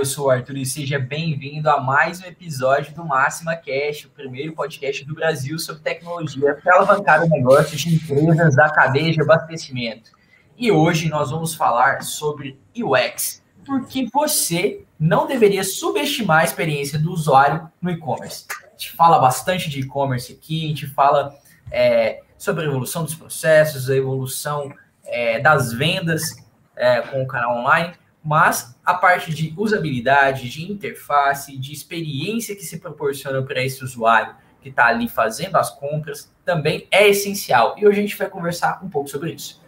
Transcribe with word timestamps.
Eu 0.00 0.06
sou 0.06 0.28
o 0.28 0.30
Arthur 0.30 0.56
e 0.56 0.64
seja 0.64 0.98
bem-vindo 0.98 1.68
a 1.68 1.78
mais 1.78 2.22
um 2.22 2.24
episódio 2.24 2.94
do 2.94 3.04
Máxima 3.04 3.54
Cash, 3.54 4.06
o 4.06 4.08
primeiro 4.08 4.54
podcast 4.54 5.04
do 5.04 5.14
Brasil 5.14 5.58
sobre 5.58 5.82
tecnologia 5.82 6.54
para 6.54 6.76
alavancar 6.76 7.22
o 7.22 7.28
negócio 7.28 7.76
de 7.76 7.96
empresas 7.96 8.56
da 8.56 8.70
cadeia 8.70 9.12
de 9.12 9.20
abastecimento. 9.20 10.12
E 10.56 10.72
hoje 10.72 11.10
nós 11.10 11.30
vamos 11.30 11.54
falar 11.54 12.02
sobre 12.02 12.58
UX, 12.74 13.42
porque 13.66 14.08
você 14.10 14.86
não 14.98 15.26
deveria 15.26 15.62
subestimar 15.62 16.40
a 16.40 16.44
experiência 16.44 16.98
do 16.98 17.12
usuário 17.12 17.70
no 17.78 17.90
e-commerce. 17.90 18.46
A 18.68 18.70
gente 18.70 18.92
fala 18.92 19.18
bastante 19.18 19.68
de 19.68 19.80
e-commerce 19.80 20.32
aqui, 20.32 20.64
a 20.64 20.68
gente 20.68 20.86
fala 20.86 21.36
é, 21.70 22.22
sobre 22.38 22.64
a 22.64 22.68
evolução 22.68 23.04
dos 23.04 23.14
processos, 23.14 23.90
a 23.90 23.94
evolução 23.94 24.72
é, 25.04 25.40
das 25.40 25.74
vendas 25.74 26.42
é, 26.74 27.02
com 27.02 27.22
o 27.22 27.26
canal 27.26 27.58
online, 27.58 27.92
mas 28.24 28.74
a 28.90 28.94
parte 28.94 29.32
de 29.32 29.54
usabilidade, 29.56 30.50
de 30.50 30.70
interface, 30.70 31.56
de 31.56 31.72
experiência 31.72 32.56
que 32.56 32.64
se 32.64 32.78
proporciona 32.78 33.40
para 33.40 33.64
esse 33.64 33.84
usuário 33.84 34.34
que 34.60 34.68
está 34.68 34.86
ali 34.86 35.08
fazendo 35.08 35.56
as 35.56 35.70
compras 35.70 36.30
também 36.44 36.86
é 36.90 37.08
essencial. 37.08 37.76
E 37.78 37.86
hoje 37.86 37.98
a 37.98 38.02
gente 38.02 38.16
vai 38.16 38.28
conversar 38.28 38.80
um 38.84 38.88
pouco 38.88 39.08
sobre 39.08 39.32
isso. 39.32 39.60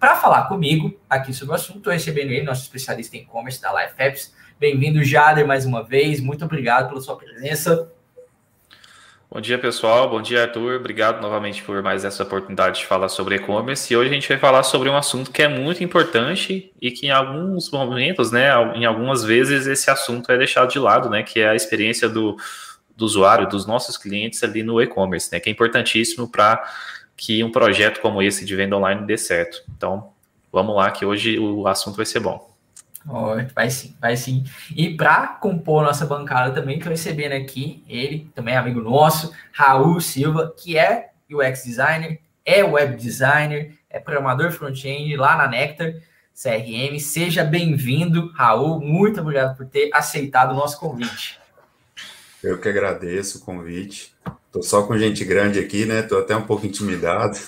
Para 0.00 0.16
falar 0.16 0.48
comigo 0.48 0.98
aqui 1.08 1.32
sobre 1.32 1.52
o 1.52 1.54
assunto, 1.54 1.78
estou 1.78 1.92
recebendo 1.92 2.30
ele, 2.30 2.42
nosso 2.42 2.62
especialista 2.62 3.16
em 3.16 3.20
e-commerce 3.20 3.60
da 3.60 3.72
Life 3.72 3.94
Apps. 3.98 4.34
Bem-vindo, 4.58 5.04
Jader, 5.04 5.46
mais 5.46 5.64
uma 5.64 5.84
vez. 5.84 6.20
Muito 6.20 6.44
obrigado 6.44 6.88
pela 6.88 7.00
sua 7.00 7.16
presença. 7.16 7.92
Bom 9.34 9.40
dia, 9.40 9.58
pessoal. 9.58 10.10
Bom 10.10 10.20
dia, 10.20 10.42
Arthur. 10.42 10.74
Obrigado 10.74 11.22
novamente 11.22 11.62
por 11.62 11.82
mais 11.82 12.04
essa 12.04 12.22
oportunidade 12.22 12.80
de 12.80 12.86
falar 12.86 13.08
sobre 13.08 13.36
e-commerce. 13.36 13.90
E 13.90 13.96
hoje 13.96 14.10
a 14.10 14.12
gente 14.12 14.28
vai 14.28 14.36
falar 14.36 14.62
sobre 14.62 14.90
um 14.90 14.94
assunto 14.94 15.30
que 15.30 15.40
é 15.40 15.48
muito 15.48 15.82
importante 15.82 16.70
e 16.78 16.90
que 16.90 17.06
em 17.06 17.10
alguns 17.10 17.70
momentos, 17.70 18.30
né, 18.30 18.50
em 18.74 18.84
algumas 18.84 19.24
vezes 19.24 19.66
esse 19.66 19.90
assunto 19.90 20.30
é 20.30 20.36
deixado 20.36 20.70
de 20.70 20.78
lado, 20.78 21.08
né, 21.08 21.22
que 21.22 21.40
é 21.40 21.48
a 21.48 21.54
experiência 21.54 22.10
do, 22.10 22.36
do 22.94 23.06
usuário, 23.06 23.48
dos 23.48 23.64
nossos 23.64 23.96
clientes 23.96 24.42
ali 24.44 24.62
no 24.62 24.82
e-commerce, 24.82 25.32
né, 25.32 25.40
que 25.40 25.48
é 25.48 25.52
importantíssimo 25.52 26.30
para 26.30 26.62
que 27.16 27.42
um 27.42 27.50
projeto 27.50 28.02
como 28.02 28.20
esse 28.22 28.44
de 28.44 28.54
venda 28.54 28.76
online 28.76 29.06
dê 29.06 29.16
certo. 29.16 29.62
Então, 29.74 30.12
vamos 30.52 30.76
lá 30.76 30.90
que 30.90 31.06
hoje 31.06 31.38
o 31.38 31.66
assunto 31.66 31.96
vai 31.96 32.04
ser 32.04 32.20
bom. 32.20 32.51
Vai 33.54 33.70
sim, 33.70 33.96
vai 34.00 34.16
sim. 34.16 34.44
E 34.74 34.96
para 34.96 35.26
compor 35.28 35.82
nossa 35.82 36.06
bancada 36.06 36.54
também, 36.54 36.76
estou 36.76 36.90
recebendo 36.90 37.32
aqui 37.32 37.82
ele, 37.88 38.30
também 38.34 38.54
é 38.54 38.56
amigo 38.56 38.80
nosso, 38.80 39.32
Raul 39.52 40.00
Silva, 40.00 40.54
que 40.56 40.78
é 40.78 41.10
UX 41.30 41.64
designer, 41.64 42.20
é 42.44 42.62
web 42.62 42.96
designer, 42.96 43.74
é 43.90 43.98
programador 43.98 44.52
front-end 44.52 45.16
lá 45.16 45.36
na 45.36 45.48
Nectar 45.48 45.94
CRM. 46.34 46.98
Seja 46.98 47.44
bem-vindo, 47.44 48.32
Raul. 48.34 48.80
Muito 48.80 49.20
obrigado 49.20 49.56
por 49.56 49.66
ter 49.66 49.90
aceitado 49.92 50.52
o 50.52 50.56
nosso 50.56 50.78
convite. 50.78 51.38
Eu 52.42 52.58
que 52.58 52.68
agradeço 52.68 53.38
o 53.38 53.40
convite. 53.42 54.14
Estou 54.46 54.62
só 54.62 54.82
com 54.82 54.98
gente 54.98 55.24
grande 55.24 55.58
aqui, 55.58 55.86
né? 55.86 56.00
Estou 56.00 56.18
até 56.18 56.34
um 56.34 56.42
pouco 56.42 56.66
intimidado 56.66 57.38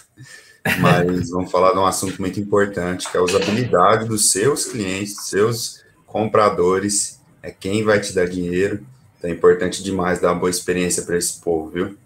mas 0.81 1.31
vamos 1.31 1.51
falar 1.51 1.73
de 1.73 1.79
um 1.79 1.87
assunto 1.87 2.20
muito 2.20 2.41
importante, 2.41 3.11
que 3.11 3.17
é 3.17 3.20
a 3.20 3.23
usabilidade 3.23 4.06
dos 4.06 4.31
seus 4.31 4.66
clientes, 4.66 5.15
dos 5.15 5.28
seus 5.28 5.84
compradores, 6.06 7.21
é 7.43 7.50
quem 7.50 7.84
vai 7.84 8.00
te 8.00 8.15
dar 8.15 8.27
dinheiro. 8.27 8.87
Então 9.19 9.31
é 9.31 9.33
importante 9.34 9.83
demais 9.83 10.21
dar 10.21 10.33
uma 10.33 10.41
boa 10.41 10.50
experiência 10.50 11.03
para 11.03 11.16
esse 11.16 11.41
povo, 11.41 11.71
viu? 11.71 11.99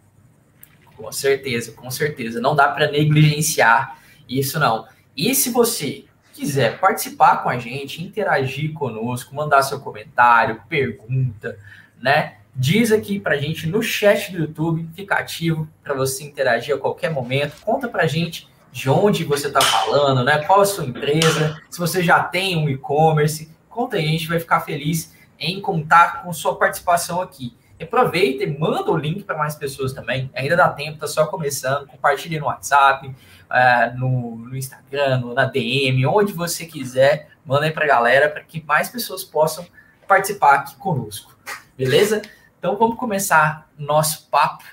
Com 0.97 1.13
certeza, 1.13 1.73
com 1.73 1.91
certeza. 1.91 2.41
Não 2.41 2.57
dá 2.57 2.69
para 2.69 2.91
negligenciar 2.91 3.99
isso, 4.29 4.59
não. 4.59 4.87
E 5.17 5.35
se 5.35 5.51
você 5.51 6.05
quiser 6.33 6.79
participar 6.79 7.43
com 7.43 7.49
a 7.49 7.59
gente, 7.59 8.03
interagir 8.03 8.73
conosco, 8.73 9.35
mandar 9.35 9.63
seu 9.63 9.81
comentário, 9.81 10.63
pergunta, 10.69 11.59
né? 12.01 12.37
Diz 12.55 12.91
aqui 12.91 13.21
pra 13.21 13.37
gente 13.37 13.69
no 13.69 13.83
chat 13.83 14.33
do 14.33 14.39
YouTube, 14.39 14.89
fica 14.95 15.15
ativo 15.15 15.69
para 15.83 15.95
você 15.95 16.25
interagir 16.25 16.75
a 16.75 16.79
qualquer 16.79 17.11
momento. 17.11 17.61
Conta 17.63 17.89
pra 17.89 18.07
gente 18.07 18.49
de 18.73 18.91
onde 18.91 19.25
você 19.25 19.49
está 19.49 19.61
falando, 19.61 20.25
né? 20.25 20.39
Qual 20.45 20.61
a 20.61 20.65
sua 20.65 20.85
empresa, 20.85 21.61
se 21.71 21.79
você 21.79 22.03
já 22.03 22.23
tem 22.23 22.57
um 22.57 22.69
e-commerce, 22.69 23.51
conta 23.69 23.97
aí, 23.97 24.07
a 24.07 24.11
gente 24.11 24.29
vai 24.29 24.39
ficar 24.39 24.61
feliz 24.61 25.15
em 25.39 25.61
contar 25.61 26.23
com 26.23 26.33
sua 26.33 26.57
participação 26.57 27.21
aqui. 27.21 27.57
Aproveita 27.81 28.43
e 28.43 28.59
manda 28.59 28.91
o 28.91 28.97
link 28.97 29.23
para 29.23 29.39
mais 29.39 29.55
pessoas 29.55 29.93
também. 29.93 30.29
Ainda 30.35 30.57
dá 30.57 30.69
tempo, 30.69 30.99
tá 30.99 31.07
só 31.07 31.27
começando. 31.27 31.87
Compartilhe 31.87 32.39
no 32.39 32.47
WhatsApp, 32.47 33.07
uh, 33.07 33.97
no, 33.97 34.37
no, 34.37 34.57
Instagram, 34.57 35.33
na 35.33 35.45
DM, 35.45 36.05
onde 36.07 36.33
você 36.33 36.67
quiser. 36.67 37.29
Manda 37.47 37.67
aí 37.67 37.71
para 37.71 37.85
a 37.85 37.89
galera 37.89 38.29
para 38.29 38.43
que 38.43 38.65
mais 38.67 38.89
pessoas 38.89 39.23
possam 39.23 39.65
participar 40.09 40.55
aqui 40.55 40.77
conosco. 40.77 41.37
Beleza? 41.77 42.21
Então 42.59 42.77
vamos 42.77 42.97
começar 42.97 43.71
nosso 43.79 44.29
papo 44.29 44.65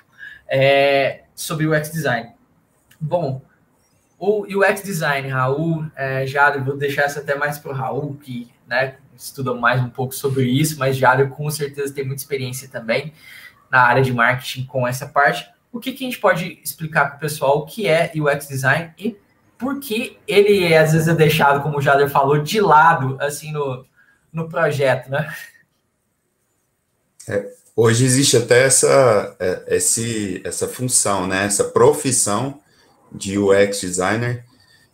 é, 0.47 1.25
sobre 1.35 1.67
o 1.67 1.77
UX 1.77 1.91
design. 1.91 2.31
Bom, 2.99 3.41
o 4.25 4.59
UX 4.59 4.81
design, 4.83 5.27
Raul, 5.29 5.85
é, 5.95 6.25
Jader, 6.25 6.63
vou 6.63 6.77
deixar 6.77 7.03
essa 7.03 7.19
até 7.19 7.35
mais 7.35 7.59
para 7.59 7.71
o 7.71 7.75
Raul, 7.75 8.15
que 8.15 8.51
né, 8.67 8.95
estuda 9.15 9.53
mais 9.53 9.81
um 9.81 9.89
pouco 9.89 10.13
sobre 10.13 10.45
isso, 10.45 10.79
mas 10.79 10.97
Jader 10.97 11.29
com 11.29 11.49
certeza 11.49 11.93
tem 11.93 12.05
muita 12.05 12.21
experiência 12.21 12.67
também 12.67 13.13
na 13.69 13.81
área 13.81 14.01
de 14.01 14.13
marketing 14.13 14.65
com 14.65 14.87
essa 14.87 15.05
parte. 15.05 15.47
O 15.71 15.79
que, 15.79 15.91
que 15.91 16.03
a 16.03 16.07
gente 16.07 16.19
pode 16.19 16.59
explicar 16.63 17.05
para 17.05 17.17
o 17.17 17.19
pessoal 17.19 17.59
o 17.59 17.65
que 17.65 17.87
é 17.87 18.11
UX 18.15 18.47
design 18.47 18.91
e 18.97 19.17
por 19.57 19.79
que 19.79 20.17
ele 20.27 20.75
às 20.75 20.93
vezes 20.93 21.07
é 21.07 21.13
deixado, 21.13 21.61
como 21.61 21.77
o 21.77 21.81
Jader 21.81 22.09
falou, 22.09 22.41
de 22.41 22.59
lado 22.59 23.17
assim 23.19 23.51
no, 23.51 23.85
no 24.31 24.49
projeto, 24.49 25.09
né? 25.09 25.33
É, 27.27 27.55
Hoje 27.77 28.05
existe 28.05 28.37
até 28.37 28.63
essa, 28.63 29.35
é, 29.37 29.75
esse, 29.75 30.41
essa 30.45 30.65
função, 30.65 31.27
né, 31.27 31.43
essa 31.43 31.65
profissão 31.65 32.61
de 33.17 33.37
UX 33.37 33.81
designer, 33.81 34.43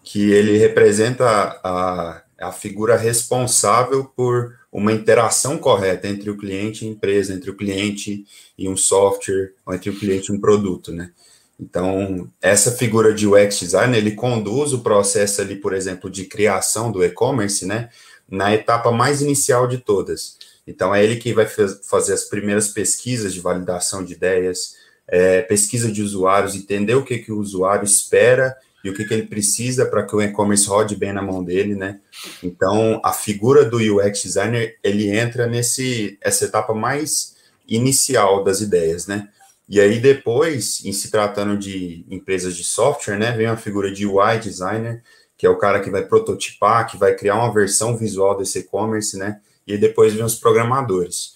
que 0.04 0.32
ele 0.32 0.58
representa 0.58 1.26
a, 1.64 2.22
a 2.40 2.52
figura 2.52 2.96
responsável 2.96 4.06
por 4.06 4.60
uma 4.72 4.92
interação 4.92 5.58
correta 5.58 6.08
entre 6.08 6.30
o 6.30 6.38
cliente 6.38 6.86
e 6.86 6.88
a 6.88 6.92
empresa, 6.92 7.34
entre 7.34 7.50
o 7.50 7.56
cliente 7.56 8.26
e 8.58 8.68
um 8.70 8.78
software, 8.78 9.54
ou 9.66 9.74
entre 9.74 9.90
o 9.90 10.00
cliente 10.00 10.32
e 10.32 10.36
um 10.36 10.40
produto, 10.40 10.92
né? 10.92 11.12
Então, 11.60 12.28
essa 12.42 12.72
figura 12.72 13.14
de 13.14 13.28
UX 13.28 13.60
designer, 13.60 13.98
ele 13.98 14.12
conduz 14.12 14.74
o 14.74 14.80
processo 14.80 15.42
ali, 15.42 15.56
por 15.56 15.74
exemplo, 15.74 16.10
de 16.10 16.26
criação 16.26 16.92
do 16.92 17.04
e-commerce, 17.04 17.68
né, 17.68 17.90
na 18.28 18.52
etapa 18.54 18.92
mais 18.92 19.22
inicial 19.22 19.68
de 19.68 19.78
todas 19.78 20.38
então, 20.66 20.94
é 20.94 21.04
ele 21.04 21.18
que 21.18 21.34
vai 21.34 21.48
fazer 21.48 22.14
as 22.14 22.24
primeiras 22.24 22.70
pesquisas 22.70 23.34
de 23.34 23.40
validação 23.40 24.04
de 24.04 24.14
ideias, 24.14 24.78
é, 25.12 25.42
pesquisa 25.42 25.92
de 25.92 26.02
usuários, 26.02 26.56
entender 26.56 26.96
o 26.96 27.04
que, 27.04 27.20
que 27.20 27.32
o 27.32 27.38
usuário 27.38 27.84
espera 27.84 28.56
e 28.84 28.90
o 28.90 28.94
que, 28.96 29.06
que 29.06 29.14
ele 29.14 29.28
precisa 29.28 29.86
para 29.86 30.04
que 30.04 30.16
o 30.16 30.22
e-commerce 30.22 30.68
rode 30.68 30.96
bem 30.96 31.14
na 31.14 31.22
mão 31.22 31.44
dele, 31.44 31.76
né? 31.76 32.00
Então, 32.42 33.00
a 33.04 33.14
figura 33.14 33.64
do 33.64 33.78
UX 33.78 34.24
designer, 34.24 34.78
ele 34.82 35.12
entra 35.12 35.46
nesse 35.46 36.18
essa 36.22 36.46
etapa 36.46 36.74
mais 36.74 37.36
inicial 37.68 38.44
das 38.44 38.62
ideias, 38.62 39.06
né? 39.06 39.28
E 39.70 39.80
aí 39.80 40.00
depois, 40.00 40.84
em 40.84 40.92
se 40.92 41.12
tratando 41.12 41.58
de 41.58 42.06
empresas 42.10 42.56
de 42.56 42.64
software, 42.64 43.18
né, 43.18 43.32
vem 43.32 43.46
a 43.46 43.56
figura 43.56 43.92
de 43.92 44.08
UI 44.08 44.40
designer, 44.40 45.04
que 45.38 45.46
é 45.46 45.50
o 45.50 45.58
cara 45.58 45.80
que 45.80 45.90
vai 45.90 46.06
prototipar, 46.06 46.90
que 46.90 46.98
vai 46.98 47.16
criar 47.16 47.36
uma 47.36 47.54
versão 47.54 47.96
visual 47.96 48.38
desse 48.38 48.60
e-commerce, 48.60 49.18
né? 49.18 49.40
e 49.66 49.78
depois 49.78 50.14
vem 50.14 50.24
os 50.24 50.36
programadores. 50.36 51.36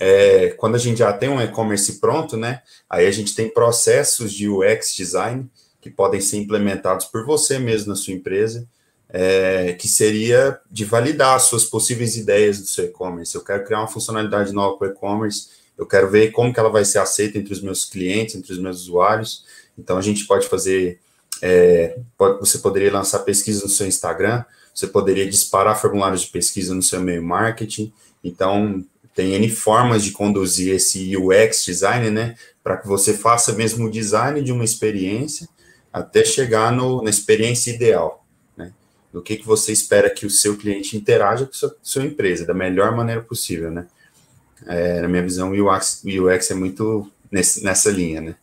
É, 0.00 0.50
quando 0.50 0.74
a 0.74 0.78
gente 0.78 0.98
já 0.98 1.12
tem 1.12 1.28
um 1.28 1.40
e-commerce 1.40 2.00
pronto, 2.00 2.36
né, 2.36 2.62
aí 2.88 3.06
a 3.06 3.10
gente 3.10 3.34
tem 3.34 3.48
processos 3.48 4.32
de 4.32 4.48
UX 4.48 4.94
design 4.94 5.48
que 5.80 5.90
podem 5.90 6.20
ser 6.20 6.38
implementados 6.38 7.06
por 7.06 7.26
você 7.26 7.58
mesmo 7.58 7.88
na 7.88 7.96
sua 7.96 8.14
empresa, 8.14 8.66
é, 9.08 9.74
que 9.74 9.88
seria 9.88 10.58
de 10.70 10.84
validar 10.84 11.36
as 11.36 11.42
suas 11.42 11.64
possíveis 11.64 12.16
ideias 12.16 12.58
do 12.60 12.66
seu 12.66 12.86
e-commerce. 12.86 13.34
Eu 13.34 13.44
quero 13.44 13.64
criar 13.64 13.80
uma 13.80 13.88
funcionalidade 13.88 14.52
nova 14.52 14.78
para 14.78 14.88
o 14.88 14.90
e-commerce, 14.92 15.48
eu 15.76 15.86
quero 15.86 16.08
ver 16.10 16.30
como 16.30 16.52
que 16.52 16.60
ela 16.60 16.70
vai 16.70 16.84
ser 16.84 16.98
aceita 16.98 17.38
entre 17.38 17.52
os 17.52 17.60
meus 17.60 17.84
clientes, 17.84 18.34
entre 18.34 18.52
os 18.52 18.58
meus 18.58 18.82
usuários. 18.82 19.44
Então, 19.76 19.98
a 19.98 20.02
gente 20.02 20.26
pode 20.26 20.46
fazer, 20.46 21.00
é, 21.40 21.98
você 22.40 22.58
poderia 22.58 22.92
lançar 22.92 23.20
pesquisa 23.20 23.62
no 23.62 23.68
seu 23.68 23.86
Instagram, 23.86 24.44
você 24.74 24.86
poderia 24.86 25.28
disparar 25.28 25.80
formulários 25.80 26.22
de 26.22 26.28
pesquisa 26.28 26.74
no 26.74 26.82
seu 26.82 27.00
meio 27.00 27.22
marketing. 27.22 27.92
Então, 28.22 28.84
tem 29.14 29.34
N 29.34 29.48
formas 29.50 30.02
de 30.02 30.10
conduzir 30.10 30.74
esse 30.74 31.16
UX 31.16 31.64
design, 31.64 32.10
né, 32.10 32.36
para 32.62 32.76
que 32.76 32.86
você 32.86 33.12
faça 33.12 33.52
mesmo 33.52 33.86
o 33.86 33.90
design 33.90 34.42
de 34.42 34.52
uma 34.52 34.64
experiência 34.64 35.48
até 35.92 36.24
chegar 36.24 36.72
no, 36.72 37.02
na 37.02 37.10
experiência 37.10 37.70
ideal, 37.70 38.24
né, 38.56 38.72
do 39.12 39.22
que, 39.22 39.36
que 39.36 39.46
você 39.46 39.72
espera 39.72 40.08
que 40.08 40.24
o 40.24 40.30
seu 40.30 40.56
cliente 40.56 40.96
interaja 40.96 41.44
com 41.44 41.50
a 41.50 41.54
sua, 41.54 41.76
sua 41.82 42.04
empresa, 42.04 42.46
da 42.46 42.54
melhor 42.54 42.96
maneira 42.96 43.20
possível, 43.20 43.70
né. 43.70 43.86
É, 44.66 45.00
na 45.00 45.08
minha 45.08 45.22
visão, 45.22 45.50
o 45.50 45.74
UX, 45.74 46.02
UX 46.04 46.50
é 46.50 46.54
muito 46.54 47.10
nesse, 47.30 47.64
nessa 47.64 47.90
linha, 47.90 48.20
né. 48.20 48.34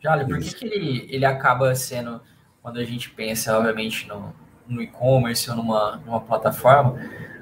Jale, 0.00 0.24
por 0.24 0.38
que, 0.38 0.54
que 0.54 0.66
ele, 0.66 1.06
ele 1.08 1.24
acaba 1.24 1.74
sendo 1.74 2.20
quando 2.62 2.78
a 2.78 2.84
gente 2.84 3.10
pensa, 3.10 3.56
obviamente, 3.56 4.06
no, 4.06 4.34
no 4.68 4.82
e-commerce 4.82 5.48
ou 5.50 5.56
numa, 5.56 5.96
numa 6.04 6.20
plataforma, 6.20 6.98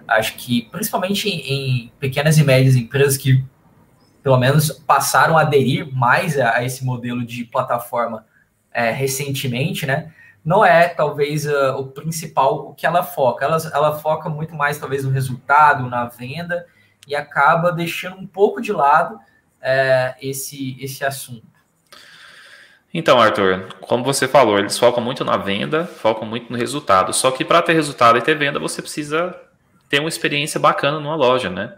Acho 0.06 0.36
que, 0.36 0.62
principalmente 0.70 1.28
em, 1.28 1.84
em 1.86 1.92
pequenas 1.98 2.38
e 2.38 2.44
médias 2.44 2.76
empresas 2.76 3.16
que, 3.16 3.44
pelo 4.22 4.36
menos, 4.36 4.70
passaram 4.70 5.36
a 5.36 5.42
aderir 5.42 5.94
mais 5.94 6.38
a, 6.38 6.56
a 6.56 6.64
esse 6.64 6.84
modelo 6.84 7.24
de 7.24 7.44
plataforma 7.44 8.24
é, 8.72 8.90
recentemente, 8.90 9.86
né? 9.86 10.12
Não 10.44 10.62
é, 10.62 10.88
talvez, 10.88 11.46
o 11.46 11.86
principal 11.86 12.68
o 12.68 12.74
que 12.74 12.86
ela 12.86 13.02
foca. 13.02 13.46
Ela, 13.46 13.56
ela 13.72 13.98
foca 13.98 14.28
muito 14.28 14.54
mais, 14.54 14.76
talvez, 14.78 15.04
no 15.04 15.10
resultado, 15.10 15.88
na 15.88 16.04
venda, 16.04 16.66
e 17.08 17.14
acaba 17.14 17.72
deixando 17.72 18.16
um 18.16 18.26
pouco 18.26 18.60
de 18.60 18.70
lado 18.70 19.18
é, 19.62 20.14
esse, 20.20 20.76
esse 20.82 21.02
assunto. 21.02 21.54
Então, 22.92 23.18
Arthur, 23.18 23.74
como 23.80 24.04
você 24.04 24.28
falou, 24.28 24.58
eles 24.58 24.78
focam 24.78 25.02
muito 25.02 25.24
na 25.24 25.36
venda, 25.36 25.84
focam 25.84 26.28
muito 26.28 26.52
no 26.52 26.56
resultado. 26.56 27.12
Só 27.12 27.30
que 27.32 27.44
para 27.44 27.60
ter 27.60 27.72
resultado 27.72 28.18
e 28.18 28.22
ter 28.22 28.36
venda, 28.36 28.60
você 28.60 28.80
precisa 28.80 29.34
ter 29.94 30.00
uma 30.00 30.08
experiência 30.08 30.58
bacana 30.58 30.98
numa 30.98 31.14
loja, 31.14 31.48
né? 31.48 31.72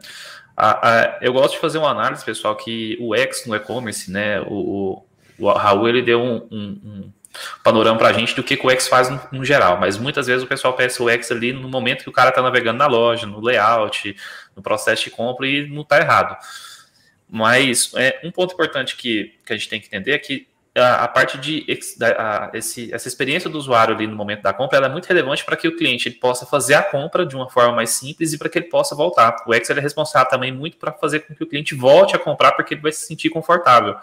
A, 0.56 0.88
a, 0.88 1.18
eu 1.20 1.34
gosto 1.34 1.54
de 1.54 1.60
fazer 1.60 1.76
uma 1.76 1.90
análise, 1.90 2.24
pessoal, 2.24 2.56
que 2.56 2.96
o 2.98 3.14
X 3.14 3.44
no 3.46 3.54
e-commerce, 3.54 4.10
né? 4.10 4.40
O, 4.40 5.04
o, 5.38 5.46
o, 5.46 5.52
Raul 5.52 5.86
ele 5.86 6.00
deu 6.00 6.18
um, 6.18 6.36
um, 6.50 6.80
um 6.82 7.12
panorama 7.62 7.98
para 7.98 8.08
a 8.08 8.12
gente 8.14 8.34
do 8.34 8.42
que, 8.42 8.56
que 8.56 8.66
o 8.66 8.70
X 8.70 8.88
faz 8.88 9.10
no, 9.10 9.20
no, 9.32 9.44
geral, 9.44 9.78
mas 9.78 9.98
muitas 9.98 10.26
vezes 10.26 10.42
o 10.42 10.46
pessoal 10.46 10.72
peça 10.72 11.02
o 11.02 11.10
X 11.10 11.30
ali 11.30 11.52
no 11.52 11.68
momento 11.68 12.04
que 12.04 12.08
o 12.08 12.12
cara 12.12 12.30
está 12.30 12.40
navegando 12.40 12.78
na 12.78 12.86
loja, 12.86 13.26
no 13.26 13.38
layout, 13.38 14.16
no 14.56 14.62
processo 14.62 15.04
de 15.04 15.10
compra 15.10 15.46
e 15.46 15.66
não 15.68 15.82
está 15.82 15.98
errado. 15.98 16.38
Mas 17.28 17.92
é, 17.96 18.18
um 18.24 18.30
ponto 18.30 18.54
importante 18.54 18.96
que, 18.96 19.34
que 19.44 19.52
a 19.52 19.56
gente 19.56 19.68
tem 19.68 19.78
que 19.78 19.88
entender 19.88 20.12
é 20.12 20.18
que 20.18 20.48
a, 20.78 21.08
parte 21.08 21.38
de 21.38 21.66
a, 22.02 22.50
esse, 22.52 22.92
essa 22.92 23.08
experiência 23.08 23.48
do 23.48 23.56
usuário 23.56 23.94
ali 23.94 24.06
no 24.06 24.14
momento 24.14 24.42
da 24.42 24.52
compra 24.52 24.78
é 24.78 24.88
muito 24.88 25.06
relevante 25.06 25.44
para 25.44 25.56
que 25.56 25.66
o 25.66 25.76
cliente 25.76 26.08
ele 26.08 26.16
possa 26.16 26.44
fazer 26.44 26.74
a 26.74 26.82
compra 26.82 27.24
de 27.24 27.34
uma 27.34 27.48
forma 27.48 27.72
mais 27.72 27.90
simples 27.90 28.32
e 28.32 28.38
para 28.38 28.48
que 28.48 28.58
ele 28.58 28.66
possa 28.66 28.94
voltar. 28.94 29.36
O 29.46 29.54
Excel 29.54 29.78
é 29.78 29.80
responsável 29.80 30.28
também 30.28 30.52
muito 30.52 30.76
para 30.76 30.92
fazer 30.92 31.20
com 31.20 31.34
que 31.34 31.42
o 31.42 31.46
cliente 31.46 31.74
volte 31.74 32.14
a 32.14 32.18
comprar 32.18 32.52
porque 32.52 32.74
ele 32.74 32.82
vai 32.82 32.92
se 32.92 33.06
sentir 33.06 33.30
confortável. 33.30 33.96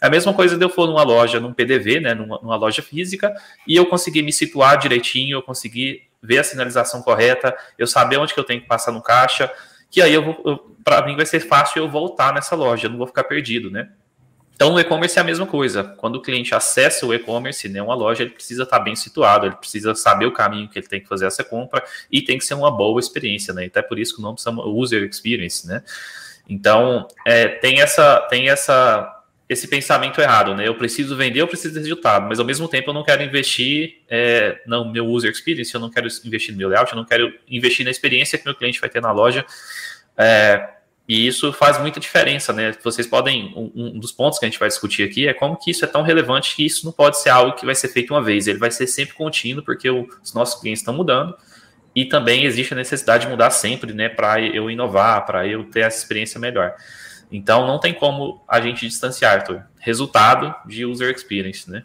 É 0.00 0.06
a 0.06 0.10
mesma 0.10 0.32
coisa 0.32 0.56
de 0.56 0.64
eu 0.64 0.70
for 0.70 0.86
numa 0.86 1.02
loja, 1.02 1.40
num 1.40 1.52
PDV, 1.52 2.00
né, 2.00 2.14
numa, 2.14 2.38
numa 2.40 2.56
loja 2.56 2.80
física, 2.80 3.34
e 3.66 3.76
eu 3.76 3.84
conseguir 3.86 4.22
me 4.22 4.32
situar 4.32 4.78
direitinho, 4.78 5.36
eu 5.36 5.42
conseguir 5.42 6.08
ver 6.22 6.38
a 6.38 6.44
sinalização 6.44 7.02
correta, 7.02 7.56
eu 7.78 7.86
saber 7.86 8.18
onde 8.18 8.32
que 8.32 8.40
eu 8.40 8.44
tenho 8.44 8.60
que 8.60 8.66
passar 8.66 8.92
no 8.92 9.02
caixa, 9.02 9.52
que 9.90 10.00
aí 10.00 10.14
eu 10.14 10.22
vou, 10.22 10.76
para 10.84 11.04
mim 11.04 11.16
vai 11.16 11.26
ser 11.26 11.40
fácil 11.40 11.82
eu 11.82 11.88
voltar 11.88 12.32
nessa 12.32 12.54
loja, 12.54 12.86
eu 12.86 12.90
não 12.90 12.98
vou 12.98 13.06
ficar 13.06 13.24
perdido, 13.24 13.70
né? 13.70 13.90
Então, 14.60 14.74
o 14.74 14.78
e-commerce 14.78 15.16
é 15.16 15.22
a 15.22 15.24
mesma 15.24 15.46
coisa. 15.46 15.82
Quando 15.82 16.16
o 16.16 16.20
cliente 16.20 16.54
acessa 16.54 17.06
o 17.06 17.14
e-commerce, 17.14 17.66
né, 17.66 17.80
uma 17.80 17.94
loja, 17.94 18.24
ele 18.24 18.32
precisa 18.32 18.64
estar 18.64 18.78
bem 18.78 18.94
situado, 18.94 19.46
ele 19.46 19.56
precisa 19.56 19.94
saber 19.94 20.26
o 20.26 20.32
caminho 20.32 20.68
que 20.68 20.78
ele 20.78 20.86
tem 20.86 21.00
que 21.00 21.08
fazer 21.08 21.24
essa 21.24 21.42
compra 21.42 21.82
e 22.12 22.20
tem 22.20 22.36
que 22.36 22.44
ser 22.44 22.52
uma 22.52 22.70
boa 22.70 23.00
experiência, 23.00 23.54
né? 23.54 23.64
Até 23.64 23.80
por 23.80 23.98
isso 23.98 24.14
que 24.14 24.20
o 24.20 24.22
nome 24.22 24.38
chama 24.38 24.62
User 24.66 25.02
Experience, 25.02 25.66
né? 25.66 25.82
Então, 26.46 27.08
é, 27.26 27.48
tem 27.48 27.80
essa, 27.80 28.20
tem 28.28 28.50
essa, 28.50 29.22
esse 29.48 29.66
pensamento 29.66 30.20
errado, 30.20 30.54
né? 30.54 30.68
Eu 30.68 30.74
preciso 30.74 31.16
vender, 31.16 31.40
eu 31.40 31.48
preciso 31.48 31.72
de 31.72 31.80
resultado, 31.80 32.28
mas 32.28 32.38
ao 32.38 32.44
mesmo 32.44 32.68
tempo 32.68 32.90
eu 32.90 32.94
não 32.94 33.02
quero 33.02 33.22
investir 33.22 34.02
é, 34.10 34.60
no 34.66 34.84
meu 34.92 35.06
User 35.06 35.30
Experience, 35.30 35.74
eu 35.74 35.80
não 35.80 35.88
quero 35.88 36.06
investir 36.22 36.52
no 36.52 36.58
meu 36.58 36.68
layout, 36.68 36.92
eu 36.92 36.98
não 36.98 37.06
quero 37.06 37.32
investir 37.48 37.82
na 37.82 37.90
experiência 37.90 38.36
que 38.36 38.44
meu 38.44 38.54
cliente 38.54 38.78
vai 38.78 38.90
ter 38.90 39.00
na 39.00 39.10
loja. 39.10 39.42
É, 40.18 40.79
e 41.10 41.26
isso 41.26 41.52
faz 41.52 41.76
muita 41.76 41.98
diferença, 41.98 42.52
né? 42.52 42.72
Vocês 42.84 43.04
podem. 43.04 43.52
Um, 43.56 43.72
um, 43.74 43.98
dos 43.98 44.12
pontos 44.12 44.38
que 44.38 44.44
a 44.44 44.48
gente 44.48 44.60
vai 44.60 44.68
discutir 44.68 45.02
aqui 45.02 45.26
é 45.26 45.34
como 45.34 45.56
que 45.56 45.72
isso 45.72 45.84
é 45.84 45.88
tão 45.88 46.02
relevante 46.02 46.54
que 46.54 46.64
isso 46.64 46.86
não 46.86 46.92
pode 46.92 47.18
ser 47.18 47.30
algo 47.30 47.56
que 47.56 47.66
vai 47.66 47.74
ser 47.74 47.88
feito 47.88 48.14
uma 48.14 48.22
vez, 48.22 48.46
ele 48.46 48.60
vai 48.60 48.70
ser 48.70 48.86
sempre 48.86 49.16
contínuo, 49.16 49.64
porque 49.64 49.90
o, 49.90 50.06
os 50.22 50.32
nossos 50.32 50.60
clientes 50.60 50.82
estão 50.82 50.94
mudando. 50.94 51.36
E 51.96 52.04
também 52.04 52.44
existe 52.44 52.74
a 52.74 52.76
necessidade 52.76 53.24
de 53.24 53.28
mudar 53.28 53.50
sempre, 53.50 53.92
né? 53.92 54.08
Para 54.08 54.40
eu 54.40 54.70
inovar, 54.70 55.26
para 55.26 55.44
eu 55.48 55.64
ter 55.64 55.80
essa 55.80 55.98
experiência 55.98 56.38
melhor. 56.38 56.76
Então 57.28 57.66
não 57.66 57.80
tem 57.80 57.92
como 57.92 58.44
a 58.46 58.60
gente 58.60 58.86
distanciar, 58.86 59.32
Arthur. 59.32 59.64
Resultado 59.80 60.54
de 60.64 60.86
user 60.86 61.12
experience, 61.12 61.68
né? 61.68 61.82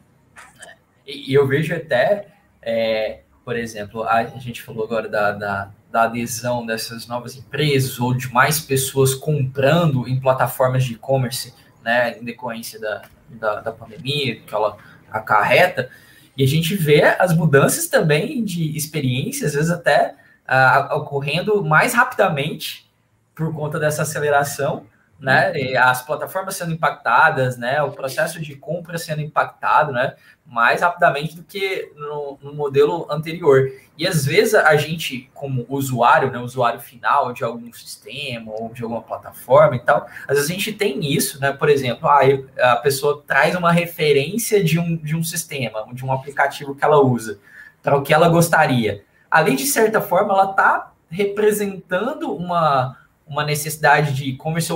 E 1.03 1.33
eu 1.33 1.47
vejo 1.47 1.73
até, 1.73 2.27
é, 2.61 3.21
por 3.43 3.55
exemplo, 3.55 4.03
a, 4.03 4.23
gente 4.37 4.61
falou 4.61 4.83
agora 4.83 5.09
da, 5.09 5.31
da 5.31 5.71
da 5.95 6.03
adesão 6.03 6.65
dessas 6.65 7.07
novas 7.07 7.37
empresas 7.37 8.01
ou 8.01 8.13
de 8.13 8.29
mais 8.33 8.59
pessoas 8.59 9.13
comprando 9.13 10.05
em 10.09 10.19
plataformas 10.19 10.83
de 10.83 10.91
e-commerce, 10.91 11.53
né, 11.81 12.19
em 12.19 12.25
decorrência 12.25 12.77
da, 12.81 13.03
da, 13.29 13.61
da, 13.61 13.71
pandemia 13.71 14.41
que 14.41 14.53
ela 14.53 14.75
acarreta, 15.09 15.89
e 16.35 16.43
a 16.43 16.47
gente 16.47 16.75
vê 16.75 17.01
as 17.17 17.33
mudanças 17.33 17.87
também 17.87 18.43
de 18.43 18.75
experiência, 18.75 19.47
às 19.47 19.53
vezes 19.53 19.71
até 19.71 20.15
uh, 20.49 20.97
ocorrendo 20.97 21.63
mais 21.63 21.93
rapidamente 21.93 22.91
por 23.33 23.55
conta 23.55 23.79
dessa 23.79 24.01
aceleração, 24.01 24.85
né? 25.25 25.57
E 25.57 25.75
as 25.75 26.03
plataformas 26.03 26.55
sendo 26.55 26.71
impactadas, 26.71 27.57
né? 27.57 27.81
O 27.81 27.91
processo 27.91 28.39
de 28.39 28.55
compra 28.55 28.95
sendo 28.99 29.21
impactado, 29.21 29.91
né? 29.91 30.13
Mais 30.45 30.81
rapidamente 30.81 31.35
do 31.35 31.43
que 31.43 31.91
no, 31.95 32.37
no, 32.43 32.53
modelo 32.53 33.07
anterior. 33.09 33.71
E 33.97 34.05
às 34.05 34.23
vezes 34.23 34.53
a 34.53 34.75
gente, 34.75 35.27
como 35.33 35.65
usuário, 35.67 36.31
né? 36.31 36.37
Usuário 36.37 36.79
final 36.79 37.33
de 37.33 37.43
algum 37.43 37.73
sistema 37.73 38.51
ou 38.51 38.71
de 38.71 38.83
alguma 38.83 39.01
plataforma 39.01 39.75
e 39.75 39.79
tal, 39.79 40.05
às 40.27 40.35
vezes 40.35 40.51
a 40.51 40.53
gente 40.53 40.73
tem 40.73 41.11
isso, 41.11 41.41
né? 41.41 41.51
Por 41.51 41.69
exemplo, 41.69 42.07
a, 42.07 42.19
ah, 42.59 42.73
a 42.73 42.75
pessoa 42.75 43.23
traz 43.25 43.55
uma 43.55 43.71
referência 43.71 44.63
de 44.63 44.77
um, 44.77 44.95
de 44.95 45.15
um 45.15 45.23
sistema, 45.23 45.87
de 45.91 46.05
um 46.05 46.11
aplicativo 46.11 46.75
que 46.75 46.85
ela 46.85 47.01
usa, 47.01 47.39
para 47.81 47.97
o 47.97 48.03
que 48.03 48.13
ela 48.13 48.29
gostaria. 48.29 49.03
Ali, 49.31 49.55
de 49.55 49.65
certa 49.65 49.99
forma, 49.99 50.33
ela 50.33 50.51
está 50.51 50.91
representando 51.09 52.31
uma, 52.31 52.95
uma 53.25 53.43
necessidade 53.43 54.13
de 54.13 54.29
e-commerce 54.29 54.71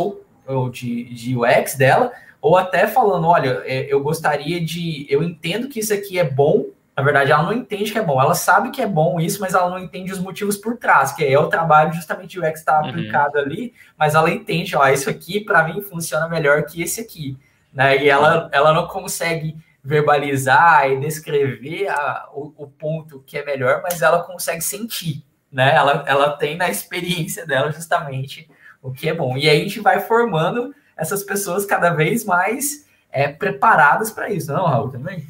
ou 0.56 0.69
de, 0.69 1.06
de 1.06 1.38
UX 1.38 1.75
dela, 1.75 2.12
ou 2.42 2.57
até 2.57 2.88
falando, 2.88 3.28
olha, 3.28 3.62
é, 3.66 3.92
eu 3.92 4.02
gostaria 4.02 4.64
de, 4.64 5.06
eu 5.09 5.21
entendo 5.23 5.68
que 5.68 5.80
isso 5.80 5.94
aqui 5.94 6.18
é 6.18 6.23
bom, 6.23 6.66
na 6.95 7.04
verdade 7.04 7.31
ela 7.31 7.44
não 7.44 7.54
entende 7.54 7.92
que 7.92 7.97
é 7.97 8.02
bom, 8.02 8.21
ela 8.21 8.33
sabe 8.33 8.71
que 8.71 8.81
é 8.81 8.88
bom 8.88 9.19
isso, 9.19 9.40
mas 9.40 9.54
ela 9.54 9.69
não 9.69 9.80
entende 9.80 10.12
os 10.12 10.19
motivos 10.19 10.57
por 10.57 10.78
trás, 10.78 11.12
que 11.12 11.23
é 11.23 11.38
o 11.38 11.47
trabalho 11.47 11.94
justamente 11.94 12.31
de 12.31 12.40
UX 12.40 12.59
está 12.59 12.81
uhum. 12.81 12.90
aplicado 12.90 13.38
ali, 13.38 13.73
mas 13.97 14.16
ela 14.16 14.30
entende, 14.30 14.76
ó, 14.76 14.88
isso 14.88 15.09
aqui 15.09 15.40
para 15.40 15.64
mim 15.64 15.81
funciona 15.81 16.28
melhor 16.28 16.64
que 16.64 16.81
esse 16.81 17.02
aqui, 17.02 17.38
né? 17.73 18.04
E 18.04 18.09
ela, 18.09 18.50
ela 18.52 18.73
não 18.73 18.88
consegue 18.88 19.56
verbalizar 19.83 20.90
e 20.90 21.00
descrever 21.00 21.88
a, 21.88 22.28
o, 22.33 22.54
o 22.57 22.68
ponto 22.68 23.23
que 23.26 23.38
é 23.38 23.45
melhor, 23.45 23.81
mas 23.81 24.02
ela 24.02 24.23
consegue 24.23 24.62
sentir, 24.62 25.23
né? 25.52 25.73
Ela, 25.76 26.04
ela 26.06 26.31
tem 26.31 26.57
na 26.57 26.69
experiência 26.69 27.45
dela 27.45 27.71
justamente 27.71 28.50
o 28.81 28.92
que 28.92 29.09
é 29.09 29.14
bom. 29.14 29.38
E 29.38 29.50
aí 29.50 29.62
a 29.62 29.64
gente 29.64 29.80
vai 29.80 30.00
formando 30.00 30.74
essas 30.98 31.24
pessoas 31.24 31.66
cada 31.66 31.92
vez 31.92 32.26
mais 32.26 32.86
é, 33.12 33.28
preparadas 33.28 34.12
para 34.12 34.30
isso, 34.30 34.52
não, 34.52 34.66
Raul, 34.66 34.90
também? 34.90 35.28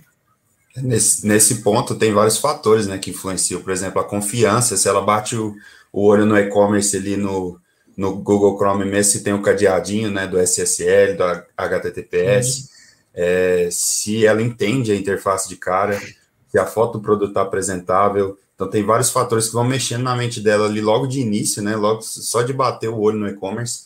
Nesse, 0.78 1.26
nesse 1.26 1.62
ponto 1.62 1.96
tem 1.96 2.14
vários 2.14 2.38
fatores 2.38 2.88
né, 2.88 2.98
que 2.98 3.10
influenciam, 3.10 3.62
por 3.62 3.72
exemplo, 3.72 4.00
a 4.00 4.08
confiança, 4.08 4.78
se 4.78 4.88
ela 4.88 5.02
bate 5.02 5.36
o, 5.36 5.56
o 5.92 6.06
olho 6.06 6.26
no 6.26 6.38
e-commerce 6.38 6.96
ali 6.96 7.18
no, 7.18 7.60
no 7.98 8.16
Google 8.16 8.56
Chrome 8.58 8.86
mesmo, 8.86 9.12
se 9.12 9.24
tem 9.24 9.34
o 9.34 9.42
cadeadinho 9.42 10.12
né, 10.12 10.28
do 10.28 10.40
SSL, 10.40 11.18
do 11.18 11.24
HTTPS, 11.58 12.60
uhum. 12.60 12.68
é, 13.14 13.70
se 13.72 14.26
ela 14.26 14.42
entende 14.42 14.92
a 14.92 14.96
interface 14.96 15.50
de 15.50 15.56
cara, 15.56 16.00
se 16.48 16.58
a 16.58 16.66
foto 16.66 16.94
do 16.94 17.04
produto 17.04 17.30
está 17.30 17.42
apresentável, 17.42 18.38
então 18.60 18.70
tem 18.70 18.84
vários 18.84 19.10
fatores 19.10 19.48
que 19.48 19.54
vão 19.54 19.64
mexendo 19.64 20.04
na 20.04 20.14
mente 20.14 20.42
dela 20.42 20.66
ali 20.66 20.82
logo 20.82 21.08
de 21.08 21.22
início, 21.22 21.64
né? 21.64 21.78
Logo 21.78 22.02
só 22.02 22.42
de 22.42 22.52
bater 22.52 22.90
o 22.90 23.00
olho 23.00 23.18
no 23.18 23.30
e-commerce 23.30 23.86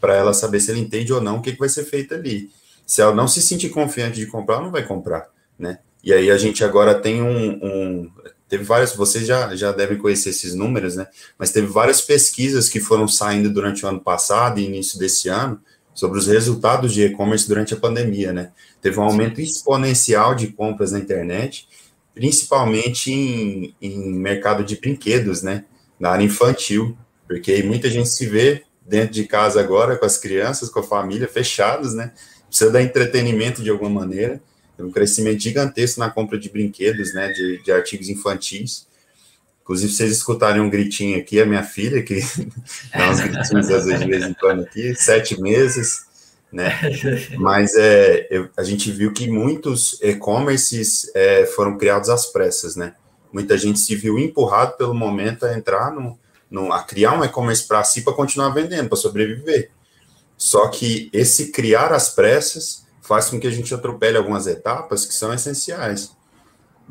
para 0.00 0.14
ela 0.14 0.32
saber 0.32 0.60
se 0.60 0.70
ela 0.70 0.78
entende 0.78 1.12
ou 1.12 1.20
não 1.20 1.38
o 1.38 1.42
que, 1.42 1.50
que 1.50 1.58
vai 1.58 1.68
ser 1.68 1.82
feito 1.82 2.14
ali. 2.14 2.48
Se 2.86 3.02
ela 3.02 3.12
não 3.12 3.26
se 3.26 3.42
sentir 3.42 3.70
confiante 3.70 4.20
de 4.20 4.26
comprar, 4.26 4.54
ela 4.54 4.64
não 4.66 4.70
vai 4.70 4.84
comprar, 4.86 5.26
né? 5.58 5.80
E 6.04 6.12
aí 6.12 6.30
a 6.30 6.38
gente 6.38 6.62
agora 6.62 6.94
tem 6.94 7.20
um, 7.20 7.58
um 7.64 8.10
teve 8.48 8.62
várias, 8.62 8.94
vocês 8.94 9.26
já, 9.26 9.56
já 9.56 9.72
devem 9.72 9.98
conhecer 9.98 10.30
esses 10.30 10.54
números, 10.54 10.94
né? 10.94 11.08
Mas 11.36 11.50
teve 11.50 11.66
várias 11.66 12.00
pesquisas 12.00 12.68
que 12.68 12.78
foram 12.78 13.08
saindo 13.08 13.50
durante 13.50 13.84
o 13.84 13.88
ano 13.88 13.98
passado 13.98 14.60
e 14.60 14.64
início 14.64 15.00
desse 15.00 15.28
ano 15.28 15.60
sobre 15.92 16.20
os 16.20 16.28
resultados 16.28 16.92
de 16.92 17.02
e-commerce 17.02 17.48
durante 17.48 17.74
a 17.74 17.76
pandemia, 17.76 18.32
né? 18.32 18.52
Teve 18.80 19.00
um 19.00 19.02
aumento 19.02 19.40
exponencial 19.40 20.36
de 20.36 20.46
compras 20.46 20.92
na 20.92 21.00
internet 21.00 21.66
principalmente 22.14 23.12
em, 23.12 23.74
em 23.80 24.12
mercado 24.14 24.64
de 24.64 24.76
brinquedos, 24.76 25.42
né? 25.42 25.64
Na 25.98 26.10
área 26.10 26.24
infantil, 26.24 26.96
porque 27.26 27.62
muita 27.62 27.88
gente 27.88 28.08
se 28.08 28.26
vê 28.26 28.64
dentro 28.86 29.14
de 29.14 29.24
casa 29.24 29.60
agora 29.60 29.96
com 29.96 30.04
as 30.04 30.18
crianças, 30.18 30.68
com 30.68 30.80
a 30.80 30.82
família, 30.82 31.28
fechados, 31.28 31.94
né? 31.94 32.12
Precisa 32.48 32.70
dar 32.70 32.82
entretenimento 32.82 33.62
de 33.62 33.70
alguma 33.70 33.90
maneira. 33.90 34.40
Tem 34.76 34.84
um 34.84 34.90
crescimento 34.90 35.40
gigantesco 35.40 36.00
na 36.00 36.10
compra 36.10 36.38
de 36.38 36.50
brinquedos, 36.50 37.14
né? 37.14 37.28
De, 37.28 37.62
de 37.62 37.72
artigos 37.72 38.08
infantis. 38.08 38.86
Inclusive, 39.62 39.92
vocês 39.92 40.12
escutarem 40.12 40.60
um 40.60 40.68
gritinho 40.68 41.18
aqui, 41.18 41.40
a 41.40 41.46
minha 41.46 41.62
filha, 41.62 42.02
que 42.02 42.20
dá 42.92 43.10
uns 43.10 43.20
gritinhos 43.20 43.70
às 43.70 43.86
vezes 43.86 44.28
em 44.28 44.34
quando 44.34 44.62
aqui, 44.62 44.94
sete 44.94 45.40
meses, 45.40 46.04
né? 46.52 46.78
Mas 47.38 47.74
é, 47.76 48.26
eu, 48.30 48.48
a 48.56 48.62
gente 48.62 48.90
viu 48.92 49.12
que 49.12 49.28
muitos 49.28 49.98
e-commerces 50.02 51.10
é, 51.14 51.46
foram 51.46 51.78
criados 51.78 52.08
às 52.08 52.26
pressas, 52.26 52.76
né? 52.76 52.94
Muita 53.32 53.56
gente 53.56 53.78
se 53.78 53.96
viu 53.96 54.18
empurrado 54.18 54.76
pelo 54.76 54.94
momento 54.94 55.46
a 55.46 55.56
entrar 55.56 55.90
no, 55.90 56.18
no, 56.50 56.70
a 56.70 56.82
criar 56.82 57.18
um 57.18 57.24
e-commerce 57.24 57.66
para 57.66 57.82
si 57.82 58.02
para 58.02 58.12
continuar 58.12 58.50
vendendo, 58.50 58.88
para 58.88 58.98
sobreviver. 58.98 59.70
Só 60.36 60.68
que 60.68 61.08
esse 61.12 61.50
criar 61.50 61.92
as 61.92 62.10
pressas 62.10 62.86
faz 63.00 63.30
com 63.30 63.40
que 63.40 63.46
a 63.46 63.50
gente 63.50 63.74
atropele 63.74 64.18
algumas 64.18 64.46
etapas 64.46 65.06
que 65.06 65.14
são 65.14 65.32
essenciais. 65.32 66.14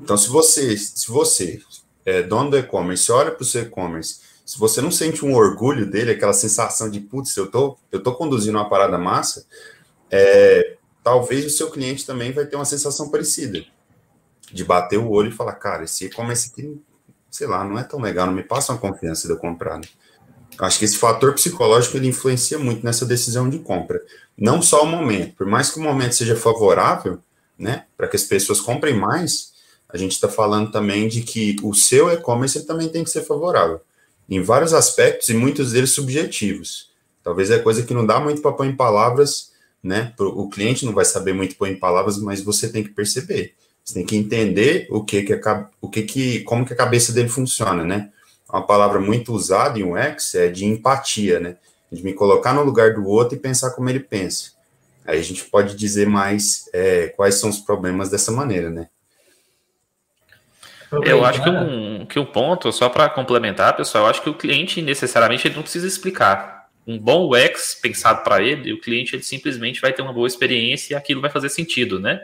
Então, 0.01 0.17
se 0.17 0.29
você, 0.29 0.75
se 0.75 1.07
você 1.07 1.61
é 2.05 2.23
dono 2.23 2.49
do 2.49 2.57
e-commerce, 2.57 3.11
olha 3.11 3.29
para 3.29 3.43
o 3.43 3.45
seu 3.45 3.63
e-commerce, 3.63 4.19
se 4.51 4.59
você 4.59 4.81
não 4.81 4.91
sente 4.91 5.23
um 5.23 5.33
orgulho 5.33 5.89
dele, 5.89 6.11
aquela 6.11 6.33
sensação 6.33 6.89
de, 6.89 6.99
putz, 6.99 7.37
eu 7.37 7.49
tô, 7.49 7.77
eu 7.89 8.03
tô 8.03 8.13
conduzindo 8.13 8.57
uma 8.57 8.67
parada 8.67 8.97
massa, 8.97 9.45
é, 10.09 10.75
talvez 11.01 11.45
o 11.45 11.49
seu 11.49 11.71
cliente 11.71 12.05
também 12.05 12.33
vai 12.33 12.45
ter 12.45 12.57
uma 12.57 12.65
sensação 12.65 13.09
parecida, 13.09 13.63
de 14.51 14.65
bater 14.65 14.99
o 14.99 15.09
olho 15.09 15.29
e 15.29 15.33
falar, 15.33 15.53
cara, 15.53 15.85
esse 15.85 16.03
e-commerce 16.03 16.51
aqui, 16.51 16.77
sei 17.29 17.47
lá, 17.47 17.63
não 17.63 17.79
é 17.79 17.83
tão 17.85 18.01
legal, 18.01 18.27
não 18.27 18.33
me 18.33 18.43
passa 18.43 18.73
uma 18.73 18.77
confiança 18.77 19.25
de 19.25 19.33
eu 19.33 19.37
comprar. 19.37 19.77
Né? 19.77 19.87
Acho 20.59 20.79
que 20.79 20.83
esse 20.83 20.97
fator 20.97 21.33
psicológico 21.33 21.95
ele 21.95 22.09
influencia 22.09 22.59
muito 22.59 22.85
nessa 22.85 23.05
decisão 23.05 23.49
de 23.49 23.57
compra. 23.57 24.03
Não 24.37 24.61
só 24.61 24.83
o 24.83 24.85
momento, 24.85 25.33
por 25.37 25.47
mais 25.47 25.71
que 25.71 25.79
o 25.79 25.81
momento 25.81 26.13
seja 26.13 26.35
favorável, 26.35 27.19
né, 27.57 27.85
para 27.95 28.05
que 28.05 28.17
as 28.17 28.23
pessoas 28.25 28.59
comprem 28.59 28.95
mais, 28.97 29.53
a 29.87 29.95
gente 29.95 30.11
está 30.11 30.27
falando 30.27 30.73
também 30.73 31.07
de 31.07 31.21
que 31.21 31.55
o 31.63 31.73
seu 31.73 32.11
e-commerce 32.11 32.65
também 32.65 32.89
tem 32.89 33.05
que 33.05 33.09
ser 33.09 33.21
favorável, 33.21 33.79
em 34.31 34.41
vários 34.41 34.73
aspectos 34.73 35.27
e 35.27 35.33
muitos 35.33 35.73
deles 35.73 35.89
subjetivos. 35.91 36.89
Talvez 37.21 37.51
é 37.51 37.59
coisa 37.59 37.83
que 37.83 37.93
não 37.93 38.05
dá 38.05 38.17
muito 38.17 38.41
para 38.41 38.53
pôr 38.53 38.65
em 38.65 38.75
palavras, 38.75 39.51
né? 39.83 40.13
O 40.17 40.49
cliente 40.49 40.85
não 40.85 40.93
vai 40.93 41.03
saber 41.03 41.33
muito 41.33 41.57
pôr 41.57 41.67
em 41.67 41.75
palavras, 41.75 42.17
mas 42.17 42.41
você 42.41 42.69
tem 42.69 42.81
que 42.81 42.91
perceber. 42.91 43.53
Você 43.83 43.95
tem 43.95 44.05
que 44.05 44.15
entender 44.15 44.87
o 44.89 45.03
que 45.03 45.23
que 45.23 45.33
a, 45.33 45.69
o 45.81 45.89
que 45.89 46.03
que 46.03 46.39
como 46.41 46.65
que 46.65 46.71
a 46.71 46.77
cabeça 46.77 47.11
dele 47.11 47.27
funciona, 47.27 47.83
né? 47.83 48.09
Uma 48.49 48.65
palavra 48.65 49.01
muito 49.01 49.33
usada 49.33 49.77
em 49.77 49.83
UX 49.83 50.33
é 50.35 50.47
de 50.47 50.65
empatia, 50.65 51.39
né? 51.41 51.57
De 51.91 52.01
me 52.01 52.13
colocar 52.13 52.53
no 52.53 52.63
lugar 52.63 52.93
do 52.93 53.05
outro 53.05 53.35
e 53.37 53.39
pensar 53.39 53.71
como 53.71 53.89
ele 53.89 53.99
pensa. 53.99 54.51
Aí 55.05 55.19
a 55.19 55.23
gente 55.23 55.43
pode 55.43 55.75
dizer 55.75 56.07
mais 56.07 56.69
é, 56.71 57.07
quais 57.07 57.35
são 57.35 57.49
os 57.49 57.59
problemas 57.59 58.09
dessa 58.09 58.31
maneira, 58.31 58.69
né? 58.69 58.87
Eu 61.03 61.23
acho 61.23 61.41
que 61.41 61.49
um, 61.49 62.05
que 62.05 62.19
um 62.19 62.25
ponto, 62.25 62.71
só 62.71 62.89
para 62.89 63.09
complementar, 63.09 63.75
pessoal, 63.75 64.05
eu 64.05 64.09
acho 64.09 64.21
que 64.21 64.29
o 64.29 64.33
cliente 64.33 64.81
necessariamente 64.81 65.47
ele 65.47 65.55
não 65.55 65.61
precisa 65.61 65.87
explicar. 65.87 66.67
Um 66.85 66.99
bom 66.99 67.29
UX 67.29 67.75
pensado 67.81 68.23
para 68.23 68.41
ele, 68.41 68.73
o 68.73 68.81
cliente 68.81 69.15
ele 69.15 69.23
simplesmente 69.23 69.79
vai 69.79 69.93
ter 69.93 70.01
uma 70.01 70.11
boa 70.11 70.27
experiência 70.27 70.93
e 70.93 70.97
aquilo 70.97 71.21
vai 71.21 71.29
fazer 71.29 71.49
sentido, 71.49 71.99
né? 71.99 72.21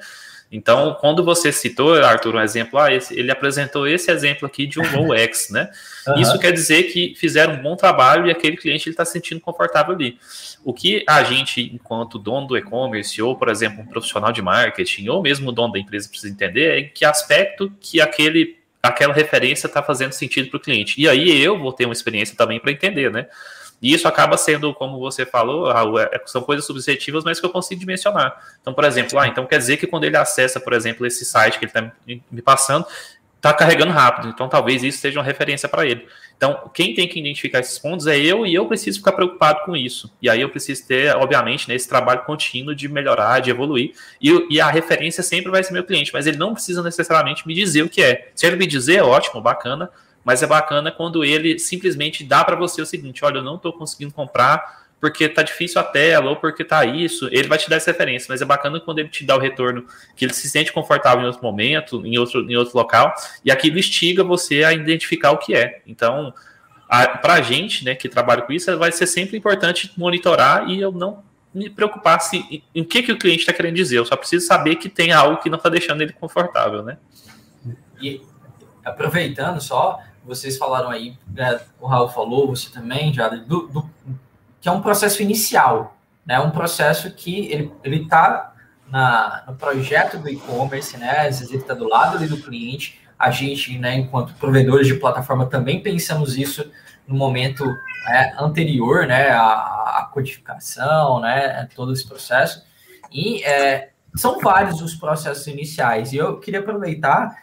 Então, 0.52 0.96
quando 1.00 1.24
você 1.24 1.52
citou, 1.52 1.94
Arthur, 1.96 2.36
um 2.36 2.42
exemplo, 2.42 2.80
ah, 2.80 2.94
esse, 2.94 3.18
ele 3.18 3.30
apresentou 3.30 3.86
esse 3.86 4.10
exemplo 4.10 4.48
aqui 4.48 4.66
de 4.66 4.80
um 4.80 4.88
bom 4.92 5.14
UX, 5.14 5.50
né? 5.50 5.70
Uhum. 6.08 6.22
Isso 6.22 6.40
quer 6.40 6.52
dizer 6.52 6.84
que 6.84 7.14
fizeram 7.18 7.56
um 7.56 7.62
bom 7.62 7.76
trabalho 7.76 8.28
e 8.28 8.32
aquele 8.32 8.56
cliente 8.56 8.90
está 8.90 9.04
se 9.04 9.12
sentindo 9.12 9.42
confortável 9.42 9.94
ali. 9.94 10.18
O 10.64 10.74
que 10.74 11.04
a 11.08 11.22
gente, 11.24 11.62
enquanto 11.74 12.18
dono 12.18 12.48
do 12.48 12.58
e-commerce, 12.58 13.22
ou, 13.22 13.36
por 13.36 13.50
exemplo, 13.50 13.82
um 13.82 13.86
profissional 13.86 14.32
de 14.32 14.42
marketing, 14.42 15.10
ou 15.10 15.22
mesmo 15.22 15.50
o 15.50 15.52
dono 15.52 15.74
da 15.74 15.80
empresa 15.80 16.08
precisa 16.08 16.32
entender 16.32 16.80
é 16.80 16.84
que 16.84 17.04
aspecto 17.04 17.72
que 17.80 18.00
aquele 18.00 18.58
aquela 18.82 19.14
referência 19.14 19.68
está 19.68 19.84
fazendo 19.84 20.14
sentido 20.14 20.50
para 20.50 20.58
o 20.58 20.62
cliente. 20.62 21.02
E 21.02 21.10
aí 21.10 21.42
eu 21.42 21.60
vou 21.60 21.74
ter 21.74 21.84
uma 21.84 21.94
experiência 21.94 22.38
também 22.38 22.58
para 22.58 22.72
entender, 22.72 23.12
né? 23.12 23.28
E 23.82 23.94
isso 23.94 24.08
acaba 24.08 24.38
sendo, 24.38 24.74
como 24.74 25.00
você 25.00 25.26
falou, 25.26 25.72
Raul, 25.72 26.00
é, 26.00 26.10
são 26.26 26.42
coisas 26.42 26.66
subjetivas, 26.66 27.24
mas 27.24 27.40
que 27.40 27.46
eu 27.46 27.50
consigo 27.50 27.80
dimensionar. 27.80 28.36
Então, 28.62 28.74
por 28.74 28.84
exemplo, 28.84 29.20
ah, 29.20 29.28
então 29.28 29.46
quer 29.46 29.60
dizer 29.60 29.78
que 29.78 29.86
quando 29.86 30.04
ele 30.04 30.18
acessa, 30.18 30.60
por 30.60 30.74
exemplo, 30.74 31.06
esse 31.06 31.24
site 31.24 31.60
que 31.60 31.66
ele 31.66 31.72
está 31.72 31.92
me 32.32 32.42
passando, 32.42 32.86
está 33.38 33.54
carregando 33.54 33.92
rápido. 33.92 34.30
Então, 34.30 34.50
talvez 34.50 34.84
isso 34.84 35.00
seja 35.00 35.20
uma 35.20 35.26
referência 35.26 35.70
para 35.70 35.86
ele. 35.86 36.08
Então, 36.36 36.70
quem 36.74 36.94
tem 36.94 37.08
que 37.08 37.20
identificar 37.20 37.60
esses 37.60 37.80
pontos 37.80 38.06
é 38.06 38.18
eu 38.18 38.46
e 38.46 38.54
eu 38.54 38.68
preciso 38.68 39.00
ficar 39.00 39.12
preocupado 39.14 39.62
com 39.66 39.76
isso. 39.76 40.12
E 40.22 40.30
aí 40.30 40.42
eu 40.42 40.50
preciso 40.50 40.86
ter, 40.88 41.16
obviamente, 41.16 41.68
né, 41.68 41.76
esse 41.76 41.88
trabalho 41.88 42.24
contínuo 42.26 42.76
de 42.76 42.88
melhorar, 42.88 43.40
de 43.40 43.50
evoluir. 43.50 43.94
E, 44.22 44.48
e, 44.50 44.62
a 44.62 44.70
referência 44.70 45.24
sempre 45.24 45.52
vai 45.52 45.64
ser 45.64 45.74
meu 45.74 45.84
cliente, 45.84 46.12
mas 46.14 46.28
ele 46.28 46.38
não 46.38 46.54
precisa 46.54 46.84
necessariamente 46.84 47.48
me 47.48 47.54
dizer 47.54 47.82
o 47.82 47.90
que 47.90 48.04
é. 48.04 48.30
Se 48.36 48.46
ele 48.46 48.56
me 48.56 48.68
dizer, 48.68 48.98
é 48.98 49.04
ótimo, 49.04 49.42
bacana, 49.42 49.90
mas 50.28 50.44
é 50.44 50.46
bacana 50.46 50.92
quando 50.92 51.24
ele 51.24 51.58
simplesmente 51.58 52.22
dá 52.22 52.44
para 52.44 52.58
você 52.58 52.82
o 52.82 52.86
seguinte: 52.86 53.24
olha, 53.24 53.38
eu 53.38 53.44
não 53.44 53.56
estou 53.56 53.72
conseguindo 53.72 54.14
comprar 54.14 54.86
porque 55.00 55.30
tá 55.30 55.42
difícil 55.42 55.80
a 55.80 55.86
tela 55.86 56.32
ou 56.32 56.36
porque 56.36 56.66
tá 56.66 56.84
isso. 56.84 57.30
Ele 57.32 57.48
vai 57.48 57.58
te 57.58 57.70
dar 57.70 57.78
essa 57.78 57.92
referência, 57.92 58.28
mas 58.28 58.42
é 58.42 58.46
bacana 58.46 58.78
quando 58.82 59.00
ele 59.00 59.08
te 59.08 59.24
dá 59.24 59.38
o 59.38 59.40
retorno 59.40 59.86
que 60.18 60.26
ele 60.26 60.34
se 60.34 60.50
sente 60.50 60.74
confortável 60.74 61.24
em 61.24 61.28
outro 61.28 61.42
momento, 61.42 62.06
em 62.06 62.18
outro, 62.18 62.52
em 62.52 62.58
outro 62.58 62.78
local, 62.78 63.14
e 63.46 63.50
aquilo 63.50 63.80
instiga 63.80 64.22
você 64.22 64.66
a 64.66 64.74
identificar 64.74 65.32
o 65.32 65.38
que 65.38 65.56
é. 65.56 65.82
Então, 65.88 66.34
para 67.22 67.36
a 67.36 67.42
gente, 67.42 67.86
né, 67.86 67.96
que 67.96 68.10
trabalha 68.10 68.42
com 68.42 68.52
isso, 68.52 68.78
vai 68.78 68.92
ser 68.92 69.08
sempre 69.08 69.38
importante 69.38 69.94
monitorar 69.96 70.70
e 70.70 70.82
eu 70.82 70.92
não 70.92 71.24
me 71.54 71.70
preocupar 71.70 72.20
se, 72.20 72.40
em, 72.52 72.64
em 72.76 72.84
que, 72.84 73.02
que 73.02 73.14
o 73.14 73.18
cliente 73.18 73.42
está 73.42 73.54
querendo 73.54 73.76
dizer. 73.76 73.98
Eu 73.98 74.06
só 74.06 74.18
preciso 74.18 74.46
saber 74.46 74.76
que 74.76 74.90
tem 74.90 75.14
algo 75.14 75.38
que 75.38 75.50
não 75.50 75.58
está 75.58 75.70
deixando 75.70 76.02
ele 76.02 76.12
confortável, 76.12 76.84
né? 76.84 76.98
E 78.02 78.22
aproveitando 78.84 79.62
só, 79.62 80.00
vocês 80.28 80.58
falaram 80.58 80.90
aí, 80.90 81.18
né, 81.28 81.60
o 81.80 81.88
Raul 81.88 82.10
falou, 82.10 82.48
você 82.48 82.70
também, 82.70 83.14
já, 83.14 83.30
do, 83.30 83.68
do, 83.68 83.90
que 84.60 84.68
é 84.68 84.72
um 84.72 84.82
processo 84.82 85.22
inicial, 85.22 85.98
né? 86.26 86.40
Um 86.40 86.52
processo 86.52 87.10
que 87.12 87.50
ele 87.52 87.72
ele 87.84 88.04
está 88.04 88.54
no 89.48 89.56
projeto 89.56 90.18
do 90.18 90.30
e-commerce, 90.30 90.98
né? 90.98 91.28
Às 91.28 91.40
vezes 91.40 91.50
ele 91.50 91.62
está 91.62 91.74
do 91.74 91.88
lado 91.88 92.18
ali 92.18 92.28
do 92.28 92.42
cliente. 92.42 93.00
A 93.18 93.32
gente, 93.32 93.78
né, 93.80 93.96
enquanto 93.96 94.34
provedores 94.36 94.88
de 94.88 94.94
plataforma, 94.96 95.46
também 95.46 95.82
pensamos 95.82 96.38
isso 96.38 96.70
no 97.08 97.16
momento 97.16 97.66
é, 98.10 98.34
anterior, 98.38 99.08
né? 99.08 99.30
A, 99.30 99.44
a, 100.00 100.10
codificação, 100.12 101.20
né? 101.20 101.68
Todo 101.76 101.94
esse 101.94 102.08
processo. 102.08 102.64
E 103.12 103.44
é, 103.44 103.92
são 104.16 104.40
vários 104.40 104.82
os 104.82 104.96
processos 104.96 105.48
iniciais. 105.48 106.12
E 106.12 106.18
eu 106.18 106.40
queria 106.40 106.60
aproveitar 106.60 107.36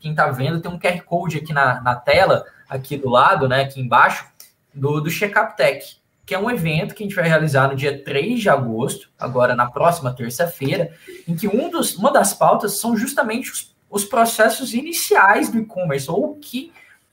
quem 0.00 0.12
está 0.12 0.30
vendo, 0.30 0.60
tem 0.60 0.70
um 0.70 0.78
QR 0.78 1.02
Code 1.02 1.38
aqui 1.38 1.52
na, 1.52 1.80
na 1.80 1.94
tela, 1.94 2.44
aqui 2.68 2.96
do 2.96 3.10
lado, 3.10 3.48
né, 3.48 3.62
aqui 3.62 3.80
embaixo, 3.80 4.26
do, 4.72 5.00
do 5.00 5.10
Checkup 5.10 5.56
Tech, 5.56 5.96
que 6.24 6.34
é 6.34 6.38
um 6.38 6.50
evento 6.50 6.94
que 6.94 7.02
a 7.02 7.06
gente 7.06 7.14
vai 7.14 7.28
realizar 7.28 7.68
no 7.68 7.76
dia 7.76 8.02
3 8.02 8.40
de 8.40 8.48
agosto, 8.48 9.10
agora 9.18 9.54
na 9.54 9.66
próxima 9.66 10.14
terça-feira, 10.14 10.92
em 11.28 11.36
que 11.36 11.46
um 11.46 11.68
dos, 11.68 11.94
uma 11.96 12.10
das 12.10 12.32
pautas 12.32 12.78
são 12.78 12.96
justamente 12.96 13.50
os, 13.50 13.74
os 13.90 14.04
processos 14.04 14.72
iniciais 14.72 15.50
do 15.50 15.58
e-commerce, 15.58 16.10
ou 16.10 16.32
o 16.32 16.36
que 16.36 16.72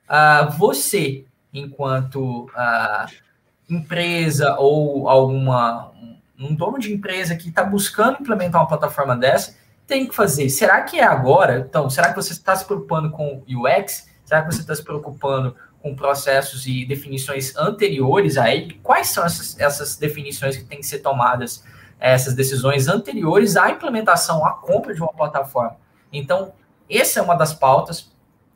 uh, 0.10 0.50
você, 0.58 1.26
enquanto 1.54 2.46
uh, 2.46 3.12
empresa 3.70 4.56
ou 4.58 5.10
alguma 5.10 5.92
um 6.40 6.56
dono 6.56 6.80
de 6.80 6.92
empresa 6.92 7.36
que 7.36 7.50
está 7.50 7.64
buscando 7.64 8.18
implementar 8.20 8.60
uma 8.60 8.68
plataforma 8.68 9.16
dessa, 9.16 9.56
tem 9.92 10.08
que 10.08 10.16
fazer? 10.16 10.50
Será 10.50 10.82
que 10.84 10.98
é 10.98 11.04
agora? 11.04 11.66
Então, 11.68 11.90
será 11.90 12.08
que 12.08 12.16
você 12.16 12.32
está 12.32 12.56
se 12.56 12.64
preocupando 12.64 13.12
com 13.12 13.44
UX? 13.46 14.08
Será 14.24 14.42
que 14.42 14.54
você 14.54 14.62
está 14.62 14.74
se 14.74 14.82
preocupando 14.82 15.54
com 15.82 15.94
processos 15.94 16.66
e 16.66 16.86
definições 16.86 17.54
anteriores 17.58 18.38
a 18.38 18.50
ele? 18.56 18.80
Quais 18.82 19.10
são 19.10 19.26
essas, 19.26 19.60
essas 19.60 19.98
definições 19.98 20.56
que 20.56 20.64
têm 20.64 20.80
que 20.80 20.86
ser 20.86 21.00
tomadas, 21.00 21.66
essas 22.00 22.34
decisões 22.34 22.88
anteriores 22.88 23.58
à 23.58 23.70
implementação, 23.70 24.46
à 24.46 24.54
compra 24.54 24.94
de 24.94 25.02
uma 25.02 25.12
plataforma? 25.12 25.76
Então, 26.14 26.54
essa 26.90 27.20
é 27.20 27.22
uma 27.22 27.36
das 27.36 27.54
pautas 27.54 28.16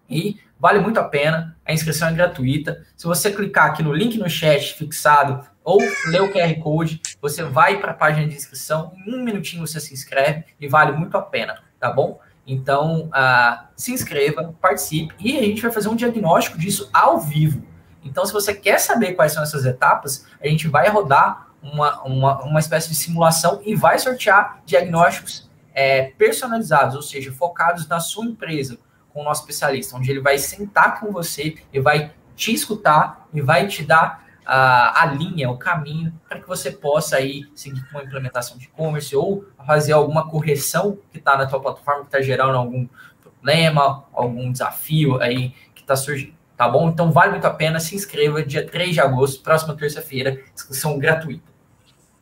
e 0.09 0.39
vale 0.57 0.79
muito 0.79 1.01
a 1.01 1.03
pena. 1.03 1.57
A 1.65 1.73
inscrição 1.73 2.07
é 2.07 2.13
gratuita. 2.13 2.81
Se 2.95 3.05
você 3.05 3.29
clicar 3.29 3.65
aqui 3.65 3.83
no 3.83 3.91
link 3.91 4.17
no 4.17 4.29
chat 4.29 4.73
fixado 4.75 5.45
ou 5.65 5.79
ler 6.05 6.21
o 6.21 6.31
QR 6.31 6.53
Code, 6.61 7.01
você 7.19 7.43
vai 7.43 7.79
para 7.79 7.91
a 7.91 7.95
página 7.95 8.27
de 8.27 8.35
inscrição, 8.35 8.93
em 9.05 9.15
um 9.15 9.23
minutinho 9.23 9.65
você 9.65 9.79
se 9.79 9.93
inscreve 9.93 10.45
e 10.61 10.67
vale 10.67 10.91
muito 10.91 11.17
a 11.17 11.21
pena, 11.21 11.63
tá 11.79 11.91
bom? 11.91 12.19
Então, 12.45 13.07
uh, 13.07 13.65
se 13.75 13.91
inscreva, 13.91 14.53
participe 14.61 15.15
e 15.19 15.39
a 15.39 15.41
gente 15.41 15.63
vai 15.63 15.71
fazer 15.71 15.89
um 15.89 15.95
diagnóstico 15.95 16.59
disso 16.59 16.87
ao 16.93 17.19
vivo. 17.19 17.65
Então, 18.03 18.23
se 18.23 18.31
você 18.31 18.53
quer 18.53 18.79
saber 18.79 19.13
quais 19.13 19.31
são 19.31 19.41
essas 19.41 19.65
etapas, 19.65 20.27
a 20.39 20.47
gente 20.47 20.67
vai 20.67 20.87
rodar 20.87 21.47
uma, 21.59 22.03
uma, 22.03 22.43
uma 22.43 22.59
espécie 22.59 22.87
de 22.87 22.95
simulação 22.95 23.59
e 23.65 23.75
vai 23.75 23.97
sortear 23.97 24.61
diagnósticos 24.63 25.49
é, 25.73 26.11
personalizados, 26.11 26.95
ou 26.95 27.01
seja, 27.01 27.31
focados 27.31 27.87
na 27.87 27.99
sua 27.99 28.25
empresa, 28.25 28.77
com 29.11 29.21
o 29.21 29.23
nosso 29.23 29.41
especialista, 29.41 29.97
onde 29.97 30.11
ele 30.11 30.21
vai 30.21 30.37
sentar 30.37 30.99
com 30.99 31.11
você 31.11 31.55
e 31.73 31.79
vai 31.79 32.13
te 32.35 32.53
escutar 32.53 33.27
e 33.33 33.41
vai 33.41 33.67
te 33.67 33.83
dar 33.83 34.24
a, 34.45 35.01
a 35.03 35.05
linha, 35.07 35.49
o 35.49 35.57
caminho, 35.57 36.13
para 36.29 36.39
que 36.39 36.47
você 36.47 36.71
possa 36.71 37.17
aí 37.17 37.45
seguir 37.55 37.81
com 37.89 37.97
uma 37.97 38.03
implementação 38.03 38.57
de 38.57 38.65
e-commerce 38.65 39.15
ou 39.15 39.45
fazer 39.65 39.93
alguma 39.93 40.29
correção 40.29 40.97
que 41.11 41.17
está 41.17 41.35
na 41.37 41.45
tua 41.45 41.59
plataforma, 41.59 42.01
que 42.01 42.07
está 42.07 42.21
gerando 42.21 42.55
algum 42.55 42.87
problema, 43.21 44.05
algum 44.13 44.51
desafio 44.51 45.19
aí 45.21 45.49
que 45.73 45.81
está 45.81 45.95
surgindo. 45.95 46.35
Tá 46.55 46.69
bom? 46.69 46.87
Então 46.87 47.11
vale 47.11 47.31
muito 47.31 47.45
a 47.45 47.49
pena, 47.49 47.79
se 47.79 47.95
inscreva 47.95 48.41
dia 48.41 48.65
3 48.65 48.93
de 48.93 49.01
agosto, 49.01 49.43
próxima 49.43 49.75
terça-feira, 49.75 50.39
inscrição 50.53 50.97
gratuita. 50.97 51.53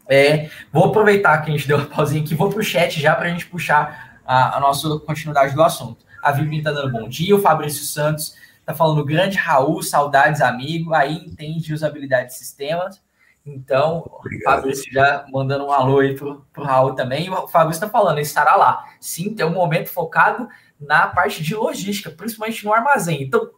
É, 0.09 0.49
vou 0.71 0.85
aproveitar 0.85 1.37
que 1.39 1.51
a 1.51 1.53
gente 1.53 1.67
deu 1.67 1.77
uma 1.77 1.85
pausinha 1.85 2.23
aqui, 2.23 2.33
vou 2.33 2.49
para 2.49 2.59
o 2.59 2.63
chat 2.63 2.99
já 2.99 3.15
para 3.15 3.27
a 3.27 3.29
gente 3.29 3.45
puxar 3.45 4.19
a, 4.25 4.57
a 4.57 4.59
nossa 4.59 4.99
continuidade 4.99 5.53
do 5.53 5.61
assunto. 5.61 6.03
A 6.21 6.31
Vivi 6.31 6.57
está 6.57 6.71
dando 6.71 6.91
bom 6.91 7.07
dia, 7.07 7.35
o 7.35 7.41
Fabrício 7.41 7.83
Santos 7.83 8.35
tá 8.65 8.73
falando 8.73 9.05
grande 9.05 9.37
Raul, 9.37 9.81
saudades, 9.83 10.41
amigo, 10.41 10.93
aí 10.93 11.13
entende 11.13 11.73
usabilidade 11.73 12.27
de 12.27 12.35
sistemas. 12.35 13.01
Então, 13.45 14.09
Obrigado. 14.19 14.53
o 14.53 14.55
Fabrício 14.55 14.91
já 14.91 15.25
mandando 15.31 15.65
um 15.65 15.71
alô 15.71 15.99
aí 15.99 16.15
pro, 16.15 16.45
pro 16.53 16.63
Raul 16.63 16.95
também. 16.95 17.25
E 17.25 17.29
o 17.29 17.47
Fabrício 17.47 17.83
está 17.83 17.89
falando, 17.89 18.19
estará 18.19 18.55
lá. 18.55 18.85
Sim, 18.99 19.35
tem 19.35 19.45
um 19.45 19.53
momento 19.53 19.89
focado 19.89 20.47
na 20.79 21.07
parte 21.07 21.43
de 21.43 21.53
logística, 21.53 22.09
principalmente 22.09 22.63
no 22.63 22.73
armazém. 22.73 23.21
Então, 23.21 23.49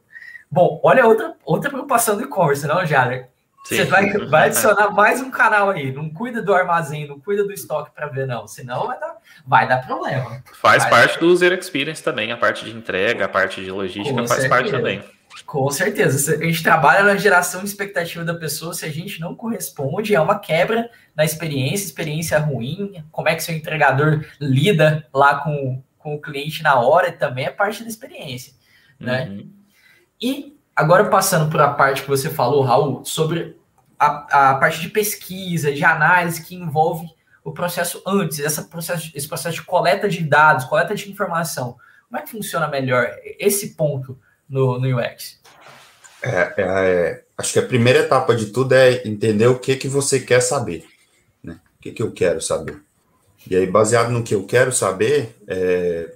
bom, 0.49 0.79
olha 0.83 1.05
outra, 1.05 1.35
outra 1.43 1.69
preocupação 1.69 2.15
do 2.17 2.23
e-commerce, 2.23 2.65
não, 2.65 2.83
Jader? 3.69 3.85
Você 3.85 3.85
vai, 3.85 4.11
vai 4.27 4.47
adicionar 4.47 4.91
mais 4.91 5.21
um 5.21 5.31
canal 5.31 5.69
aí. 5.69 5.91
Não 5.91 6.09
cuida 6.09 6.41
do 6.41 6.53
armazém, 6.53 7.07
não 7.07 7.19
cuida 7.19 7.43
do 7.43 7.51
estoque 7.51 7.91
para 7.93 8.07
ver, 8.07 8.27
não. 8.27 8.47
Senão 8.47 8.87
vai 8.87 8.99
dar, 8.99 9.17
vai 9.45 9.67
dar 9.67 9.85
problema. 9.85 10.43
Faz 10.53 10.83
vai 10.83 10.91
parte 10.91 11.13
dar... 11.15 11.19
do 11.19 11.27
User 11.27 11.51
Experience 11.53 12.03
também, 12.03 12.31
a 12.31 12.37
parte 12.37 12.65
de 12.65 12.71
entrega, 12.71 13.25
a 13.25 13.29
parte 13.29 13.63
de 13.63 13.71
logística 13.71 14.21
Com 14.21 14.27
faz 14.27 14.41
certeza. 14.41 14.49
parte 14.49 14.71
também. 14.71 15.03
Com 15.45 15.69
certeza. 15.69 16.35
A 16.35 16.43
gente 16.45 16.63
trabalha 16.63 17.03
na 17.03 17.17
geração 17.17 17.61
de 17.61 17.67
expectativa 17.67 18.23
da 18.23 18.33
pessoa. 18.33 18.73
Se 18.73 18.85
a 18.85 18.91
gente 18.91 19.19
não 19.19 19.35
corresponde, 19.35 20.15
é 20.15 20.19
uma 20.19 20.39
quebra 20.39 20.89
na 21.15 21.25
experiência, 21.25 21.85
experiência 21.85 22.39
ruim. 22.39 23.03
Como 23.11 23.27
é 23.27 23.35
que 23.35 23.43
seu 23.43 23.55
entregador 23.55 24.23
lida 24.39 25.07
lá 25.13 25.39
com, 25.39 25.83
com 25.97 26.15
o 26.15 26.21
cliente 26.21 26.63
na 26.63 26.75
hora 26.75 27.11
também 27.11 27.45
é 27.45 27.51
parte 27.51 27.83
da 27.83 27.89
experiência. 27.89 28.53
Né? 28.99 29.25
Uhum. 29.25 29.51
E 30.21 30.54
agora 30.75 31.05
passando 31.05 31.49
para 31.49 31.65
a 31.65 31.73
parte 31.73 32.01
que 32.01 32.09
você 32.09 32.29
falou, 32.29 32.63
Raul, 32.63 33.05
sobre 33.05 33.57
a, 33.97 34.51
a 34.51 34.55
parte 34.55 34.81
de 34.81 34.89
pesquisa, 34.89 35.71
de 35.71 35.83
análise 35.83 36.43
que 36.43 36.55
envolve 36.55 37.07
o 37.43 37.51
processo 37.51 38.01
antes, 38.05 38.39
essa 38.39 38.63
processo, 38.63 39.11
esse 39.15 39.27
processo 39.27 39.55
de 39.57 39.63
coleta 39.63 40.09
de 40.09 40.23
dados, 40.23 40.65
coleta 40.65 40.95
de 40.95 41.09
informação. 41.09 41.77
Como 42.09 42.19
é 42.19 42.23
que 42.23 42.31
funciona 42.31 42.67
melhor 42.67 43.09
esse 43.39 43.75
ponto 43.75 44.19
no, 44.49 44.79
no 44.79 44.99
UX? 44.99 45.39
É, 46.21 46.29
é, 46.29 46.53
é, 46.57 47.23
acho 47.37 47.53
que 47.53 47.59
a 47.59 47.65
primeira 47.65 47.99
etapa 47.99 48.35
de 48.35 48.47
tudo 48.47 48.73
é 48.73 49.07
entender 49.07 49.47
o 49.47 49.59
que, 49.59 49.75
que 49.75 49.87
você 49.87 50.19
quer 50.19 50.41
saber. 50.41 50.85
Né? 51.43 51.59
O 51.77 51.81
que, 51.81 51.91
que 51.91 52.01
eu 52.01 52.11
quero 52.11 52.41
saber. 52.41 52.81
E 53.49 53.55
aí, 53.55 53.67
baseado 53.67 54.09
no 54.09 54.23
que 54.23 54.33
eu 54.33 54.43
quero 54.45 54.71
saber, 54.71 55.35
é, 55.47 56.15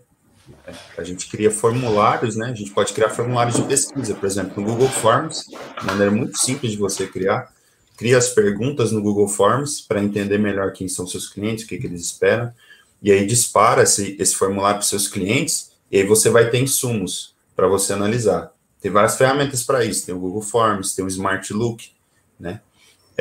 a 0.97 1.03
gente 1.03 1.29
cria 1.29 1.51
formulários, 1.51 2.35
né? 2.35 2.47
A 2.47 2.53
gente 2.53 2.71
pode 2.71 2.93
criar 2.93 3.09
formulários 3.09 3.55
de 3.55 3.63
pesquisa, 3.63 4.13
por 4.13 4.25
exemplo, 4.25 4.61
no 4.61 4.69
Google 4.69 4.87
Forms, 4.89 5.45
maneira 5.83 6.11
muito 6.11 6.37
simples 6.37 6.73
de 6.73 6.77
você 6.77 7.07
criar. 7.07 7.51
Cria 7.97 8.17
as 8.17 8.29
perguntas 8.29 8.91
no 8.91 9.01
Google 9.01 9.27
Forms 9.27 9.81
para 9.81 10.01
entender 10.01 10.37
melhor 10.37 10.71
quem 10.71 10.87
são 10.87 11.05
seus 11.05 11.27
clientes, 11.27 11.65
o 11.65 11.67
que, 11.67 11.77
que 11.77 11.87
eles 11.87 12.01
esperam, 12.01 12.53
e 13.01 13.11
aí 13.11 13.25
dispara 13.25 13.83
esse, 13.83 14.15
esse 14.19 14.35
formulário 14.35 14.77
para 14.77 14.87
seus 14.87 15.07
clientes, 15.07 15.71
e 15.91 15.97
aí 15.97 16.05
você 16.05 16.29
vai 16.29 16.49
ter 16.49 16.59
insumos 16.59 17.35
para 17.55 17.67
você 17.67 17.93
analisar. 17.93 18.53
Tem 18.81 18.89
várias 18.89 19.17
ferramentas 19.17 19.63
para 19.63 19.83
isso, 19.83 20.05
tem 20.05 20.15
o 20.15 20.19
Google 20.19 20.41
Forms, 20.41 20.95
tem 20.95 21.03
o 21.03 21.07
Smart 21.09 21.51
Look, 21.53 21.91
né? 22.39 22.61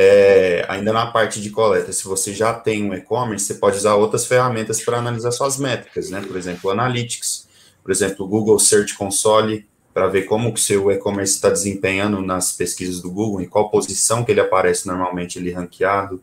É, 0.01 0.65
ainda 0.69 0.93
na 0.93 1.07
parte 1.11 1.43
de 1.43 1.51
coleta, 1.51 1.93
se 1.93 2.05
você 2.05 2.33
já 2.33 2.55
tem 2.55 2.89
um 2.89 2.95
e-commerce, 2.95 3.45
você 3.45 3.55
pode 3.55 3.79
usar 3.79 3.97
outras 3.97 4.27
ferramentas 4.27 4.81
para 4.81 4.97
analisar 4.97 5.33
suas 5.33 5.59
métricas, 5.59 6.09
né? 6.09 6.21
Por 6.25 6.37
exemplo, 6.37 6.71
Analytics, 6.71 7.49
por 7.83 7.91
exemplo, 7.91 8.25
o 8.25 8.29
Google 8.29 8.61
Search 8.61 8.97
Console, 8.97 9.67
para 9.93 10.07
ver 10.07 10.23
como 10.23 10.55
que 10.55 10.61
seu 10.61 10.89
e-commerce 10.93 11.35
está 11.35 11.51
desempenhando 11.51 12.23
nas 12.23 12.53
pesquisas 12.53 13.03
do 13.03 13.11
Google, 13.11 13.41
em 13.41 13.49
qual 13.49 13.71
posição 13.71 14.25
que 14.25 14.31
ele 14.31 14.39
aparece 14.39 14.87
normalmente 14.87 15.37
ele 15.37 15.51
ranqueado. 15.51 16.23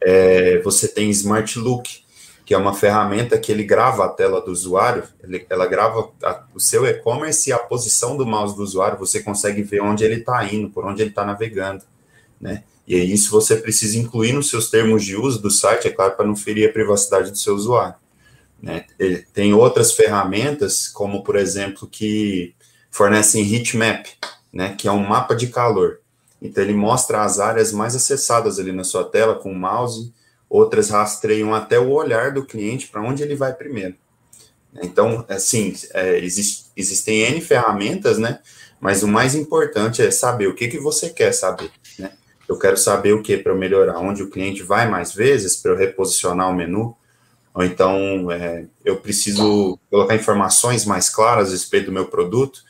É, 0.00 0.62
você 0.62 0.88
tem 0.88 1.10
Smart 1.10 1.58
Look, 1.58 1.86
que 2.46 2.54
é 2.54 2.56
uma 2.56 2.72
ferramenta 2.72 3.38
que 3.38 3.52
ele 3.52 3.64
grava 3.64 4.06
a 4.06 4.08
tela 4.08 4.40
do 4.40 4.50
usuário, 4.50 5.04
ele, 5.22 5.44
ela 5.50 5.66
grava 5.66 6.10
a, 6.22 6.44
o 6.54 6.58
seu 6.58 6.86
e-commerce 6.86 7.50
e 7.50 7.52
a 7.52 7.58
posição 7.58 8.16
do 8.16 8.24
mouse 8.24 8.56
do 8.56 8.62
usuário, 8.62 8.98
você 8.98 9.22
consegue 9.22 9.62
ver 9.62 9.82
onde 9.82 10.02
ele 10.04 10.20
está 10.20 10.42
indo, 10.46 10.70
por 10.70 10.86
onde 10.86 11.02
ele 11.02 11.10
está 11.10 11.22
navegando, 11.22 11.84
né? 12.40 12.64
E 12.86 12.94
aí 12.94 13.12
isso 13.12 13.30
você 13.30 13.56
precisa 13.56 13.98
incluir 13.98 14.32
nos 14.32 14.50
seus 14.50 14.70
termos 14.70 15.04
de 15.04 15.16
uso 15.16 15.40
do 15.40 15.50
site, 15.50 15.88
é 15.88 15.90
claro, 15.90 16.16
para 16.16 16.26
não 16.26 16.36
ferir 16.36 16.68
a 16.68 16.72
privacidade 16.72 17.30
do 17.30 17.38
seu 17.38 17.54
usuário. 17.54 17.94
Né? 18.62 18.84
Tem 19.32 19.52
outras 19.54 19.92
ferramentas, 19.92 20.88
como 20.88 21.22
por 21.22 21.36
exemplo, 21.36 21.88
que 21.88 22.54
fornecem 22.90 23.52
heatmap, 23.52 24.06
né? 24.52 24.74
Que 24.78 24.86
é 24.86 24.92
um 24.92 25.06
mapa 25.06 25.34
de 25.34 25.48
calor. 25.48 26.00
Então 26.40 26.62
ele 26.62 26.74
mostra 26.74 27.22
as 27.22 27.40
áreas 27.40 27.72
mais 27.72 27.96
acessadas 27.96 28.58
ali 28.58 28.70
na 28.70 28.84
sua 28.84 29.04
tela 29.04 29.34
com 29.34 29.50
o 29.50 29.58
mouse, 29.58 30.12
outras 30.48 30.90
rastreiam 30.90 31.54
até 31.54 31.78
o 31.78 31.90
olhar 31.90 32.32
do 32.32 32.44
cliente 32.44 32.86
para 32.86 33.02
onde 33.02 33.22
ele 33.22 33.34
vai 33.34 33.52
primeiro. 33.52 33.96
Então, 34.82 35.24
assim, 35.28 35.74
é, 35.92 36.18
existe, 36.18 36.66
existem 36.76 37.22
N 37.22 37.40
ferramentas, 37.40 38.18
né? 38.18 38.40
Mas 38.80 39.02
o 39.02 39.08
mais 39.08 39.34
importante 39.34 40.02
é 40.02 40.10
saber 40.10 40.48
o 40.48 40.54
que, 40.54 40.68
que 40.68 40.78
você 40.78 41.10
quer 41.10 41.32
saber? 41.32 41.70
Eu 42.54 42.58
quero 42.58 42.76
saber 42.76 43.12
o 43.12 43.20
que 43.20 43.36
para 43.36 43.52
melhorar, 43.52 43.98
onde 43.98 44.22
o 44.22 44.30
cliente 44.30 44.62
vai 44.62 44.88
mais 44.88 45.12
vezes 45.12 45.56
para 45.56 45.72
eu 45.72 45.76
reposicionar 45.76 46.48
o 46.48 46.54
menu, 46.54 46.96
ou 47.52 47.64
então 47.64 48.30
é, 48.30 48.66
eu 48.84 48.96
preciso 48.96 49.76
colocar 49.90 50.14
informações 50.14 50.84
mais 50.84 51.10
claras 51.10 51.48
a 51.48 51.50
respeito 51.50 51.86
do 51.86 51.92
meu 51.92 52.06
produto, 52.06 52.62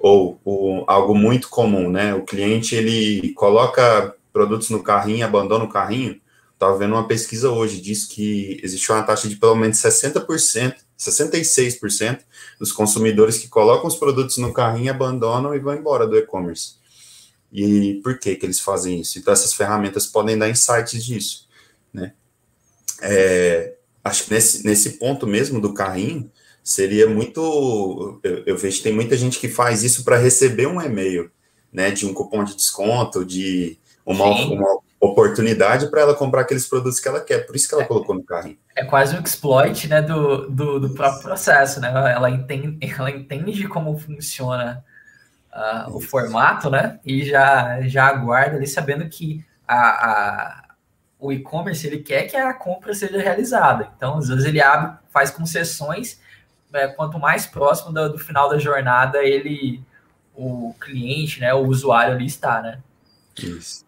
ou, 0.00 0.40
ou, 0.44 0.84
algo 0.88 1.14
muito 1.14 1.48
comum, 1.48 1.88
né? 1.88 2.12
O 2.12 2.22
cliente 2.22 2.74
ele 2.74 3.32
coloca 3.34 4.16
produtos 4.32 4.68
no 4.68 4.82
carrinho, 4.82 5.24
abandona 5.24 5.64
o 5.64 5.68
carrinho. 5.68 6.20
Estava 6.54 6.76
vendo 6.76 6.94
uma 6.94 7.06
pesquisa 7.06 7.50
hoje, 7.50 7.80
diz 7.80 8.06
que 8.06 8.60
existe 8.64 8.90
uma 8.90 9.02
taxa 9.04 9.28
de 9.28 9.36
pelo 9.36 9.54
menos 9.54 9.76
60%, 9.78 10.74
66% 10.98 12.18
dos 12.58 12.72
consumidores 12.72 13.38
que 13.38 13.48
colocam 13.48 13.86
os 13.86 13.96
produtos 13.96 14.38
no 14.38 14.52
carrinho, 14.52 14.90
abandonam 14.90 15.54
e 15.54 15.60
vão 15.60 15.76
embora 15.76 16.04
do 16.04 16.18
e-commerce. 16.18 16.79
E 17.52 18.00
por 18.02 18.18
que, 18.18 18.36
que 18.36 18.46
eles 18.46 18.60
fazem 18.60 19.00
isso? 19.00 19.18
Então, 19.18 19.32
essas 19.32 19.52
ferramentas 19.52 20.06
podem 20.06 20.38
dar 20.38 20.48
insights 20.48 21.04
disso, 21.04 21.48
né? 21.92 22.12
É, 23.02 23.74
acho 24.04 24.24
que 24.24 24.34
nesse, 24.34 24.64
nesse 24.64 24.90
ponto 24.98 25.26
mesmo 25.26 25.60
do 25.60 25.74
carrinho, 25.74 26.30
seria 26.62 27.08
muito. 27.08 28.20
Eu, 28.22 28.44
eu 28.46 28.56
vejo 28.56 28.78
que 28.78 28.82
tem 28.84 28.94
muita 28.94 29.16
gente 29.16 29.38
que 29.38 29.48
faz 29.48 29.82
isso 29.82 30.04
para 30.04 30.16
receber 30.16 30.66
um 30.66 30.80
e-mail, 30.80 31.30
né? 31.72 31.90
De 31.90 32.06
um 32.06 32.14
cupom 32.14 32.44
de 32.44 32.54
desconto, 32.54 33.24
de 33.24 33.78
uma, 34.06 34.26
uma 34.26 34.78
oportunidade 35.00 35.90
para 35.90 36.02
ela 36.02 36.14
comprar 36.14 36.42
aqueles 36.42 36.66
produtos 36.66 37.00
que 37.00 37.08
ela 37.08 37.20
quer. 37.20 37.46
Por 37.46 37.56
isso 37.56 37.68
que 37.68 37.74
ela 37.74 37.82
é, 37.82 37.86
colocou 37.86 38.14
no 38.14 38.22
carrinho. 38.22 38.58
É 38.76 38.84
quase 38.84 39.16
um 39.16 39.20
exploit, 39.20 39.88
né? 39.88 40.00
Do, 40.00 40.48
do, 40.48 40.78
do 40.78 40.90
próprio 40.90 41.22
processo, 41.22 41.80
né? 41.80 41.88
Ela 41.88 42.30
entende, 42.30 42.78
ela 42.80 43.10
entende 43.10 43.66
como 43.66 43.98
funciona 43.98 44.84
uh, 45.52 45.96
o 45.96 46.00
formato, 46.00 46.70
né? 46.70 46.98
E 47.04 47.24
já, 47.24 47.80
já 47.82 48.06
aguarda 48.06 48.56
ali 48.56 48.66
sabendo 48.66 49.08
que 49.08 49.44
a, 49.66 49.76
a 49.76 50.70
o 51.20 51.30
e-commerce 51.30 51.86
ele 51.86 51.98
quer 51.98 52.22
que 52.22 52.36
a 52.36 52.54
compra 52.54 52.94
seja 52.94 53.20
realizada. 53.20 53.92
Então, 53.94 54.16
às 54.16 54.28
vezes 54.28 54.46
ele 54.46 54.60
abre, 54.60 54.96
faz 55.10 55.30
concessões, 55.30 56.18
é, 56.72 56.88
quanto 56.88 57.18
mais 57.18 57.44
próximo 57.46 57.92
do, 57.92 58.12
do, 58.12 58.18
final 58.18 58.48
da 58.48 58.58
jornada 58.58 59.22
ele, 59.22 59.82
o 60.34 60.74
cliente, 60.80 61.38
né, 61.40 61.52
o 61.52 61.66
usuário 61.66 62.14
ali 62.14 62.24
está, 62.24 62.62
né? 62.62 62.80
Isso. 63.38 63.84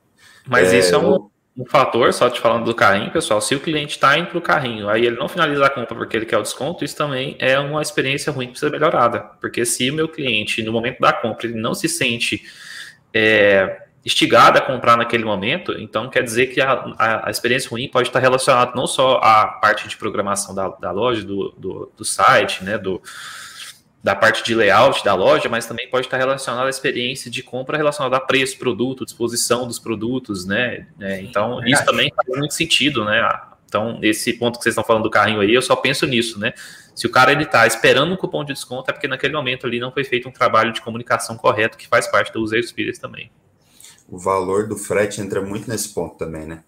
Mas 0.46 0.72
é, 0.72 0.78
isso 0.78 0.94
é 0.94 0.98
um, 0.98 1.30
um 1.56 1.66
fator, 1.66 2.12
só 2.14 2.30
te 2.30 2.40
falando 2.40 2.64
do 2.64 2.74
carrinho, 2.74 3.10
pessoal, 3.10 3.40
se 3.40 3.54
o 3.54 3.60
cliente 3.60 3.92
está 3.92 4.16
indo 4.16 4.28
para 4.28 4.38
o 4.38 4.42
carrinho, 4.42 4.88
aí 4.88 5.04
ele 5.04 5.16
não 5.16 5.28
finaliza 5.28 5.66
a 5.66 5.70
compra 5.70 5.94
porque 5.94 6.16
ele 6.16 6.24
quer 6.24 6.38
o 6.38 6.42
desconto, 6.42 6.84
isso 6.84 6.96
também 6.96 7.36
é 7.38 7.58
uma 7.58 7.82
experiência 7.82 8.32
ruim 8.32 8.46
que 8.46 8.52
precisa 8.52 8.70
ser 8.70 8.78
melhorada. 8.78 9.20
Porque 9.40 9.64
se 9.66 9.90
o 9.90 9.94
meu 9.94 10.08
cliente, 10.08 10.62
no 10.62 10.72
momento 10.72 10.98
da 10.98 11.12
compra, 11.12 11.46
ele 11.46 11.58
não 11.58 11.74
se 11.74 11.88
sente 11.88 12.42
é, 13.12 13.82
instigado 14.04 14.58
a 14.58 14.62
comprar 14.62 14.96
naquele 14.96 15.24
momento, 15.24 15.72
então 15.78 16.08
quer 16.08 16.22
dizer 16.22 16.46
que 16.46 16.60
a, 16.60 16.72
a, 16.98 17.28
a, 17.28 17.30
experiência 17.30 17.70
ruim 17.70 17.88
pode 17.88 18.08
estar 18.08 18.18
relacionada 18.18 18.72
não 18.74 18.86
só 18.86 19.18
à 19.22 19.46
parte 19.46 19.86
de 19.86 19.96
programação 19.96 20.54
da, 20.54 20.68
da 20.68 20.90
loja, 20.90 21.22
do, 21.22 21.54
do, 21.58 21.92
do 21.96 22.04
site, 22.04 22.64
né, 22.64 22.78
do, 22.78 23.00
da 24.02 24.16
parte 24.16 24.42
de 24.42 24.54
layout 24.54 25.04
da 25.04 25.14
loja, 25.14 25.48
mas 25.48 25.64
também 25.64 25.88
pode 25.88 26.06
estar 26.06 26.16
relacionado 26.16 26.66
à 26.66 26.70
experiência 26.70 27.30
de 27.30 27.42
compra 27.42 27.76
relacionada 27.76 28.16
a 28.16 28.20
preço, 28.20 28.58
produto, 28.58 29.04
disposição 29.04 29.66
dos 29.66 29.78
produtos, 29.78 30.44
né? 30.44 30.88
É, 31.00 31.20
então, 31.20 31.64
isso 31.64 31.84
também 31.84 32.12
faz 32.14 32.36
muito 32.36 32.52
sentido, 32.52 33.04
né? 33.04 33.22
Então, 33.64 34.00
esse 34.02 34.32
ponto 34.34 34.58
que 34.58 34.64
vocês 34.64 34.72
estão 34.72 34.84
falando 34.84 35.04
do 35.04 35.10
carrinho 35.10 35.40
aí, 35.40 35.54
eu 35.54 35.62
só 35.62 35.76
penso 35.76 36.04
nisso, 36.06 36.38
né? 36.38 36.52
Se 36.94 37.06
o 37.06 37.10
cara 37.10 37.32
ele 37.32 37.44
está 37.44 37.66
esperando 37.66 38.12
um 38.12 38.16
cupom 38.16 38.44
de 38.44 38.52
desconto, 38.52 38.90
é 38.90 38.92
porque 38.92 39.08
naquele 39.08 39.34
momento 39.34 39.66
ali 39.66 39.78
não 39.78 39.92
foi 39.92 40.04
feito 40.04 40.28
um 40.28 40.32
trabalho 40.32 40.72
de 40.72 40.82
comunicação 40.82 41.36
correto, 41.36 41.78
que 41.78 41.86
faz 41.86 42.06
parte 42.06 42.32
do 42.32 42.42
user 42.42 42.58
experience 42.58 43.00
também. 43.00 43.30
O 44.08 44.18
valor 44.18 44.66
do 44.68 44.76
frete 44.76 45.20
entra 45.20 45.40
muito 45.40 45.70
nesse 45.70 45.88
ponto 45.94 46.16
também, 46.18 46.44
né? 46.44 46.64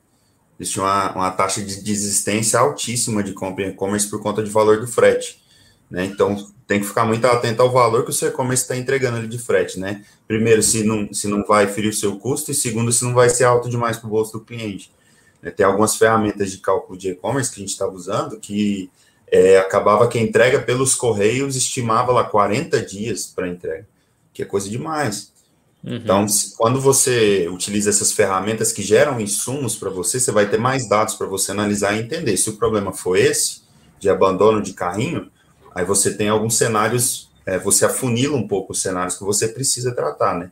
Existe 0.59 0.79
uma, 0.79 1.13
uma 1.13 1.31
taxa 1.33 1.61
de 1.61 1.83
desistência 1.83 2.61
altíssima 2.61 3.23
de 3.23 3.33
compra 3.33 3.65
em 3.65 3.71
e-commerce 3.71 4.09
por 4.09 4.23
conta 4.23 4.43
de 4.43 4.51
valor 4.51 4.81
do 4.81 4.87
frete. 4.87 5.44
Né? 5.91 6.05
Então, 6.07 6.37
tem 6.67 6.81
que 6.81 6.87
ficar 6.87 7.05
muito 7.05 7.27
atento 7.27 7.63
ao 7.63 7.71
valor 7.71 8.05
que 8.05 8.11
o 8.11 8.13
seu 8.13 8.29
e-commerce 8.29 8.63
está 8.63 8.77
entregando 8.77 9.19
ali 9.19 9.29
de 9.29 9.39
frete, 9.39 9.79
né? 9.79 10.03
Primeiro, 10.27 10.63
se 10.63 10.83
não, 10.83 11.13
se 11.13 11.29
não 11.29 11.45
vai 11.45 11.67
ferir 11.67 11.91
o 11.91 11.95
seu 11.95 12.17
custo, 12.19 12.51
e 12.51 12.55
segundo, 12.55 12.91
se 12.91 13.05
não 13.05 13.13
vai 13.13 13.29
ser 13.29 13.45
alto 13.45 13.69
demais 13.69 13.99
para 13.99 14.07
o 14.07 14.11
bolso 14.11 14.33
do 14.33 14.45
cliente. 14.45 14.91
Né? 15.43 15.51
Tem 15.51 15.65
algumas 15.65 15.97
ferramentas 15.97 16.51
de 16.51 16.59
cálculo 16.59 16.99
de 16.99 17.11
e-commerce 17.11 17.51
que 17.51 17.59
a 17.59 17.61
gente 17.61 17.73
estava 17.73 17.93
usando 17.93 18.41
que 18.41 18.91
é, 19.31 19.59
acabava 19.59 20.09
que 20.09 20.19
a 20.19 20.23
entrega 20.23 20.61
pelos 20.61 20.95
correios 20.95 21.57
estimava 21.57 22.13
lá 22.13 22.25
40 22.25 22.81
dias 22.81 23.27
para 23.27 23.49
entrega. 23.49 23.87
que 24.33 24.43
é 24.43 24.47
coisa 24.47 24.69
demais. 24.69 25.33
Uhum. 25.83 25.97
Então, 25.97 26.27
quando 26.57 26.81
você 26.81 27.47
utiliza 27.49 27.91
essas 27.91 28.11
ferramentas 28.11 28.73
que 28.73 28.83
geram 28.83 29.21
insumos 29.21 29.77
para 29.77 29.91
você, 29.91 30.19
você 30.19 30.33
vai 30.33 30.49
ter 30.49 30.59
mais 30.59 30.89
dados 30.89 31.15
para 31.15 31.27
você 31.27 31.53
analisar 31.53 31.95
e 31.95 32.01
entender. 32.01 32.37
Se 32.37 32.49
o 32.49 32.57
problema 32.57 32.93
for 32.93 33.17
esse, 33.17 33.63
de 34.01 34.09
abandono 34.09 34.63
de 34.63 34.73
carrinho, 34.73 35.31
aí 35.75 35.85
você 35.85 36.15
tem 36.15 36.29
alguns 36.29 36.57
cenários, 36.57 37.31
é, 37.45 37.59
você 37.59 37.85
afunila 37.85 38.37
um 38.37 38.47
pouco 38.47 38.73
os 38.73 38.81
cenários 38.81 39.17
que 39.17 39.25
você 39.25 39.49
precisa 39.49 39.95
tratar, 39.95 40.39
né? 40.39 40.51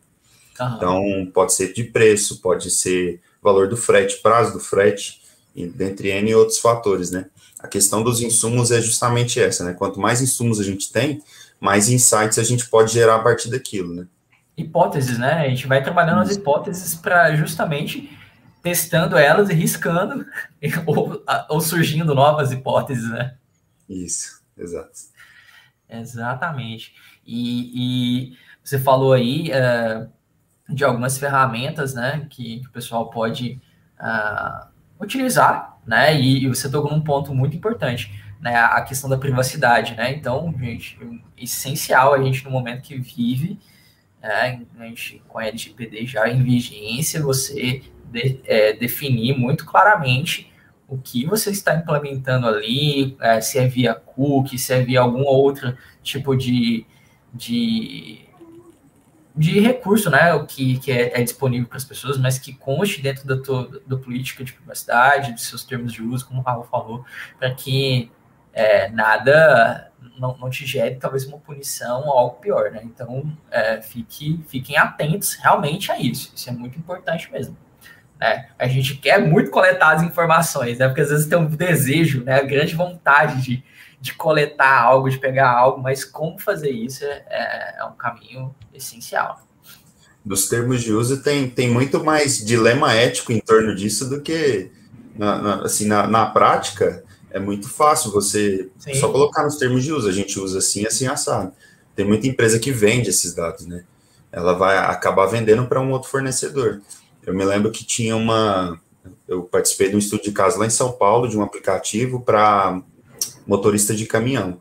Uhum. 0.60 0.76
Então, 0.76 1.30
pode 1.32 1.54
ser 1.54 1.72
de 1.72 1.84
preço, 1.84 2.40
pode 2.40 2.70
ser 2.70 3.20
valor 3.42 3.68
do 3.68 3.76
frete, 3.76 4.20
prazo 4.22 4.52
do 4.52 4.60
frete, 4.60 5.20
dentre 5.54 6.10
N 6.10 6.34
outros 6.34 6.58
fatores, 6.58 7.10
né? 7.10 7.26
A 7.58 7.68
questão 7.68 8.02
dos 8.02 8.20
insumos 8.20 8.70
é 8.70 8.80
justamente 8.80 9.40
essa, 9.40 9.64
né? 9.64 9.72
Quanto 9.72 10.00
mais 10.00 10.20
insumos 10.20 10.58
a 10.58 10.64
gente 10.64 10.92
tem, 10.92 11.22
mais 11.60 11.88
insights 11.88 12.38
a 12.38 12.42
gente 12.42 12.68
pode 12.68 12.92
gerar 12.92 13.16
a 13.16 13.22
partir 13.22 13.48
daquilo, 13.48 13.94
né? 13.94 14.06
hipóteses, 14.56 15.18
né? 15.18 15.32
A 15.46 15.48
gente 15.48 15.66
vai 15.66 15.82
trabalhando 15.82 16.20
as 16.20 16.30
hipóteses 16.30 16.94
para 16.94 17.34
justamente 17.36 18.10
testando 18.62 19.16
elas 19.16 19.50
e 19.50 19.54
riscando 19.54 20.24
ou, 20.86 21.22
ou, 21.48 21.60
surgindo 21.60 22.14
novas 22.14 22.52
hipóteses, 22.52 23.08
né? 23.10 23.34
Isso, 23.88 24.40
exato. 24.56 24.92
Exatamente. 25.98 26.94
E, 27.26 28.30
e 28.32 28.38
você 28.62 28.78
falou 28.78 29.12
aí 29.12 29.50
uh, 29.50 30.10
de 30.72 30.84
algumas 30.84 31.18
ferramentas, 31.18 31.94
né, 31.94 32.26
que, 32.30 32.60
que 32.60 32.66
o 32.66 32.70
pessoal 32.70 33.10
pode 33.10 33.60
uh, 34.00 34.68
utilizar, 35.00 35.78
né? 35.86 36.18
E, 36.18 36.44
e, 36.44 36.48
você 36.48 36.70
tocou 36.70 36.90
num 36.90 37.02
ponto 37.02 37.34
muito 37.34 37.56
importante, 37.56 38.12
né? 38.40 38.56
A 38.56 38.80
questão 38.82 39.10
da 39.10 39.18
privacidade, 39.18 39.94
né? 39.94 40.12
Então, 40.12 40.54
gente, 40.58 40.98
essencial 41.36 42.14
a 42.14 42.22
gente 42.22 42.44
no 42.44 42.50
momento 42.50 42.82
que 42.82 42.96
vive 42.98 43.58
é, 44.22 44.60
a 44.78 44.84
gente, 44.84 45.20
com 45.26 45.40
a 45.40 45.46
LGPD 45.46 46.06
já 46.06 46.28
em 46.28 46.42
vigência, 46.42 47.20
você 47.20 47.82
de, 48.04 48.40
é, 48.44 48.72
definir 48.72 49.36
muito 49.36 49.66
claramente 49.66 50.51
o 50.92 50.98
que 50.98 51.24
você 51.24 51.50
está 51.50 51.74
implementando 51.74 52.46
ali, 52.46 53.16
é, 53.18 53.40
se 53.40 53.58
é 53.58 53.66
via 53.66 53.94
cookie, 53.94 54.58
se 54.58 54.74
é 54.74 54.82
via 54.82 55.00
algum 55.00 55.22
outro 55.22 55.74
tipo 56.02 56.36
de, 56.36 56.84
de, 57.32 58.28
de 59.34 59.58
recurso, 59.58 60.10
né, 60.10 60.34
o 60.34 60.44
que, 60.44 60.78
que 60.78 60.92
é, 60.92 61.18
é 61.18 61.22
disponível 61.22 61.66
para 61.66 61.78
as 61.78 61.84
pessoas, 61.84 62.18
mas 62.18 62.38
que 62.38 62.52
conste 62.52 63.00
dentro 63.00 63.26
da 63.26 63.38
tua 63.38 63.80
da 63.86 63.96
política 63.96 64.44
de 64.44 64.52
privacidade, 64.52 65.32
dos 65.32 65.46
seus 65.46 65.64
termos 65.64 65.94
de 65.94 66.02
uso, 66.02 66.26
como 66.26 66.40
o 66.40 66.44
Raul 66.44 66.64
falou, 66.64 67.06
para 67.38 67.54
que 67.54 68.10
é, 68.52 68.90
nada 68.90 69.90
não, 70.18 70.36
não 70.36 70.50
te 70.50 70.66
gere 70.66 70.96
talvez 70.96 71.24
uma 71.24 71.38
punição 71.38 72.02
ou 72.02 72.18
algo 72.18 72.36
pior, 72.36 72.70
né? 72.70 72.82
Então, 72.84 73.34
é, 73.50 73.80
fique, 73.80 74.44
fiquem 74.46 74.76
atentos 74.76 75.32
realmente 75.36 75.90
a 75.90 75.98
isso. 75.98 76.32
Isso 76.36 76.50
é 76.50 76.52
muito 76.52 76.78
importante 76.78 77.32
mesmo. 77.32 77.56
Né? 78.22 78.46
A 78.56 78.68
gente 78.68 78.94
quer 78.98 79.20
muito 79.20 79.50
coletar 79.50 79.96
as 79.96 80.02
informações, 80.04 80.78
né? 80.78 80.86
Porque 80.86 81.00
às 81.00 81.08
vezes 81.08 81.26
tem 81.26 81.36
um 81.36 81.44
desejo, 81.44 82.22
né? 82.22 82.38
A 82.38 82.44
grande 82.44 82.72
vontade 82.72 83.42
de, 83.42 83.64
de 84.00 84.14
coletar 84.14 84.80
algo, 84.80 85.10
de 85.10 85.18
pegar 85.18 85.50
algo, 85.50 85.82
mas 85.82 86.04
como 86.04 86.38
fazer 86.38 86.70
isso 86.70 87.04
é, 87.04 87.24
é, 87.28 87.80
é 87.80 87.84
um 87.84 87.96
caminho 87.96 88.54
essencial. 88.72 89.44
Dos 90.24 90.48
termos 90.48 90.84
de 90.84 90.92
uso 90.92 91.20
tem, 91.20 91.50
tem 91.50 91.68
muito 91.68 92.04
mais 92.04 92.38
dilema 92.38 92.94
ético 92.94 93.32
em 93.32 93.40
torno 93.40 93.74
disso 93.74 94.08
do 94.08 94.20
que 94.20 94.70
na, 95.16 95.38
na 95.38 95.54
assim 95.62 95.88
na, 95.88 96.06
na 96.06 96.26
prática 96.26 97.02
é 97.28 97.40
muito 97.40 97.68
fácil 97.68 98.12
você 98.12 98.70
Sim. 98.78 98.94
só 98.94 99.10
colocar 99.10 99.42
nos 99.42 99.56
termos 99.56 99.82
de 99.82 99.92
uso. 99.92 100.08
A 100.08 100.12
gente 100.12 100.38
usa 100.38 100.58
assim, 100.58 100.86
assim, 100.86 101.08
assado. 101.08 101.52
Tem 101.96 102.06
muita 102.06 102.28
empresa 102.28 102.56
que 102.60 102.70
vende 102.70 103.10
esses 103.10 103.34
dados, 103.34 103.66
né? 103.66 103.82
Ela 104.30 104.52
vai 104.52 104.78
acabar 104.78 105.26
vendendo 105.26 105.66
para 105.66 105.80
um 105.80 105.90
outro 105.90 106.08
fornecedor. 106.08 106.80
Eu 107.26 107.34
me 107.34 107.44
lembro 107.44 107.70
que 107.70 107.84
tinha 107.84 108.16
uma. 108.16 108.80
Eu 109.26 109.42
participei 109.42 109.88
de 109.88 109.96
um 109.96 109.98
estudo 109.98 110.22
de 110.22 110.32
caso 110.32 110.58
lá 110.58 110.66
em 110.66 110.70
São 110.70 110.92
Paulo, 110.92 111.28
de 111.28 111.36
um 111.36 111.42
aplicativo 111.42 112.20
para 112.20 112.82
motorista 113.46 113.94
de 113.94 114.06
caminhão. 114.06 114.60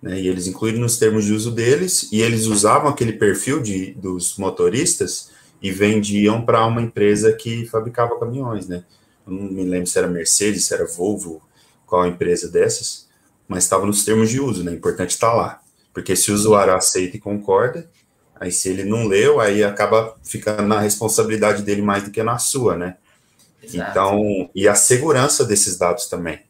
Né? 0.00 0.20
E 0.20 0.28
eles 0.28 0.46
incluíram 0.46 0.80
nos 0.80 0.98
termos 0.98 1.24
de 1.24 1.32
uso 1.32 1.50
deles, 1.50 2.10
e 2.12 2.20
eles 2.20 2.46
usavam 2.46 2.90
aquele 2.90 3.14
perfil 3.14 3.60
de, 3.62 3.92
dos 3.94 4.36
motoristas 4.36 5.30
e 5.62 5.70
vendiam 5.70 6.44
para 6.44 6.66
uma 6.66 6.82
empresa 6.82 7.32
que 7.32 7.64
fabricava 7.66 8.18
caminhões, 8.18 8.68
né? 8.68 8.84
Não 9.26 9.44
me 9.44 9.64
lembro 9.64 9.86
se 9.86 9.98
era 9.98 10.06
Mercedes, 10.06 10.66
se 10.66 10.74
era 10.74 10.86
Volvo, 10.86 11.42
qual 11.86 12.06
empresa 12.06 12.50
dessas, 12.50 13.08
mas 13.48 13.64
estava 13.64 13.86
nos 13.86 14.04
termos 14.04 14.28
de 14.28 14.38
uso, 14.38 14.62
né? 14.62 14.72
Importante 14.72 15.10
estar 15.10 15.30
tá 15.30 15.34
lá. 15.34 15.62
Porque 15.94 16.14
se 16.14 16.30
o 16.30 16.34
usuário 16.34 16.74
aceita 16.74 17.16
e 17.16 17.20
concorda, 17.20 17.88
aí 18.38 18.52
se 18.52 18.68
ele 18.68 18.84
não 18.84 19.06
leu, 19.06 19.40
aí 19.40 19.62
acaba 19.62 20.16
ficando 20.22 20.62
na 20.62 20.80
responsabilidade 20.80 21.62
dele 21.62 21.82
mais 21.82 22.02
do 22.04 22.10
que 22.10 22.22
na 22.22 22.38
sua, 22.38 22.76
né? 22.76 22.96
Exato. 23.62 23.90
Então, 23.90 24.50
e 24.54 24.68
a 24.68 24.74
segurança 24.74 25.44
desses 25.44 25.76
dados 25.76 26.06
também. 26.06 26.40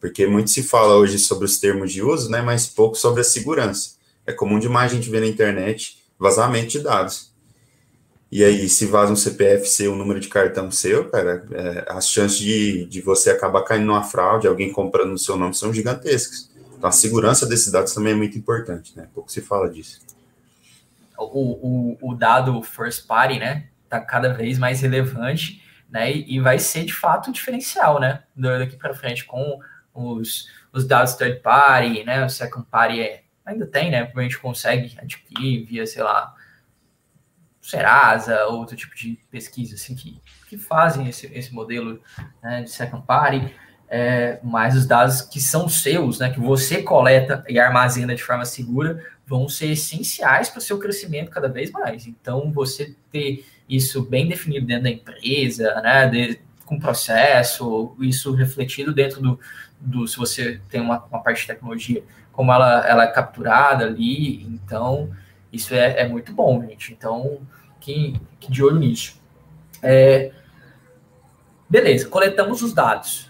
Porque 0.00 0.26
muito 0.26 0.50
se 0.50 0.62
fala 0.62 0.94
hoje 0.94 1.18
sobre 1.18 1.44
os 1.44 1.58
termos 1.58 1.92
de 1.92 2.02
uso, 2.02 2.30
né? 2.30 2.40
Mas 2.40 2.66
pouco 2.66 2.96
sobre 2.96 3.20
a 3.20 3.24
segurança. 3.24 3.96
É 4.26 4.32
comum 4.32 4.58
demais 4.58 4.92
a 4.92 4.94
gente 4.94 5.10
ver 5.10 5.20
na 5.20 5.26
internet 5.26 5.98
vazamento 6.18 6.68
de 6.68 6.80
dados. 6.80 7.32
E 8.30 8.44
aí, 8.44 8.68
se 8.68 8.84
vaza 8.84 9.10
um 9.10 9.16
CPF 9.16 9.66
seu, 9.66 9.92
um 9.92 9.96
número 9.96 10.20
de 10.20 10.28
cartão 10.28 10.70
seu, 10.70 11.08
cara, 11.08 11.46
é, 11.50 11.86
as 11.88 12.08
chances 12.08 12.38
de, 12.38 12.84
de 12.84 13.00
você 13.00 13.30
acabar 13.30 13.62
caindo 13.62 13.86
numa 13.86 14.04
fraude, 14.04 14.46
alguém 14.46 14.70
comprando 14.70 15.10
no 15.10 15.18
seu 15.18 15.36
nome, 15.36 15.54
são 15.54 15.72
gigantescas. 15.72 16.50
Então, 16.76 16.90
a 16.90 16.92
segurança 16.92 17.46
desses 17.46 17.72
dados 17.72 17.94
também 17.94 18.12
é 18.12 18.16
muito 18.16 18.36
importante, 18.36 18.92
né? 18.94 19.08
Pouco 19.14 19.32
se 19.32 19.40
fala 19.40 19.68
disso. 19.70 20.00
O, 21.18 21.96
o, 22.00 22.10
o 22.10 22.14
dado 22.14 22.62
first 22.62 23.06
party, 23.06 23.38
né, 23.38 23.68
tá 23.88 24.00
cada 24.00 24.32
vez 24.32 24.58
mais 24.58 24.80
relevante, 24.80 25.62
né, 25.90 26.12
e, 26.12 26.36
e 26.36 26.40
vai 26.40 26.58
ser 26.58 26.84
de 26.84 26.92
fato 26.92 27.30
um 27.30 27.32
diferencial, 27.32 27.98
né, 28.00 28.22
daqui 28.36 28.76
para 28.76 28.94
frente 28.94 29.24
com 29.24 29.58
os, 29.92 30.46
os 30.72 30.86
dados 30.86 31.14
third 31.14 31.40
party, 31.40 32.04
né, 32.04 32.24
o 32.24 32.28
second 32.28 32.66
party 32.70 33.00
é, 33.00 33.22
ainda 33.44 33.66
tem, 33.66 33.90
né, 33.90 34.10
a 34.14 34.22
gente 34.22 34.38
consegue 34.38 34.96
adquirir 34.98 35.64
via, 35.64 35.86
sei 35.86 36.02
lá, 36.02 36.34
Serasa, 37.60 38.46
outro 38.46 38.74
tipo 38.76 38.94
de 38.94 39.18
pesquisa 39.30 39.74
assim, 39.74 39.94
que, 39.94 40.22
que 40.48 40.56
fazem 40.56 41.06
esse, 41.06 41.26
esse 41.34 41.52
modelo 41.52 42.00
né, 42.42 42.62
de 42.62 42.70
second 42.70 43.04
party, 43.04 43.54
é, 43.90 44.38
mas 44.42 44.74
os 44.74 44.86
dados 44.86 45.20
que 45.22 45.40
são 45.40 45.68
seus, 45.68 46.18
né, 46.18 46.30
que 46.30 46.40
você 46.40 46.82
coleta 46.82 47.44
e 47.48 47.58
armazena 47.58 48.14
de 48.14 48.22
forma 48.22 48.44
segura, 48.44 49.04
vão 49.28 49.46
ser 49.46 49.72
essenciais 49.72 50.48
para 50.48 50.58
o 50.58 50.62
seu 50.62 50.78
crescimento 50.78 51.30
cada 51.30 51.48
vez 51.48 51.70
mais. 51.70 52.06
Então, 52.06 52.50
você 52.50 52.94
ter 53.12 53.44
isso 53.68 54.02
bem 54.02 54.26
definido 54.26 54.66
dentro 54.66 54.84
da 54.84 54.90
empresa, 54.90 55.74
né, 55.82 56.08
de, 56.08 56.40
com 56.64 56.80
processo, 56.80 57.94
isso 58.00 58.32
refletido 58.32 58.94
dentro 58.94 59.20
do, 59.20 59.38
do 59.78 60.08
se 60.08 60.16
você 60.16 60.62
tem 60.70 60.80
uma, 60.80 61.04
uma 61.04 61.22
parte 61.22 61.42
de 61.42 61.46
tecnologia, 61.46 62.02
como 62.32 62.50
ela, 62.50 62.88
ela 62.88 63.04
é 63.04 63.08
capturada 63.08 63.84
ali, 63.84 64.44
então 64.44 65.10
isso 65.52 65.74
é, 65.74 66.00
é 66.00 66.08
muito 66.08 66.32
bom, 66.32 66.62
gente. 66.66 66.94
Então, 66.94 67.40
que, 67.78 68.18
que 68.40 68.50
de 68.50 68.64
olho 68.64 68.78
nisso. 68.78 69.20
É, 69.82 70.32
beleza, 71.68 72.08
coletamos 72.08 72.62
os 72.62 72.72
dados. 72.72 73.27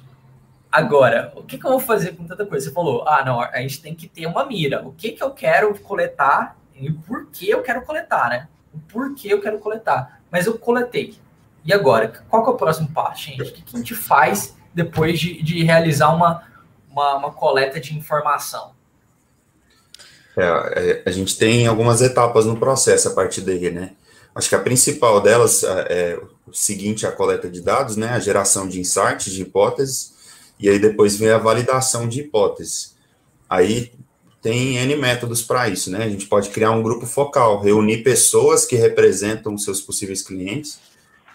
Agora, 0.70 1.32
o 1.34 1.42
que, 1.42 1.56
que, 1.56 1.66
eu 1.66 1.70
vou 1.70 1.80
fazer 1.80 2.12
com 2.12 2.26
tanta 2.26 2.44
coisa? 2.44 2.66
Você 2.66 2.74
falou, 2.74 3.06
ah, 3.08 3.24
não, 3.24 3.40
a 3.40 3.60
gente 3.62 3.80
tem 3.80 3.94
que 3.94 4.06
ter 4.06 4.26
uma 4.26 4.44
mira. 4.44 4.86
O 4.86 4.92
que, 4.92 5.12
que 5.12 5.22
eu 5.22 5.30
quero 5.30 5.74
coletar 5.80 6.56
e 6.74 6.92
por 6.92 7.26
que 7.30 7.48
eu 7.48 7.62
quero 7.62 7.82
coletar, 7.82 8.28
né? 8.28 8.48
O 8.72 8.78
porquê 8.78 9.32
eu 9.32 9.40
quero 9.40 9.58
coletar. 9.58 10.20
Mas 10.30 10.46
eu 10.46 10.58
coletei. 10.58 11.16
E 11.64 11.72
agora? 11.72 12.08
Qual 12.28 12.44
que 12.44 12.50
é 12.50 12.52
o 12.52 12.56
próximo 12.56 12.88
passo, 12.88 13.22
gente? 13.22 13.42
O 13.42 13.52
que, 13.52 13.62
que 13.62 13.76
a 13.76 13.78
gente 13.78 13.94
faz 13.94 14.56
depois 14.74 15.18
de, 15.18 15.42
de 15.42 15.64
realizar 15.64 16.14
uma, 16.14 16.42
uma, 16.90 17.16
uma 17.16 17.32
coleta 17.32 17.80
de 17.80 17.96
informação? 17.96 18.72
É, 20.36 20.44
é 20.44 21.02
a 21.06 21.10
gente 21.10 21.36
tem 21.38 21.66
algumas 21.66 22.02
etapas 22.02 22.44
no 22.44 22.58
processo 22.58 23.08
a 23.08 23.14
partir 23.14 23.40
daí, 23.40 23.70
né? 23.70 23.92
Acho 24.34 24.50
que 24.50 24.54
a 24.54 24.60
principal 24.60 25.20
delas 25.20 25.64
é, 25.64 25.86
é 25.88 26.20
o 26.46 26.52
seguinte, 26.52 27.06
a 27.06 27.10
coleta 27.10 27.50
de 27.50 27.60
dados, 27.60 27.96
né, 27.96 28.10
a 28.10 28.20
geração 28.20 28.68
de 28.68 28.78
insights, 28.78 29.32
de 29.32 29.42
hipóteses, 29.42 30.14
e 30.58 30.68
aí 30.68 30.78
depois 30.78 31.16
vem 31.16 31.30
a 31.30 31.38
validação 31.38 32.08
de 32.08 32.20
hipóteses. 32.20 32.96
Aí 33.48 33.92
tem 34.40 34.76
N 34.76 34.96
métodos 34.96 35.42
para 35.42 35.68
isso, 35.68 35.90
né? 35.90 36.04
A 36.04 36.08
gente 36.08 36.26
pode 36.26 36.50
criar 36.50 36.70
um 36.70 36.82
grupo 36.82 37.06
focal, 37.06 37.60
reunir 37.60 37.98
pessoas 37.98 38.64
que 38.64 38.76
representam 38.76 39.56
seus 39.58 39.80
possíveis 39.80 40.22
clientes. 40.22 40.78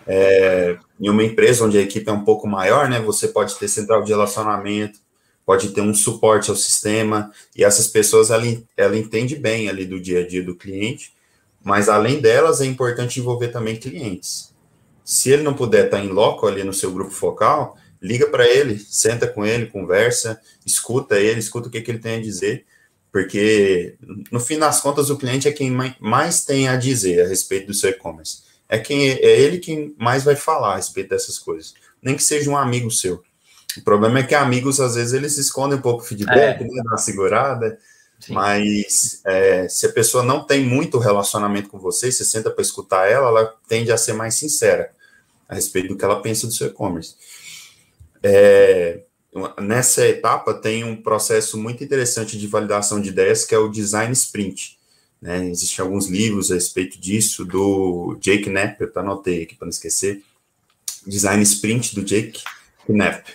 É, 0.05 0.77
em 0.99 1.09
uma 1.09 1.23
empresa 1.23 1.63
onde 1.63 1.77
a 1.77 1.81
equipe 1.81 2.09
é 2.09 2.13
um 2.13 2.23
pouco 2.23 2.47
maior, 2.47 2.89
né? 2.89 2.99
Você 3.01 3.27
pode 3.27 3.55
ter 3.55 3.67
central 3.67 4.03
de 4.03 4.11
relacionamento, 4.11 4.99
pode 5.45 5.69
ter 5.69 5.81
um 5.81 5.93
suporte 5.93 6.49
ao 6.49 6.55
sistema, 6.55 7.31
e 7.55 7.63
essas 7.63 7.87
pessoas, 7.87 8.29
ela, 8.29 8.43
ela 8.77 8.97
entende 8.97 9.35
bem 9.35 9.69
ali 9.69 9.85
do 9.85 9.99
dia 9.99 10.21
a 10.21 10.27
dia 10.27 10.43
do 10.43 10.55
cliente, 10.55 11.13
mas 11.63 11.87
além 11.89 12.19
delas, 12.19 12.61
é 12.61 12.65
importante 12.65 13.19
envolver 13.19 13.49
também 13.49 13.75
clientes. 13.75 14.53
Se 15.03 15.29
ele 15.29 15.43
não 15.43 15.53
puder 15.53 15.85
estar 15.85 15.99
em 15.99 16.09
loco 16.09 16.47
ali 16.47 16.63
no 16.63 16.73
seu 16.73 16.91
grupo 16.91 17.11
focal, 17.11 17.77
liga 18.03 18.27
para 18.27 18.45
ele, 18.45 18.77
senta 18.77 19.25
com 19.25 19.45
ele, 19.45 19.67
conversa, 19.67 20.39
escuta 20.65 21.17
ele, 21.17 21.39
escuta 21.39 21.69
o 21.69 21.71
que, 21.71 21.81
que 21.81 21.89
ele 21.89 21.99
tem 21.99 22.17
a 22.17 22.21
dizer, 22.21 22.65
porque 23.11 23.95
no 24.29 24.39
fim 24.39 24.59
das 24.59 24.81
contas 24.81 25.09
o 25.09 25.17
cliente 25.17 25.47
é 25.47 25.51
quem 25.51 25.71
mais 25.99 26.43
tem 26.43 26.67
a 26.67 26.75
dizer 26.75 27.23
a 27.23 27.27
respeito 27.27 27.67
do 27.67 27.73
seu 27.73 27.91
e-commerce. 27.91 28.43
É 28.67 28.77
quem 28.77 29.09
é 29.09 29.39
ele 29.39 29.59
quem 29.59 29.95
mais 29.97 30.23
vai 30.23 30.35
falar 30.35 30.73
a 30.73 30.75
respeito 30.77 31.09
dessas 31.09 31.39
coisas, 31.39 31.73
nem 32.01 32.15
que 32.15 32.23
seja 32.23 32.49
um 32.49 32.57
amigo 32.57 32.91
seu. 32.91 33.23
O 33.77 33.81
problema 33.81 34.19
é 34.19 34.23
que 34.23 34.35
amigos 34.35 34.79
às 34.79 34.95
vezes 34.95 35.13
eles 35.13 35.37
escondem 35.37 35.77
um 35.77 35.81
pouco 35.81 36.03
o 36.03 36.05
feedback, 36.05 36.61
é. 36.61 36.63
né, 36.63 36.81
uma 36.85 36.97
segurada. 36.97 37.79
Sim. 38.19 38.33
Mas 38.33 39.21
é, 39.25 39.67
se 39.67 39.85
a 39.85 39.91
pessoa 39.91 40.23
não 40.23 40.45
tem 40.45 40.63
muito 40.63 40.97
relacionamento 40.97 41.69
com 41.69 41.77
você, 41.77 42.11
você 42.11 42.23
senta 42.23 42.49
para 42.49 42.61
escutar 42.61 43.09
ela, 43.09 43.27
ela 43.27 43.55
tende 43.67 43.91
a 43.91 43.97
ser 43.97 44.13
mais 44.13 44.35
sincera 44.35 44.91
a 45.47 45.55
respeito 45.55 45.89
do 45.89 45.97
que 45.97 46.05
ela 46.05 46.21
pensa 46.21 46.47
do 46.47 46.53
seu 46.53 46.67
e-commerce. 46.67 47.15
É, 48.23 49.01
nessa 49.61 50.07
etapa 50.07 50.53
tem 50.53 50.83
um 50.83 50.95
processo 50.95 51.57
muito 51.57 51.83
interessante 51.83 52.37
de 52.37 52.47
validação 52.47 53.01
de 53.01 53.09
ideias 53.09 53.43
que 53.43 53.53
é 53.53 53.57
o 53.57 53.67
design 53.67 54.13
sprint. 54.13 54.79
Né? 55.21 55.49
Existem 55.49 55.83
alguns 55.83 56.07
livros 56.07 56.51
a 56.51 56.55
respeito 56.55 56.99
disso 56.99 57.45
do 57.45 58.17
Jake 58.19 58.49
Knapp, 58.49 58.81
eu 58.81 58.91
anotei 58.95 59.43
aqui 59.43 59.55
para 59.55 59.65
não 59.65 59.71
esquecer. 59.71 60.21
Design 61.05 61.41
Sprint 61.43 61.95
do 61.95 62.03
Jake 62.03 62.41
Knapp. 62.87 63.29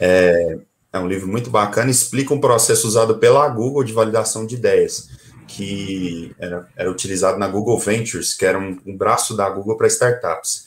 É, 0.00 0.58
é 0.92 0.98
um 0.98 1.08
livro 1.08 1.28
muito 1.28 1.50
bacana, 1.50 1.90
explica 1.90 2.34
um 2.34 2.40
processo 2.40 2.86
usado 2.86 3.18
pela 3.18 3.48
Google 3.48 3.84
de 3.84 3.92
validação 3.92 4.46
de 4.46 4.54
ideias, 4.54 5.08
que 5.46 6.34
era, 6.38 6.68
era 6.76 6.90
utilizado 6.90 7.38
na 7.38 7.48
Google 7.48 7.78
Ventures, 7.78 8.34
que 8.34 8.44
era 8.44 8.58
um, 8.58 8.78
um 8.86 8.96
braço 8.96 9.36
da 9.36 9.48
Google 9.48 9.76
para 9.76 9.86
startups, 9.86 10.66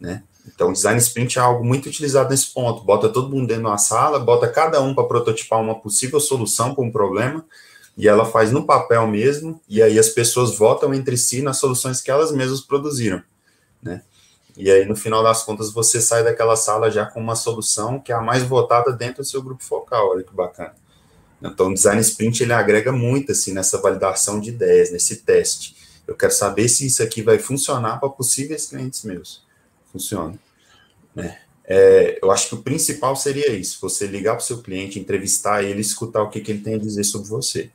né? 0.00 0.22
Então, 0.46 0.72
design 0.72 0.98
sprint 0.98 1.38
é 1.38 1.42
algo 1.42 1.64
muito 1.64 1.88
utilizado 1.88 2.30
nesse 2.30 2.52
ponto. 2.52 2.82
Bota 2.82 3.08
todo 3.08 3.28
mundo 3.28 3.46
dentro 3.46 3.62
de 3.62 3.68
uma 3.68 3.78
sala, 3.78 4.18
bota 4.18 4.48
cada 4.48 4.80
um 4.80 4.94
para 4.94 5.04
prototipar 5.04 5.60
uma 5.60 5.78
possível 5.78 6.18
solução 6.18 6.74
para 6.74 6.84
um 6.84 6.90
problema, 6.90 7.44
e 7.96 8.08
ela 8.08 8.24
faz 8.24 8.50
no 8.50 8.64
papel 8.64 9.06
mesmo, 9.06 9.60
e 9.68 9.82
aí 9.82 9.98
as 9.98 10.08
pessoas 10.08 10.56
votam 10.56 10.92
entre 10.94 11.16
si 11.16 11.42
nas 11.42 11.58
soluções 11.58 12.00
que 12.00 12.10
elas 12.10 12.32
mesmas 12.32 12.60
produziram, 12.60 13.22
né? 13.82 14.02
E 14.56 14.70
aí, 14.70 14.84
no 14.84 14.94
final 14.94 15.22
das 15.22 15.42
contas, 15.42 15.72
você 15.72 16.00
sai 16.00 16.22
daquela 16.22 16.56
sala 16.56 16.90
já 16.90 17.06
com 17.06 17.20
uma 17.20 17.34
solução 17.34 17.98
que 17.98 18.12
é 18.12 18.14
a 18.14 18.20
mais 18.20 18.42
votada 18.42 18.92
dentro 18.92 19.22
do 19.22 19.24
seu 19.24 19.42
grupo 19.42 19.64
focal. 19.64 20.10
Olha 20.10 20.22
que 20.22 20.34
bacana. 20.34 20.74
Então, 21.40 21.70
o 21.70 21.74
design 21.74 22.00
sprint 22.02 22.42
ele 22.42 22.52
agrega 22.52 22.92
muito 22.92 23.32
assim 23.32 23.52
nessa 23.52 23.80
validação 23.80 24.38
de 24.38 24.50
ideias, 24.50 24.92
nesse 24.92 25.16
teste. 25.16 25.74
Eu 26.06 26.14
quero 26.14 26.32
saber 26.32 26.68
se 26.68 26.86
isso 26.86 27.02
aqui 27.02 27.22
vai 27.22 27.38
funcionar 27.38 27.98
para 27.98 28.10
possíveis 28.10 28.66
clientes 28.66 29.02
meus. 29.04 29.42
Funciona. 29.92 30.38
É, 31.16 31.36
é, 31.64 32.18
eu 32.22 32.30
acho 32.30 32.48
que 32.48 32.54
o 32.54 32.62
principal 32.62 33.14
seria 33.14 33.52
isso: 33.52 33.78
você 33.80 34.06
ligar 34.06 34.34
para 34.34 34.42
o 34.42 34.46
seu 34.46 34.62
cliente, 34.62 34.98
entrevistar 34.98 35.62
ele, 35.62 35.80
escutar 35.80 36.22
o 36.22 36.30
que, 36.30 36.40
que 36.40 36.52
ele 36.52 36.60
tem 36.60 36.74
a 36.74 36.78
dizer 36.78 37.04
sobre 37.04 37.28
você. 37.28 37.70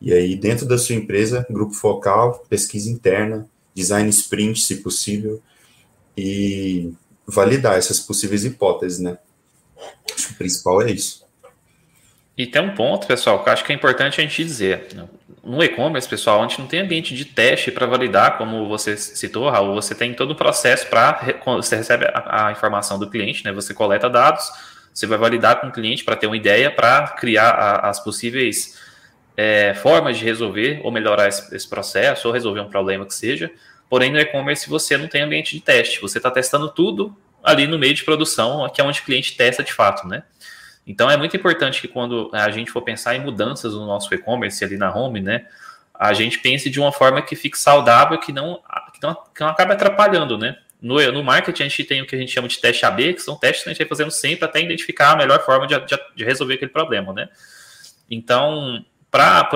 E 0.00 0.12
aí, 0.12 0.34
dentro 0.34 0.66
da 0.66 0.76
sua 0.76 0.96
empresa, 0.96 1.46
grupo 1.48 1.74
focal, 1.74 2.44
pesquisa 2.48 2.90
interna, 2.90 3.48
design 3.72 4.08
sprint, 4.10 4.60
se 4.60 4.76
possível, 4.76 5.40
e 6.16 6.92
validar 7.26 7.78
essas 7.78 8.00
possíveis 8.00 8.44
hipóteses, 8.44 8.98
né? 8.98 9.16
Acho 10.12 10.28
que 10.28 10.34
o 10.34 10.36
principal 10.36 10.82
é 10.82 10.90
isso. 10.90 11.24
E 12.36 12.46
tem 12.46 12.62
um 12.62 12.74
ponto, 12.74 13.06
pessoal, 13.06 13.42
que 13.42 13.48
eu 13.48 13.52
acho 13.52 13.64
que 13.64 13.72
é 13.72 13.74
importante 13.74 14.20
a 14.20 14.24
gente 14.24 14.42
dizer. 14.42 14.88
No 15.44 15.62
e-commerce, 15.62 16.08
pessoal, 16.08 16.38
a 16.40 16.46
gente 16.46 16.60
não 16.60 16.68
tem 16.68 16.80
ambiente 16.80 17.16
de 17.16 17.24
teste 17.24 17.72
para 17.72 17.84
validar, 17.84 18.38
como 18.38 18.68
você 18.68 18.96
citou, 18.96 19.50
Raul. 19.50 19.74
Você 19.74 19.92
tem 19.92 20.14
todo 20.14 20.30
o 20.30 20.36
processo 20.36 20.86
para. 20.86 21.20
Você 21.44 21.74
recebe 21.74 22.04
a, 22.06 22.46
a, 22.46 22.52
informação 22.52 22.96
do 22.96 23.10
cliente, 23.10 23.44
né? 23.44 23.50
Você 23.50 23.74
coleta 23.74 24.08
dados, 24.08 24.48
você 24.94 25.04
vai 25.04 25.18
validar 25.18 25.60
com 25.60 25.66
o 25.66 25.72
cliente 25.72 26.04
para 26.04 26.14
ter 26.14 26.28
uma 26.28 26.36
ideia, 26.36 26.70
para 26.70 27.08
criar 27.08 27.50
a, 27.50 27.88
as 27.88 27.98
possíveis 27.98 28.80
é, 29.36 29.74
formas 29.74 30.16
de 30.16 30.24
resolver 30.24 30.80
ou 30.84 30.92
melhorar 30.92 31.26
esse, 31.26 31.52
esse 31.54 31.68
processo, 31.68 32.28
ou 32.28 32.34
resolver 32.34 32.60
um 32.60 32.70
problema 32.70 33.04
que 33.04 33.14
seja. 33.14 33.50
Porém, 33.90 34.12
no 34.12 34.20
e-commerce 34.20 34.70
você 34.70 34.96
não 34.96 35.08
tem 35.08 35.22
ambiente 35.22 35.56
de 35.56 35.60
teste, 35.60 36.00
você 36.00 36.18
está 36.18 36.30
testando 36.30 36.70
tudo 36.70 37.16
ali 37.42 37.66
no 37.66 37.78
meio 37.78 37.94
de 37.94 38.04
produção, 38.04 38.68
que 38.72 38.80
é 38.80 38.84
onde 38.84 39.00
o 39.00 39.04
cliente 39.04 39.36
testa 39.36 39.64
de 39.64 39.72
fato, 39.72 40.06
né? 40.06 40.22
Então 40.86 41.10
é 41.10 41.16
muito 41.16 41.36
importante 41.36 41.80
que 41.80 41.88
quando 41.88 42.30
a 42.32 42.50
gente 42.50 42.70
for 42.70 42.82
pensar 42.82 43.14
em 43.14 43.20
mudanças 43.20 43.74
no 43.74 43.86
nosso 43.86 44.12
e-commerce 44.14 44.64
ali 44.64 44.76
na 44.76 44.94
home, 44.94 45.20
né? 45.20 45.46
A 45.94 46.12
gente 46.12 46.38
pense 46.38 46.68
de 46.68 46.80
uma 46.80 46.90
forma 46.90 47.22
que 47.22 47.36
fique 47.36 47.56
saudável, 47.56 48.18
que 48.18 48.32
não, 48.32 48.60
que 48.92 49.02
não, 49.02 49.14
que 49.14 49.40
não 49.40 49.48
acabe 49.48 49.72
atrapalhando, 49.72 50.36
né? 50.36 50.56
No, 50.80 51.00
no 51.12 51.22
marketing 51.22 51.62
a 51.62 51.68
gente 51.68 51.84
tem 51.84 52.02
o 52.02 52.06
que 52.06 52.16
a 52.16 52.18
gente 52.18 52.32
chama 52.32 52.48
de 52.48 52.58
teste 52.60 52.84
AB, 52.84 53.14
que 53.14 53.22
são 53.22 53.36
testes 53.36 53.62
que 53.62 53.68
a 53.68 53.72
gente 53.72 53.78
vai 53.78 53.88
fazendo 53.88 54.10
sempre 54.10 54.44
até 54.44 54.60
identificar 54.60 55.12
a 55.12 55.16
melhor 55.16 55.44
forma 55.44 55.66
de, 55.66 55.78
de, 55.78 55.96
de 56.16 56.24
resolver 56.24 56.54
aquele 56.54 56.72
problema, 56.72 57.12
né? 57.12 57.28
Então, 58.10 58.84
para 59.12 59.46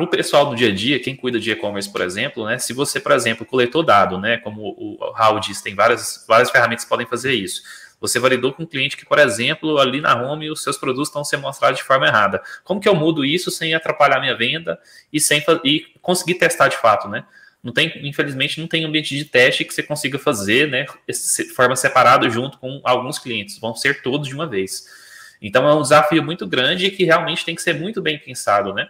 o 0.00 0.06
pessoal 0.06 0.46
do 0.46 0.56
dia 0.56 0.68
a 0.68 0.74
dia, 0.74 0.98
quem 0.98 1.14
cuida 1.14 1.38
de 1.38 1.50
e-commerce, 1.50 1.92
por 1.92 2.00
exemplo, 2.00 2.46
né, 2.46 2.58
se 2.58 2.72
você, 2.72 2.98
por 2.98 3.12
exemplo, 3.12 3.44
coletou 3.44 3.82
dado, 3.82 4.18
né, 4.18 4.38
como 4.38 4.62
o 4.62 5.12
Raul 5.12 5.38
disse, 5.40 5.62
tem 5.62 5.74
várias, 5.74 6.24
várias 6.26 6.50
ferramentas 6.50 6.84
que 6.84 6.88
podem 6.88 7.06
fazer 7.06 7.34
isso. 7.34 7.62
Você 8.06 8.18
validou 8.18 8.52
com 8.52 8.64
um 8.64 8.66
cliente 8.66 8.98
que, 8.98 9.06
por 9.06 9.18
exemplo, 9.18 9.78
ali 9.78 9.98
na 9.98 10.14
home 10.14 10.50
os 10.50 10.62
seus 10.62 10.76
produtos 10.76 11.08
estão 11.08 11.24
sendo 11.24 11.40
mostrados 11.40 11.78
de 11.78 11.84
forma 11.84 12.06
errada. 12.06 12.42
Como 12.62 12.78
que 12.78 12.86
eu 12.86 12.94
mudo 12.94 13.24
isso 13.24 13.50
sem 13.50 13.74
atrapalhar 13.74 14.20
minha 14.20 14.36
venda 14.36 14.78
e 15.10 15.18
sem 15.18 15.42
e 15.64 15.86
conseguir 16.02 16.34
testar 16.34 16.68
de 16.68 16.76
fato, 16.76 17.08
né? 17.08 17.24
Não 17.62 17.72
tem, 17.72 17.90
infelizmente, 18.06 18.60
não 18.60 18.68
tem 18.68 18.84
ambiente 18.84 19.16
de 19.16 19.24
teste 19.24 19.64
que 19.64 19.72
você 19.72 19.82
consiga 19.82 20.18
fazer, 20.18 20.68
né, 20.68 20.84
de 21.08 21.44
forma 21.54 21.74
separada 21.74 22.28
junto 22.28 22.58
com 22.58 22.82
alguns 22.84 23.18
clientes. 23.18 23.58
Vão 23.58 23.74
ser 23.74 24.02
todos 24.02 24.28
de 24.28 24.34
uma 24.34 24.46
vez. 24.46 24.84
Então 25.40 25.66
é 25.66 25.74
um 25.74 25.80
desafio 25.80 26.22
muito 26.22 26.46
grande 26.46 26.90
que 26.90 27.04
realmente 27.04 27.42
tem 27.42 27.54
que 27.54 27.62
ser 27.62 27.74
muito 27.74 28.02
bem 28.02 28.18
pensado, 28.18 28.74
né? 28.74 28.86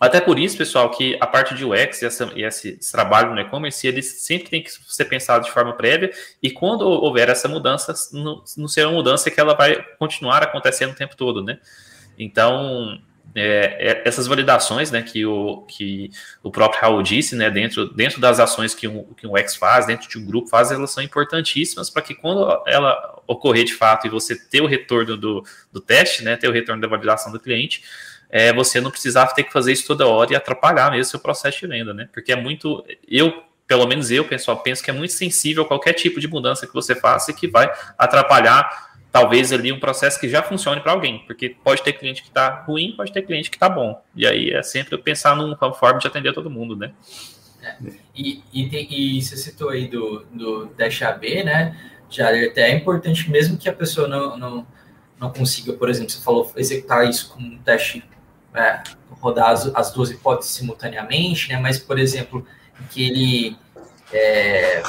Até 0.00 0.20
por 0.20 0.38
isso, 0.38 0.56
pessoal, 0.56 0.90
que 0.90 1.16
a 1.20 1.26
parte 1.26 1.54
de 1.54 1.64
UX 1.64 2.02
e, 2.02 2.06
essa, 2.06 2.32
e 2.34 2.42
esse, 2.42 2.76
esse, 2.80 2.90
trabalho 2.90 3.32
no 3.32 3.40
e-commerce, 3.40 3.86
ele 3.86 4.02
sempre 4.02 4.50
tem 4.50 4.62
que 4.62 4.70
ser 4.70 5.04
pensado 5.04 5.44
de 5.44 5.52
forma 5.52 5.72
prévia, 5.72 6.10
e 6.42 6.50
quando 6.50 6.82
houver 6.82 7.28
essa 7.28 7.46
mudança, 7.46 7.94
não, 8.12 8.44
será 8.66 8.88
uma 8.88 8.96
mudança 8.96 9.30
que 9.30 9.38
ela 9.38 9.54
vai 9.54 9.80
continuar 9.98 10.42
acontecendo 10.42 10.90
o 10.92 10.96
tempo 10.96 11.16
todo, 11.16 11.42
né? 11.42 11.58
Então, 12.18 13.00
é, 13.34 13.76
é, 13.80 14.02
essas 14.04 14.26
validações, 14.26 14.90
né, 14.90 15.02
que 15.02 15.26
o, 15.26 15.62
que 15.62 16.10
o 16.42 16.50
próprio 16.50 16.80
Raul 16.80 17.02
disse, 17.02 17.34
né, 17.34 17.50
dentro, 17.50 17.92
dentro 17.92 18.20
das 18.20 18.38
ações 18.38 18.74
que 18.74 18.86
um, 18.86 19.02
que 19.14 19.26
um 19.26 19.36
X 19.36 19.56
faz, 19.56 19.86
dentro 19.86 20.08
de 20.08 20.18
um 20.18 20.24
grupo 20.24 20.48
faz, 20.48 20.70
elas 20.70 20.90
são 20.90 21.02
importantíssimas 21.02 21.90
para 21.90 22.02
que 22.02 22.14
quando 22.14 22.62
ela 22.66 23.22
ocorrer 23.26 23.64
de 23.64 23.74
fato 23.74 24.06
e 24.06 24.10
você 24.10 24.36
ter 24.36 24.60
o 24.60 24.66
retorno 24.66 25.16
do, 25.16 25.44
do 25.72 25.80
teste, 25.80 26.22
né, 26.22 26.36
ter 26.36 26.48
o 26.48 26.52
retorno 26.52 26.80
da 26.80 26.86
validação 26.86 27.32
do 27.32 27.40
cliente, 27.40 27.82
é, 28.34 28.52
você 28.52 28.80
não 28.80 28.90
precisar 28.90 29.28
ter 29.28 29.44
que 29.44 29.52
fazer 29.52 29.72
isso 29.72 29.86
toda 29.86 30.08
hora 30.08 30.32
e 30.32 30.36
atrapalhar 30.36 30.90
mesmo 30.90 31.04
seu 31.04 31.20
processo 31.20 31.60
de 31.60 31.68
venda, 31.68 31.94
né, 31.94 32.08
porque 32.12 32.32
é 32.32 32.36
muito, 32.36 32.84
eu 33.08 33.44
pelo 33.66 33.86
menos 33.86 34.10
eu, 34.10 34.24
pessoal, 34.24 34.58
penso 34.58 34.82
que 34.82 34.90
é 34.90 34.92
muito 34.92 35.12
sensível 35.12 35.62
a 35.62 35.66
qualquer 35.66 35.94
tipo 35.94 36.20
de 36.20 36.28
mudança 36.28 36.66
que 36.66 36.74
você 36.74 36.94
faça 36.94 37.30
e 37.30 37.34
que 37.34 37.48
vai 37.48 37.72
atrapalhar 37.96 38.92
talvez 39.10 39.52
ali 39.52 39.70
um 39.70 39.78
processo 39.78 40.18
que 40.18 40.28
já 40.28 40.42
funcione 40.42 40.80
para 40.80 40.90
alguém, 40.90 41.20
porque 41.24 41.48
pode 41.48 41.82
ter 41.82 41.92
cliente 41.92 42.20
que 42.20 42.28
está 42.28 42.64
ruim, 42.66 42.92
pode 42.96 43.12
ter 43.12 43.22
cliente 43.22 43.48
que 43.48 43.56
está 43.56 43.68
bom. 43.68 44.02
E 44.14 44.26
aí 44.26 44.50
é 44.50 44.60
sempre 44.60 44.98
pensar 44.98 45.36
numa 45.36 45.72
forma 45.72 46.00
de 46.00 46.08
atender 46.08 46.34
todo 46.34 46.50
mundo, 46.50 46.74
né? 46.74 46.92
É. 47.62 47.76
E, 48.14 48.42
e, 48.52 49.16
e 49.16 49.22
você 49.22 49.36
citou 49.36 49.70
aí 49.70 49.86
do, 49.86 50.26
do 50.32 50.66
teste 50.66 51.04
AB, 51.04 51.44
né? 51.44 51.78
Já 52.10 52.28
até 52.28 52.70
é 52.70 52.74
importante, 52.74 53.30
mesmo 53.30 53.56
que 53.56 53.68
a 53.68 53.72
pessoa 53.72 54.08
não, 54.08 54.36
não, 54.36 54.66
não 55.18 55.32
consiga, 55.32 55.72
por 55.74 55.88
exemplo, 55.88 56.10
você 56.10 56.20
falou 56.20 56.52
executar 56.56 57.08
isso 57.08 57.30
com 57.30 57.40
um 57.40 57.58
teste, 57.58 58.02
é, 58.54 58.82
rodar 59.20 59.50
as, 59.50 59.66
as 59.74 59.92
duas 59.92 60.10
hipóteses 60.10 60.52
simultaneamente, 60.52 61.48
né? 61.48 61.58
Mas, 61.58 61.78
por 61.78 61.98
exemplo, 61.98 62.46
que 62.90 63.06
ele 63.06 63.56
é, 64.12 64.82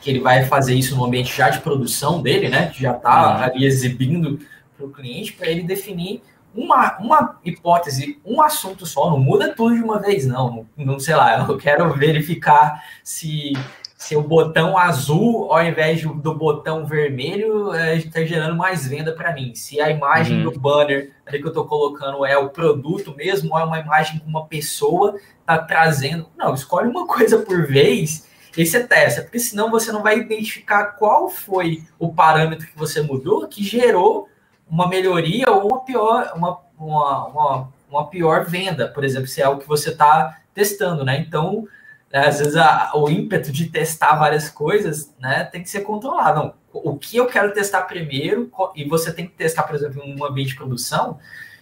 que 0.00 0.08
ele 0.08 0.20
vai 0.20 0.46
fazer 0.46 0.74
isso 0.74 0.96
no 0.96 1.04
ambiente 1.04 1.36
já 1.36 1.50
de 1.50 1.60
produção 1.60 2.22
dele, 2.22 2.48
né? 2.48 2.68
Que 2.68 2.82
já 2.82 2.92
está 2.92 3.36
uhum. 3.36 3.44
ali 3.44 3.64
exibindo 3.64 4.40
para 4.76 4.86
o 4.86 4.90
cliente, 4.90 5.32
para 5.34 5.48
ele 5.48 5.62
definir 5.62 6.22
uma, 6.54 6.98
uma 6.98 7.38
hipótese, 7.44 8.18
um 8.24 8.42
assunto 8.42 8.86
só, 8.86 9.10
não 9.10 9.20
muda 9.20 9.54
tudo 9.54 9.74
de 9.74 9.82
uma 9.82 9.98
vez, 10.00 10.26
não. 10.26 10.66
não. 10.76 10.86
Não 10.86 11.00
sei 11.00 11.14
lá, 11.14 11.46
eu 11.46 11.56
quero 11.56 11.92
verificar 11.94 12.82
se, 13.04 13.52
se 14.00 14.16
o 14.16 14.22
botão 14.22 14.78
azul, 14.78 15.52
ao 15.52 15.62
invés 15.62 16.02
do 16.02 16.34
botão 16.34 16.86
vermelho, 16.86 17.74
está 17.94 18.22
é, 18.22 18.26
gerando 18.26 18.56
mais 18.56 18.86
venda 18.86 19.12
para 19.12 19.30
mim. 19.34 19.54
Se 19.54 19.78
a 19.78 19.90
imagem 19.90 20.38
uhum. 20.38 20.50
do 20.50 20.58
banner 20.58 21.12
ali 21.26 21.38
que 21.38 21.44
eu 21.44 21.50
estou 21.50 21.66
colocando 21.66 22.24
é 22.24 22.36
o 22.38 22.48
produto 22.48 23.14
mesmo, 23.14 23.52
ou 23.52 23.58
é 23.58 23.62
uma 23.62 23.78
imagem 23.78 24.18
que 24.18 24.26
uma 24.26 24.46
pessoa 24.46 25.16
está 25.40 25.58
trazendo. 25.58 26.26
Não, 26.34 26.54
escolhe 26.54 26.88
uma 26.88 27.04
coisa 27.06 27.40
por 27.40 27.66
vez 27.66 28.26
esse 28.56 28.78
é 28.78 28.86
testa, 28.86 29.20
porque 29.20 29.38
senão 29.38 29.70
você 29.70 29.92
não 29.92 30.02
vai 30.02 30.18
identificar 30.18 30.92
qual 30.92 31.28
foi 31.28 31.84
o 31.98 32.10
parâmetro 32.10 32.66
que 32.66 32.78
você 32.78 33.02
mudou 33.02 33.46
que 33.46 33.62
gerou 33.62 34.30
uma 34.66 34.88
melhoria 34.88 35.50
ou 35.50 35.68
uma 35.68 35.84
pior, 35.84 36.32
uma, 36.34 36.58
uma, 36.78 37.26
uma, 37.26 37.68
uma 37.90 38.06
pior 38.08 38.46
venda, 38.46 38.88
por 38.88 39.04
exemplo, 39.04 39.28
se 39.28 39.42
é 39.42 39.44
algo 39.44 39.60
que 39.60 39.68
você 39.68 39.90
está 39.90 40.40
testando, 40.54 41.04
né? 41.04 41.20
Então, 41.20 41.68
às 42.12 42.40
vezes 42.40 42.56
a, 42.56 42.90
o 42.94 43.08
ímpeto 43.08 43.52
de 43.52 43.66
testar 43.66 44.16
várias 44.16 44.48
coisas, 44.48 45.14
né, 45.18 45.44
tem 45.44 45.62
que 45.62 45.70
ser 45.70 45.82
controlado. 45.82 46.40
Não, 46.40 46.54
o 46.72 46.96
que 46.96 47.16
eu 47.16 47.26
quero 47.26 47.52
testar 47.52 47.82
primeiro, 47.82 48.50
e 48.74 48.84
você 48.84 49.12
tem 49.12 49.26
que 49.26 49.34
testar, 49.34 49.62
por 49.62 49.76
exemplo, 49.76 50.02
em 50.02 50.18
um 50.18 50.24
ambiente 50.24 50.50
de 50.50 50.56
produção, 50.56 51.18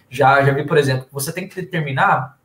já, 0.09 0.43
já 0.43 0.51
vi, 0.51 0.65
por 0.65 0.77
exemplo, 0.77 1.07
você 1.11 1.31
tem 1.31 1.47
que 1.47 1.55
determinar 1.55 2.37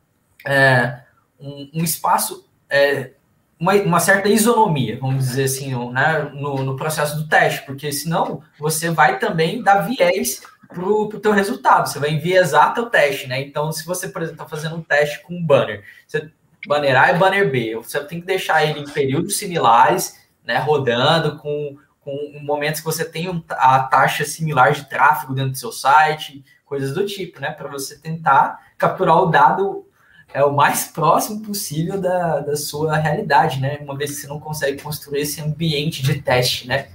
é, 0.45 0.99
um, 1.39 1.69
um, 1.73 1.83
espaço, 1.83 2.47
é, 2.69 3.11
uma, 3.59 3.73
uma, 3.73 3.99
certa 3.99 4.29
isonomia, 4.29 4.99
vamos 4.99 5.25
dizer 5.25 5.45
assim, 5.45 5.73
né, 5.91 6.31
no, 6.33 6.63
no, 6.63 6.75
processo 6.75 7.17
do 7.17 7.27
teste, 7.27 7.65
porque 7.65 7.91
senão 7.91 8.43
você 8.59 8.91
vai 8.91 9.17
também 9.17 9.63
dar 9.63 9.81
viés 9.81 10.41
para 10.67 10.83
o 10.83 11.07
teu 11.19 11.31
resultado, 11.31 11.87
você 11.87 11.99
vai 11.99 12.11
enviesar 12.11 12.73
teu 12.73 12.87
teste, 12.87 13.27
né? 13.27 13.39
Então, 13.41 13.71
se 13.71 13.85
você, 13.85 14.09
por 14.09 14.21
exemplo, 14.21 14.43
está 14.43 14.49
fazendo 14.49 14.75
um 14.75 14.81
teste 14.81 15.21
com 15.23 15.35
um 15.35 15.43
banner, 15.43 15.83
você, 16.07 16.31
banner 16.67 16.99
A 16.99 17.11
e 17.11 17.17
banner 17.17 17.51
B, 17.51 17.75
você 17.75 18.03
tem 18.03 18.19
que 18.19 18.25
deixar 18.25 18.63
ele 18.63 18.79
em 18.79 18.89
períodos 18.89 19.37
similares, 19.37 20.19
né, 20.43 20.57
rodando 20.57 21.37
com, 21.37 21.77
com 22.01 22.39
momentos 22.43 22.81
que 22.81 22.85
você 22.85 23.03
tem 23.03 23.43
a 23.49 23.79
taxa 23.79 24.25
similar 24.25 24.71
de 24.71 24.85
tráfego 24.85 25.33
dentro 25.33 25.51
do 25.51 25.57
seu 25.57 25.71
site, 25.71 26.43
coisas 26.65 26.93
do 26.93 27.05
tipo, 27.05 27.39
né? 27.39 27.51
Para 27.51 27.69
você 27.69 27.97
tentar 27.97 28.59
capturar 28.77 29.17
o 29.17 29.27
dado 29.27 29.85
é 30.33 30.43
o 30.43 30.53
mais 30.53 30.85
próximo 30.85 31.41
possível 31.41 31.99
da, 32.01 32.41
da 32.41 32.55
sua 32.57 32.97
realidade, 32.97 33.61
né? 33.61 33.77
Uma 33.81 33.95
vez 33.95 34.11
que 34.11 34.17
você 34.17 34.27
não 34.27 34.39
consegue 34.39 34.81
construir 34.81 35.21
esse 35.21 35.39
ambiente 35.41 36.03
de 36.03 36.21
teste, 36.21 36.67
né? 36.67 36.89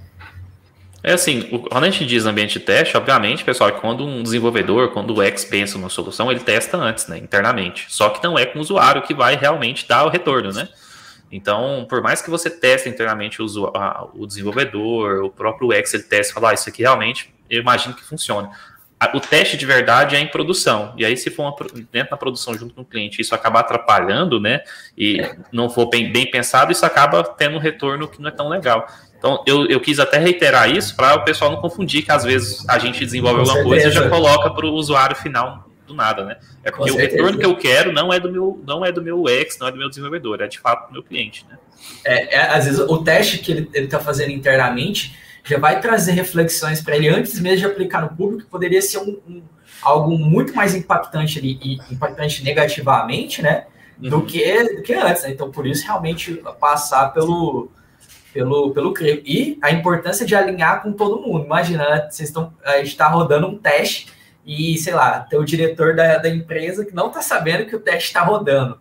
É 1.03 1.13
assim, 1.13 1.41
quando 1.41 1.83
a 1.83 1.89
gente 1.89 2.05
diz 2.05 2.25
ambiente 2.25 2.59
de 2.59 2.65
teste, 2.65 2.95
obviamente, 2.95 3.43
pessoal, 3.43 3.71
quando 3.73 4.05
um 4.05 4.21
desenvolvedor, 4.21 4.89
quando 4.89 5.15
o 5.15 5.21
X 5.23 5.43
pensa 5.45 5.77
numa 5.77 5.89
solução, 5.89 6.31
ele 6.31 6.41
testa 6.41 6.77
antes, 6.77 7.07
né, 7.07 7.17
internamente. 7.17 7.87
Só 7.89 8.09
que 8.09 8.23
não 8.23 8.37
é 8.37 8.45
com 8.45 8.59
o 8.59 8.61
usuário 8.61 9.01
que 9.01 9.13
vai 9.13 9.35
realmente 9.35 9.87
dar 9.87 10.05
o 10.05 10.09
retorno, 10.09 10.51
né? 10.51 10.69
Então, 11.31 11.85
por 11.89 12.01
mais 12.01 12.21
que 12.21 12.29
você 12.29 12.49
teste 12.49 12.89
internamente 12.89 13.41
o, 13.41 13.45
o 14.13 14.27
desenvolvedor, 14.27 15.23
o 15.23 15.29
próprio 15.29 15.71
X, 15.73 15.93
ele 15.93 16.03
testa 16.03 16.31
e 16.31 16.33
fala, 16.33 16.51
ah, 16.51 16.53
isso 16.53 16.69
aqui 16.69 16.83
realmente, 16.83 17.33
eu 17.49 17.61
imagino 17.61 17.95
que 17.95 18.03
funciona 18.03 18.51
o 19.13 19.19
teste 19.19 19.57
de 19.57 19.65
verdade 19.65 20.15
é 20.15 20.19
em 20.19 20.27
produção. 20.27 20.93
E 20.95 21.03
aí, 21.03 21.17
se 21.17 21.31
for 21.31 21.43
uma, 21.43 21.55
dentro 21.91 22.11
da 22.11 22.17
produção 22.17 22.53
junto 22.53 22.75
com 22.75 22.81
o 22.81 22.85
cliente, 22.85 23.19
isso 23.19 23.33
acabar 23.33 23.61
atrapalhando, 23.61 24.39
né? 24.39 24.61
E 24.95 25.19
não 25.51 25.69
for 25.69 25.89
bem, 25.89 26.11
bem 26.11 26.29
pensado, 26.29 26.71
isso 26.71 26.85
acaba 26.85 27.23
tendo 27.23 27.55
um 27.55 27.59
retorno 27.59 28.07
que 28.07 28.21
não 28.21 28.29
é 28.29 28.31
tão 28.31 28.47
legal. 28.47 28.87
Então, 29.21 29.43
eu, 29.45 29.67
eu 29.67 29.79
quis 29.79 29.99
até 29.99 30.17
reiterar 30.17 30.67
isso 30.75 30.95
para 30.95 31.13
o 31.13 31.23
pessoal 31.23 31.51
não 31.51 31.61
confundir 31.61 32.03
que 32.03 32.11
às 32.11 32.23
vezes 32.23 32.67
a 32.67 32.79
gente 32.79 33.05
desenvolve 33.05 33.35
com 33.35 33.51
alguma 33.51 33.57
certeza. 33.57 33.83
coisa 33.83 33.87
e 33.87 33.91
já 33.91 34.09
coloca 34.09 34.49
para 34.49 34.65
o 34.65 34.73
usuário 34.73 35.15
final 35.15 35.69
do 35.85 35.93
nada, 35.93 36.25
né? 36.25 36.37
É 36.63 36.71
porque 36.71 36.89
o 36.89 36.95
retorno 36.95 37.37
que 37.37 37.45
eu 37.45 37.55
quero 37.55 37.91
não 37.91 38.11
é 38.11 38.19
do 38.19 38.31
meu, 38.31 38.59
não 38.65 38.83
é 38.83 38.91
do 38.91 38.99
meu 38.99 39.29
ex, 39.29 39.59
não 39.59 39.67
é 39.67 39.71
do 39.71 39.77
meu 39.77 39.89
desenvolvedor, 39.89 40.41
é 40.41 40.47
de 40.47 40.57
fato 40.57 40.87
do 40.87 40.93
meu 40.93 41.03
cliente, 41.03 41.45
né? 41.47 41.59
É, 42.03 42.35
é 42.35 42.41
às 42.49 42.65
vezes 42.65 42.79
o 42.79 42.97
teste 43.03 43.37
que 43.37 43.51
ele 43.51 43.69
está 43.75 43.99
fazendo 43.99 44.31
internamente 44.31 45.15
já 45.43 45.59
vai 45.59 45.79
trazer 45.79 46.13
reflexões 46.13 46.81
para 46.81 46.95
ele 46.95 47.07
antes 47.07 47.39
mesmo 47.39 47.59
de 47.59 47.65
aplicar 47.65 48.01
no 48.01 48.09
público, 48.09 48.49
poderia 48.49 48.81
ser 48.81 48.97
um, 48.97 49.19
um, 49.29 49.43
algo 49.83 50.17
muito 50.17 50.55
mais 50.55 50.73
impactante 50.73 51.37
ali, 51.37 51.59
e 51.61 51.93
impactante 51.93 52.43
negativamente, 52.43 53.43
né? 53.43 53.65
Do, 53.99 54.15
uhum. 54.15 54.25
que, 54.25 54.63
do 54.77 54.81
que 54.81 54.95
antes. 54.95 55.21
Né? 55.21 55.29
Então, 55.29 55.51
por 55.51 55.67
isso, 55.67 55.85
realmente, 55.85 56.41
passar 56.59 57.13
pelo, 57.13 57.69
pelo, 58.33 58.71
pelo. 58.71 58.93
E 59.01 59.57
a 59.61 59.71
importância 59.71 60.25
de 60.25 60.35
alinhar 60.35 60.81
com 60.81 60.93
todo 60.93 61.21
mundo. 61.21 61.45
Imagina, 61.45 61.87
né? 61.89 62.07
vocês 62.09 62.29
estão, 62.29 62.53
a 62.63 62.77
gente 62.77 62.87
está 62.87 63.07
rodando 63.07 63.47
um 63.47 63.57
teste 63.57 64.07
e, 64.45 64.77
sei 64.77 64.93
lá, 64.93 65.19
tem 65.21 65.39
o 65.39 65.45
diretor 65.45 65.95
da, 65.95 66.17
da 66.17 66.29
empresa 66.29 66.85
que 66.85 66.95
não 66.95 67.07
está 67.07 67.21
sabendo 67.21 67.65
que 67.65 67.75
o 67.75 67.79
teste 67.79 68.07
está 68.07 68.21
rodando. 68.21 68.79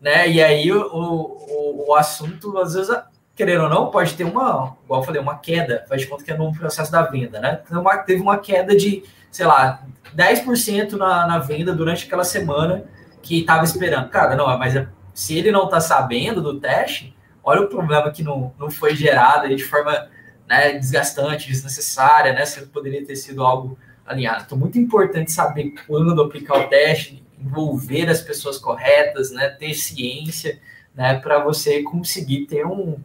Né? 0.00 0.28
E 0.30 0.42
aí 0.42 0.72
o, 0.72 0.80
o, 0.80 1.86
o 1.88 1.94
assunto, 1.94 2.56
às 2.58 2.74
vezes, 2.74 2.94
querendo 3.34 3.64
ou 3.64 3.68
não, 3.68 3.90
pode 3.90 4.14
ter 4.14 4.24
uma, 4.24 4.76
igual 4.84 5.00
eu 5.00 5.06
falei, 5.06 5.20
uma 5.20 5.38
queda, 5.38 5.84
faz 5.88 6.02
de 6.02 6.06
conta 6.06 6.24
que 6.24 6.30
é 6.30 6.36
no 6.36 6.52
processo 6.52 6.90
da 6.90 7.02
venda, 7.02 7.40
né? 7.40 7.60
Então, 7.66 7.80
uma, 7.80 7.96
teve 7.98 8.20
uma 8.20 8.38
queda 8.38 8.76
de, 8.76 9.02
sei 9.30 9.46
lá, 9.46 9.82
10% 10.16 10.92
na, 10.92 11.26
na 11.26 11.38
venda 11.38 11.72
durante 11.72 12.06
aquela 12.06 12.24
semana 12.24 12.84
que 13.22 13.40
estava 13.40 13.64
esperando. 13.64 14.08
Cara, 14.08 14.36
não, 14.36 14.46
mas 14.58 14.76
é, 14.76 14.88
se 15.12 15.36
ele 15.36 15.50
não 15.50 15.64
está 15.64 15.80
sabendo 15.80 16.42
do 16.42 16.58
teste, 16.58 17.14
olha 17.42 17.62
o 17.62 17.68
problema 17.68 18.10
que 18.10 18.22
não, 18.22 18.52
não 18.58 18.70
foi 18.70 18.94
gerado 18.94 19.46
aí 19.46 19.56
de 19.56 19.64
forma 19.64 20.08
né, 20.48 20.72
desgastante, 20.72 21.48
desnecessária, 21.48 22.32
né? 22.32 22.44
Se 22.44 22.60
poderia 22.66 23.04
ter 23.04 23.16
sido 23.16 23.44
algo 23.44 23.78
alinhado. 24.04 24.42
Então, 24.44 24.58
muito 24.58 24.78
importante 24.78 25.30
saber 25.30 25.74
quando 25.86 26.20
aplicar 26.20 26.58
o 26.58 26.68
teste, 26.68 27.24
envolver 27.38 28.08
as 28.08 28.20
pessoas 28.20 28.58
corretas, 28.58 29.30
né? 29.30 29.48
Ter 29.48 29.74
ciência, 29.74 30.58
né? 30.94 31.18
Para 31.20 31.42
você 31.42 31.82
conseguir 31.82 32.46
ter 32.46 32.66
um, 32.66 32.98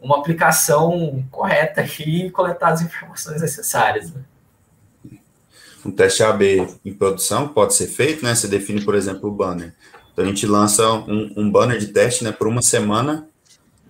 uma 0.00 0.18
aplicação 0.18 1.22
correta 1.30 1.82
e 1.82 2.30
coletar 2.30 2.72
as 2.72 2.82
informações 2.82 3.42
necessárias. 3.42 4.12
Né? 4.12 4.22
Um 5.84 5.90
teste 5.90 6.22
AB 6.22 6.66
em 6.84 6.92
produção 6.94 7.48
pode 7.48 7.74
ser 7.74 7.86
feito, 7.86 8.24
né? 8.24 8.34
Você 8.34 8.48
define, 8.48 8.82
por 8.82 8.94
exemplo, 8.94 9.28
o 9.28 9.32
banner. 9.32 9.74
Então 10.12 10.24
a 10.24 10.28
gente 10.28 10.46
lança 10.46 10.90
um, 10.90 11.32
um 11.36 11.50
banner 11.50 11.78
de 11.78 11.88
teste, 11.88 12.24
né, 12.24 12.32
por 12.32 12.46
uma 12.46 12.60
semana, 12.60 13.28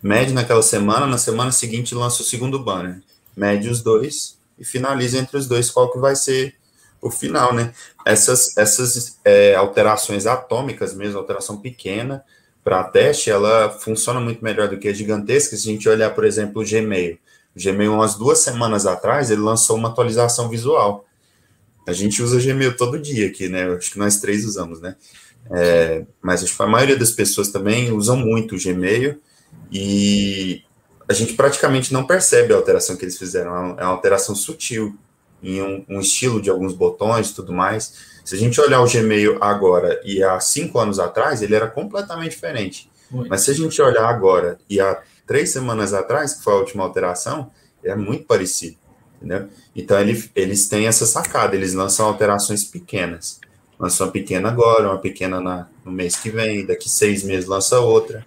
mede 0.02 0.32
naquela 0.32 0.62
semana, 0.62 1.06
na 1.06 1.18
semana 1.18 1.52
seguinte 1.52 1.94
lança 1.94 2.22
o 2.22 2.24
segundo 2.24 2.58
banner, 2.58 3.02
mede 3.36 3.68
os 3.68 3.82
dois 3.82 4.38
e 4.58 4.64
finaliza 4.64 5.18
entre 5.18 5.36
os 5.36 5.46
dois 5.46 5.70
qual 5.70 5.90
que 5.90 5.98
vai 5.98 6.16
ser 6.16 6.54
o 7.00 7.10
final, 7.10 7.54
né? 7.54 7.72
Essas, 8.04 8.56
essas 8.56 9.18
é, 9.24 9.54
alterações 9.54 10.26
atômicas 10.26 10.94
mesmo, 10.94 11.18
alteração 11.18 11.58
pequena, 11.58 12.22
para 12.62 12.84
teste, 12.84 13.30
ela 13.30 13.70
funciona 13.70 14.20
muito 14.20 14.44
melhor 14.44 14.68
do 14.68 14.78
que 14.78 14.88
a 14.88 14.92
gigantesca. 14.92 15.56
Se 15.56 15.68
a 15.68 15.72
gente 15.72 15.88
olhar, 15.88 16.14
por 16.14 16.24
exemplo, 16.24 16.62
o 16.62 16.64
Gmail. 16.64 17.18
O 17.56 17.62
Gmail, 17.62 17.92
umas 17.92 18.16
duas 18.16 18.40
semanas 18.40 18.86
atrás, 18.86 19.30
ele 19.30 19.40
lançou 19.40 19.76
uma 19.76 19.88
atualização 19.88 20.48
visual. 20.48 21.06
A 21.88 21.92
gente 21.92 22.22
usa 22.22 22.40
Gmail 22.40 22.76
todo 22.76 22.98
dia 22.98 23.28
aqui, 23.28 23.48
né? 23.48 23.64
Acho 23.74 23.90
que 23.90 23.98
nós 23.98 24.20
três 24.20 24.44
usamos, 24.44 24.80
né? 24.80 24.94
É, 25.50 26.04
mas 26.20 26.44
acho 26.44 26.54
que 26.54 26.62
a 26.62 26.66
maioria 26.66 26.96
das 26.96 27.10
pessoas 27.10 27.48
também 27.48 27.90
usam 27.92 28.16
muito 28.16 28.54
o 28.54 28.58
Gmail 28.58 29.18
e 29.72 30.62
a 31.08 31.12
gente 31.12 31.34
praticamente 31.34 31.92
não 31.92 32.06
percebe 32.06 32.52
a 32.52 32.56
alteração 32.56 32.96
que 32.96 33.04
eles 33.04 33.18
fizeram. 33.18 33.54
É 33.54 33.58
uma 33.58 33.80
é 33.80 33.84
alteração 33.84 34.34
sutil 34.34 34.96
em 35.42 35.60
um, 35.62 35.84
um 35.88 36.00
estilo 36.00 36.40
de 36.40 36.50
alguns 36.50 36.74
botões 36.74 37.30
e 37.30 37.34
tudo 37.34 37.52
mais. 37.52 37.94
Se 38.24 38.34
a 38.34 38.38
gente 38.38 38.60
olhar 38.60 38.80
o 38.80 38.88
Gmail 38.88 39.38
agora 39.42 40.00
e 40.04 40.22
há 40.22 40.38
cinco 40.38 40.78
anos 40.78 40.98
atrás, 40.98 41.42
ele 41.42 41.54
era 41.54 41.66
completamente 41.66 42.32
diferente. 42.32 42.90
Muito. 43.10 43.28
Mas 43.28 43.40
se 43.42 43.50
a 43.50 43.54
gente 43.54 43.80
olhar 43.82 44.08
agora 44.08 44.58
e 44.68 44.80
há 44.80 45.02
três 45.26 45.50
semanas 45.50 45.92
atrás, 45.92 46.34
que 46.34 46.44
foi 46.44 46.52
a 46.52 46.56
última 46.56 46.84
alteração, 46.84 47.50
é 47.82 47.94
muito 47.96 48.24
parecido. 48.24 48.76
Entendeu? 49.16 49.48
Então 49.74 49.98
ele, 50.00 50.30
eles 50.34 50.68
têm 50.68 50.86
essa 50.86 51.06
sacada, 51.06 51.54
eles 51.54 51.74
lançam 51.74 52.06
alterações 52.06 52.64
pequenas. 52.64 53.40
Lança 53.78 54.04
uma 54.04 54.12
pequena 54.12 54.48
agora, 54.48 54.88
uma 54.88 54.98
pequena 54.98 55.40
na, 55.40 55.66
no 55.84 55.90
mês 55.90 56.16
que 56.16 56.30
vem, 56.30 56.64
daqui 56.64 56.88
seis 56.88 57.22
meses 57.22 57.48
lança 57.48 57.80
outra, 57.80 58.24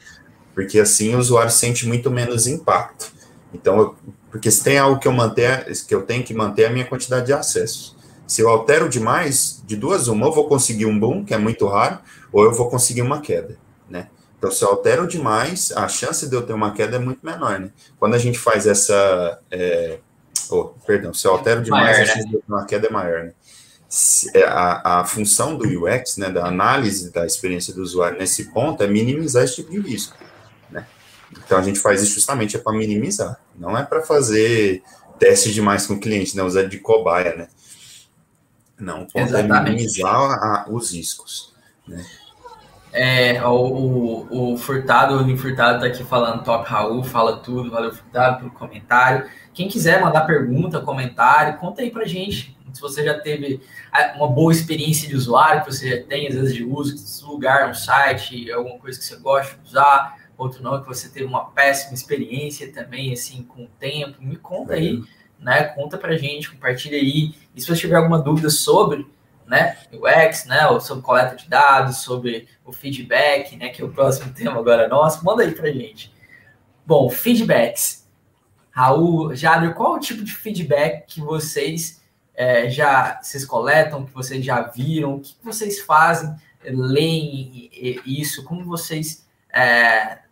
porque 0.54 0.80
assim 0.80 1.16
o 1.16 1.20
usuário 1.20 1.52
sente 1.52 1.88
muito 1.88 2.10
menos 2.12 2.48
impacto. 2.48 3.12
Então, 3.54 3.96
porque 4.32 4.50
se 4.50 4.64
tem 4.64 4.78
algo 4.78 5.00
que 5.00 5.08
eu 5.08 5.12
manter, 5.12 5.66
que 5.88 5.94
eu 5.94 6.02
tenho 6.02 6.24
que 6.24 6.34
manter 6.34 6.64
é 6.64 6.68
a 6.68 6.70
minha 6.72 6.86
quantidade 6.86 7.28
de 7.28 7.34
acessos. 7.34 7.96
Se 8.26 8.42
eu 8.42 8.50
altero 8.50 8.90
demais, 8.90 9.62
de 9.66 9.76
duas 9.76 10.08
uma, 10.08 10.26
eu 10.26 10.32
vou 10.32 10.48
conseguir 10.48 10.86
um 10.86 11.00
boom, 11.00 11.24
que 11.24 11.34
é 11.34 11.38
muito 11.38 11.68
raro, 11.68 12.00
ou 12.32 12.44
eu 12.44 12.52
vou 12.52 12.70
conseguir 12.70 13.02
uma 13.02 13.22
queda, 13.22 13.58
né? 13.90 14.08
Então, 14.38 14.52
se 14.52 14.64
eu 14.64 14.70
altero 14.70 15.08
demais, 15.08 15.72
a 15.72 15.88
chance 15.88 16.28
de 16.28 16.36
eu 16.36 16.42
ter 16.42 16.54
uma 16.54 16.74
queda 16.74 16.96
é 16.96 17.00
muito 17.00 17.24
menor, 17.24 17.60
né? 17.60 17.70
Quando 18.00 18.16
a 18.16 18.18
gente 18.18 18.40
faz 18.40 18.66
essa... 18.66 19.40
É, 19.52 20.00
oh, 20.50 20.66
perdão, 20.86 21.14
se 21.14 21.28
eu 21.28 21.32
altero 21.32 21.62
demais, 21.62 21.98
maior, 21.98 22.02
a 22.02 22.06
chance 22.06 22.24
né? 22.24 22.30
de 22.30 22.36
eu 22.36 22.42
ter 22.42 22.52
uma 22.52 22.66
queda 22.66 22.88
é 22.88 22.90
maior, 22.90 23.24
né? 23.24 23.34
É, 24.34 24.44
a, 24.46 25.02
a 25.02 25.06
função 25.06 25.56
do 25.56 25.86
UX, 25.86 26.18
né, 26.18 26.32
da 26.32 26.48
análise 26.48 27.12
da 27.12 27.28
experiência 27.28 27.72
do 27.72 27.84
usuário 27.84 28.18
nesse 28.18 28.46
ponto 28.46 28.82
é 28.82 28.88
minimizar 28.88 29.44
esse 29.44 29.58
tipo 29.58 29.70
de 29.70 29.80
risco? 29.80 30.18
Então, 31.46 31.58
a 31.58 31.62
gente 31.62 31.80
faz 31.80 32.02
isso 32.02 32.16
justamente 32.16 32.56
é 32.56 32.60
para 32.60 32.74
minimizar, 32.74 33.40
não 33.56 33.78
é 33.78 33.84
para 33.84 34.02
fazer 34.02 34.84
teste 35.20 35.54
demais 35.54 35.88
com 35.88 35.94
o 35.94 36.00
cliente, 36.00 36.36
né? 36.36 36.44
Usar 36.44 36.64
de 36.64 36.80
cobaia, 36.80 37.36
né? 37.36 37.48
Não, 38.80 39.06
pode 39.06 39.34
é 39.36 39.44
minimizar 39.44 40.14
a, 40.14 40.66
os 40.70 40.92
riscos. 40.92 41.54
Né? 41.88 42.04
É, 42.92 43.44
o, 43.44 44.28
o, 44.30 44.58
Furtado, 44.58 45.16
o 45.16 45.38
Furtado 45.38 45.80
tá 45.80 45.88
aqui 45.88 46.04
falando, 46.04 46.44
top 46.44 46.70
Raul, 46.70 47.04
fala 47.04 47.38
tudo, 47.38 47.72
valeu 47.72 47.94
Furtado 47.94 48.40
pelo 48.40 48.52
comentário. 48.52 49.30
Quem 49.54 49.68
quiser 49.68 50.02
mandar 50.02 50.22
pergunta, 50.22 50.80
comentário, 50.80 51.58
conta 51.58 51.82
aí 51.82 51.90
pra 51.90 52.06
gente. 52.06 52.56
Se 52.72 52.82
você 52.82 53.04
já 53.04 53.20
teve 53.20 53.62
ah, 53.92 54.14
uma 54.18 54.28
boa 54.28 54.52
experiência 54.52 55.08
de 55.08 55.16
usuário, 55.16 55.64
que 55.64 55.72
você 55.72 55.98
já 55.98 56.04
tem, 56.04 56.28
às 56.28 56.36
vezes, 56.36 56.56
de 56.56 56.64
uso, 56.64 57.28
lugar, 57.28 57.70
um 57.70 57.74
site, 57.74 58.52
alguma 58.52 58.80
coisa 58.80 58.98
que 58.98 59.06
você 59.06 59.16
gosta 59.18 59.56
de 59.58 59.70
usar, 59.70 60.18
outro 60.38 60.64
não, 60.64 60.82
que 60.82 60.88
você 60.88 61.10
teve 61.10 61.26
uma 61.26 61.46
péssima 61.52 61.94
experiência 61.94 62.72
também, 62.72 63.14
assim, 63.14 63.44
com 63.44 63.64
o 63.64 63.68
tempo, 63.80 64.22
me 64.22 64.36
conta 64.36 64.74
aí 64.74 65.02
né? 65.44 65.66
Conta 65.66 65.98
pra 65.98 66.18
gente, 66.18 66.50
compartilha 66.50 66.98
aí. 66.98 67.36
E 67.54 67.62
se 67.62 67.68
você 67.68 67.82
tiver 67.82 67.96
alguma 67.96 68.20
dúvida 68.20 68.50
sobre 68.50 69.06
né, 69.46 69.78
o 69.92 70.08
X, 70.08 70.46
né, 70.46 70.66
ou 70.68 70.80
sobre 70.80 71.04
coleta 71.04 71.36
de 71.36 71.50
dados, 71.50 71.98
sobre 71.98 72.48
o 72.66 72.72
feedback, 72.72 73.58
né, 73.58 73.70
que 73.70 73.82
é 73.82 73.86
o 73.86 73.92
próximo 73.92 74.32
tema 74.34 74.58
agora 74.58 74.88
nosso, 74.88 75.24
manda 75.24 75.44
aí 75.44 75.52
pra 75.54 75.72
gente. 75.72 76.14
Bom, 76.86 77.10
feedbacks. 77.10 78.08
Raul, 78.72 79.36
Jader, 79.36 79.76
qual 79.76 79.94
o 79.94 80.00
tipo 80.00 80.24
de 80.24 80.34
feedback 80.34 81.06
que 81.06 81.22
vocês 81.22 82.02
é, 82.34 82.68
já 82.68 83.22
vocês 83.22 83.46
coletam, 83.46 84.06
que 84.06 84.12
vocês 84.12 84.44
já 84.44 84.62
viram, 84.62 85.16
o 85.16 85.20
que 85.20 85.36
vocês 85.44 85.82
fazem 85.82 86.36
leem 86.64 87.70
isso? 88.06 88.44
Como 88.44 88.66
vocês. 88.66 89.28
É, 89.54 90.23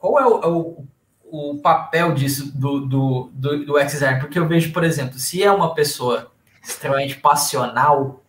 qual 0.00 0.18
é 0.18 0.26
o, 0.26 0.86
o, 1.24 1.50
o, 1.52 1.58
papel 1.58 2.14
disso 2.14 2.50
do, 2.58 2.80
do, 2.80 3.30
do, 3.34 3.64
do 3.66 3.84
design 3.84 4.18
Porque 4.18 4.38
eu 4.38 4.48
vejo, 4.48 4.72
por 4.72 4.82
exemplo, 4.82 5.18
se 5.18 5.42
é 5.42 5.52
uma 5.52 5.74
pessoa 5.74 6.32
extremamente 6.62 7.16
passional, 7.16 8.24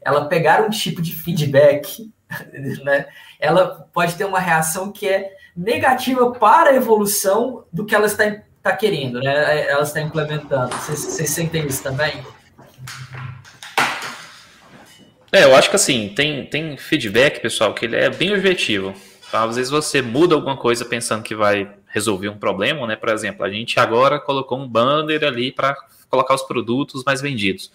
ela 0.00 0.26
pegar 0.26 0.62
um 0.62 0.70
tipo 0.70 1.02
de 1.02 1.14
feedback, 1.14 2.10
né, 2.82 3.06
ela 3.38 3.86
pode 3.92 4.14
ter 4.14 4.24
uma 4.24 4.40
reação 4.40 4.90
que 4.90 5.06
é 5.06 5.36
negativa 5.54 6.32
para 6.32 6.70
a 6.70 6.74
evolução 6.74 7.64
do 7.70 7.84
que 7.84 7.94
ela 7.94 8.06
está, 8.06 8.24
está 8.56 8.74
querendo, 8.74 9.20
né? 9.20 9.68
Ela 9.68 9.82
está 9.82 10.00
implementando. 10.00 10.74
Vocês, 10.74 10.98
vocês 10.98 11.30
sentem 11.30 11.66
isso 11.66 11.82
também? 11.82 12.24
É, 15.30 15.44
eu 15.44 15.54
acho 15.54 15.68
que 15.68 15.76
assim, 15.76 16.08
tem, 16.14 16.46
tem 16.46 16.76
feedback, 16.76 17.40
pessoal, 17.40 17.74
que 17.74 17.84
ele 17.84 17.96
é 17.96 18.08
bem 18.08 18.34
objetivo. 18.34 18.94
Às 19.34 19.56
vezes 19.56 19.70
você 19.70 20.00
muda 20.00 20.34
alguma 20.34 20.56
coisa 20.56 20.84
pensando 20.84 21.22
que 21.22 21.34
vai 21.34 21.68
resolver 21.88 22.28
um 22.28 22.38
problema, 22.38 22.86
né? 22.86 22.94
Por 22.94 23.08
exemplo, 23.08 23.44
a 23.44 23.50
gente 23.50 23.80
agora 23.80 24.20
colocou 24.20 24.58
um 24.58 24.68
banner 24.68 25.24
ali 25.24 25.50
para 25.50 25.76
colocar 26.08 26.34
os 26.34 26.42
produtos 26.42 27.02
mais 27.04 27.20
vendidos. 27.20 27.72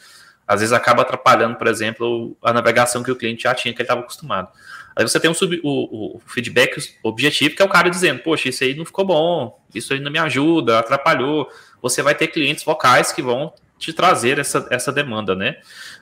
Às 0.47 0.61
vezes 0.61 0.73
acaba 0.73 1.01
atrapalhando, 1.01 1.57
por 1.57 1.67
exemplo, 1.67 2.35
a 2.41 2.53
navegação 2.53 3.03
que 3.03 3.11
o 3.11 3.15
cliente 3.15 3.43
já 3.43 3.53
tinha, 3.53 3.73
que 3.73 3.81
ele 3.81 3.85
estava 3.85 4.01
acostumado. 4.01 4.47
Aí 4.95 5.07
você 5.07 5.19
tem 5.19 5.29
um 5.29 5.33
sub, 5.33 5.59
o, 5.63 6.15
o, 6.15 6.21
feedback 6.25 6.95
objetivo, 7.03 7.55
que 7.55 7.61
é 7.61 7.65
o 7.65 7.69
cara 7.69 7.89
dizendo, 7.89 8.19
poxa, 8.19 8.49
isso 8.49 8.63
aí 8.63 8.73
não 8.73 8.83
ficou 8.83 9.05
bom, 9.05 9.61
isso 9.75 9.93
aí 9.93 9.99
não 9.99 10.09
me 10.09 10.17
ajuda, 10.17 10.79
atrapalhou. 10.79 11.47
Você 11.81 12.01
vai 12.01 12.15
ter 12.15 12.27
clientes 12.27 12.63
vocais 12.63 13.11
que 13.11 13.21
vão 13.21 13.53
te 13.77 13.93
trazer 13.93 14.39
essa, 14.39 14.67
essa 14.71 14.91
demanda, 14.91 15.35
né? 15.35 15.57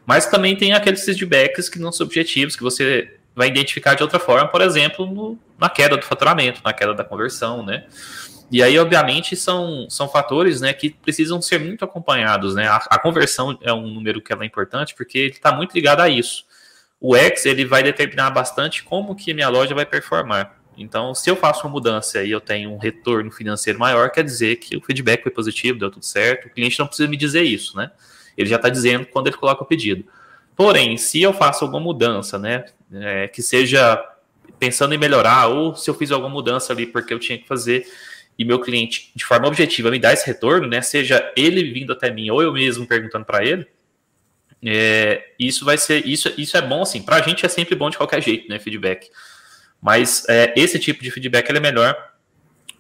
Mas 0.06 0.28
também 0.28 0.56
tem 0.56 0.74
aqueles 0.74 1.04
feedbacks 1.04 1.68
que 1.68 1.78
não 1.78 1.92
são 1.92 2.06
objetivos, 2.06 2.56
que 2.56 2.64
você 2.64 3.17
vai 3.38 3.48
identificar 3.48 3.94
de 3.94 4.02
outra 4.02 4.18
forma, 4.18 4.48
por 4.48 4.62
exemplo, 4.62 5.06
no, 5.06 5.38
na 5.60 5.70
queda 5.70 5.96
do 5.96 6.04
faturamento, 6.04 6.60
na 6.66 6.74
queda 6.74 6.96
da 6.96 7.04
conversão, 7.04 7.64
né? 7.64 7.86
E 8.50 8.64
aí, 8.64 8.80
obviamente, 8.80 9.36
são, 9.36 9.88
são 9.90 10.10
fatores 10.10 10.60
né, 10.60 10.74
que 10.74 10.90
precisam 10.90 11.40
ser 11.42 11.60
muito 11.60 11.86
acompanhados. 11.86 12.56
Né? 12.56 12.66
A, 12.66 12.78
a 12.78 12.98
conversão 12.98 13.58
é 13.62 13.72
um 13.74 13.88
número 13.88 14.22
que 14.22 14.34
é 14.34 14.46
importante 14.46 14.96
porque 14.96 15.18
ele 15.18 15.34
está 15.34 15.52
muito 15.52 15.74
ligado 15.74 16.00
a 16.00 16.10
isso. 16.10 16.46
O 17.00 17.16
X 17.16 17.46
ele 17.46 17.66
vai 17.66 17.84
determinar 17.84 18.32
bastante 18.32 18.84
como 18.84 19.16
que 19.16 19.34
minha 19.34 19.50
loja 19.50 19.76
vai 19.76 19.86
performar. 19.86 20.58
Então, 20.78 21.14
se 21.14 21.30
eu 21.30 21.36
faço 21.36 21.68
uma 21.68 21.74
mudança 21.74 22.24
e 22.24 22.32
eu 22.32 22.40
tenho 22.40 22.72
um 22.72 22.78
retorno 22.78 23.30
financeiro 23.30 23.78
maior, 23.78 24.10
quer 24.10 24.24
dizer 24.24 24.56
que 24.56 24.78
o 24.78 24.82
feedback 24.82 25.24
foi 25.24 25.32
positivo, 25.32 25.78
deu 25.78 25.92
tudo 25.92 26.06
certo. 26.06 26.48
O 26.48 26.50
cliente 26.50 26.80
não 26.80 26.88
precisa 26.88 27.10
me 27.10 27.18
dizer 27.18 27.44
isso, 27.44 27.76
né? 27.76 27.92
Ele 28.38 28.50
já 28.50 28.56
está 28.56 28.70
dizendo 28.70 29.06
quando 29.08 29.28
ele 29.28 29.36
coloca 29.36 29.62
o 29.64 29.66
pedido. 29.66 30.06
Porém, 30.56 30.98
se 30.98 31.22
eu 31.22 31.32
faço 31.34 31.64
alguma 31.64 31.80
mudança, 31.80 32.40
né, 32.40 32.66
é, 32.94 33.28
que 33.28 33.42
seja 33.42 34.04
pensando 34.60 34.94
em 34.94 34.98
melhorar, 34.98 35.48
ou 35.48 35.76
se 35.76 35.90
eu 35.90 35.94
fiz 35.94 36.12
alguma 36.12 36.34
mudança 36.34 36.74
ali 36.74 36.86
porque 36.86 37.14
eu 37.14 37.20
tinha 37.20 37.38
que 37.38 37.48
fazer, 37.48 37.86
e 38.38 38.46
meu 38.46 38.60
cliente, 38.60 39.12
de 39.16 39.26
forma 39.26 39.48
objetiva, 39.48 39.90
me 39.90 40.00
dá 40.00 40.14
esse 40.14 40.26
retorno, 40.26 40.68
né, 40.68 40.82
seja 40.82 41.32
ele 41.36 41.72
vindo 41.72 41.92
até 41.92 42.12
mim 42.12 42.30
ou 42.30 42.42
eu 42.42 42.54
mesmo 42.54 42.86
perguntando 42.88 43.26
para 43.26 43.44
ele, 43.44 43.68
é, 44.64 45.34
isso 45.40 45.66
vai 45.66 45.78
ser, 45.78 46.06
isso, 46.06 46.32
isso 46.38 46.58
é 46.58 46.62
bom, 46.62 46.82
assim, 46.82 47.02
para 47.02 47.18
a 47.18 47.22
gente 47.22 47.46
é 47.46 47.50
sempre 47.50 47.76
bom 47.76 47.90
de 47.90 47.98
qualquer 47.98 48.22
jeito, 48.22 48.48
né, 48.50 48.60
feedback. 48.60 49.10
Mas 49.82 50.28
é, 50.28 50.54
esse 50.56 50.80
tipo 50.80 51.04
de 51.04 51.12
feedback 51.12 51.50
é 51.50 51.60
melhor 51.60 51.96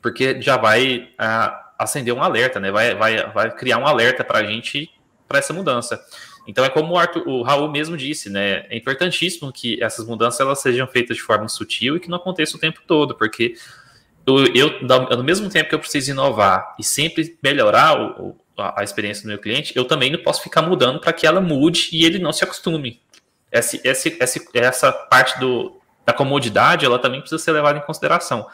porque 0.01 0.41
já 0.41 0.58
vai 0.58 1.10
a, 1.18 1.74
acender 1.78 2.14
um 2.14 2.24
alerta, 2.24 2.60
né, 2.60 2.72
vai, 2.72 2.95
vai, 2.95 3.32
vai 3.32 3.55
criar 3.55 3.78
um 3.78 3.88
alerta 3.88 4.24
para 4.24 4.39
a 4.39 4.43
gente 4.43 4.89
para 5.28 5.39
essa 5.39 5.53
mudança. 5.53 5.99
Então 6.48 6.64
é 6.64 6.70
como 6.70 6.93
o, 6.93 6.98
Arthur, 6.98 7.28
o, 7.28 7.41
Raul 7.41 7.70
mesmo 7.70 7.98
disse, 7.98 8.30
né? 8.30 8.66
É 8.70 8.78
importantíssimo 8.78 9.52
que 9.52 9.84
essas 9.84 10.08
mudanças 10.08 10.39
elas 10.39 10.60
sejam 10.62 10.88
feitas 10.88 11.18
de 11.18 11.22
forma 11.22 11.48
sutil 11.50 11.98
e 11.98 12.00
que 12.00 12.10
não 12.10 12.18
aconteça 12.18 12.56
o 12.56 12.60
tempo 12.60 12.80
todo, 12.88 13.14
porque 13.14 13.56
eu, 14.26 14.45
eu 14.56 15.18
no 15.18 15.24
mesmo 15.24 15.50
tempo 15.50 15.70
que 15.70 15.76
eu 15.76 15.80
preciso 15.80 16.12
inovar 16.12 16.76
e 16.80 16.84
sempre 16.84 17.38
melhorar 17.43 18.00
o, 18.20 18.36
a, 18.58 18.82
a, 18.82 18.84
experiência 18.84 19.24
do 19.24 19.28
meu 19.28 19.38
cliente, 19.38 19.74
eu 19.76 19.86
também 19.86 20.12
não 20.12 20.24
posso 20.24 20.41
ficar 20.41 20.62
mudando 20.62 21.00
para 21.00 21.14
que 21.14 21.28
ela 21.28 21.41
mude 21.41 21.89
e 21.91 22.06
ele 22.06 22.18
não 22.18 22.32
se 22.32 22.43
acostume. 22.43 23.02
Essa, 23.52 23.80
essa, 23.86 24.10
essa, 24.20 24.39
essa 24.54 24.91
parte 24.91 25.39
do, 25.39 25.80
da 26.06 26.14
comodidade, 26.14 26.86
ela 26.86 27.00
também 27.00 27.20
precisa 27.20 27.41
ser 27.41 27.52
levada 27.52 27.78
em 27.78 27.82
consideração. 27.82 28.48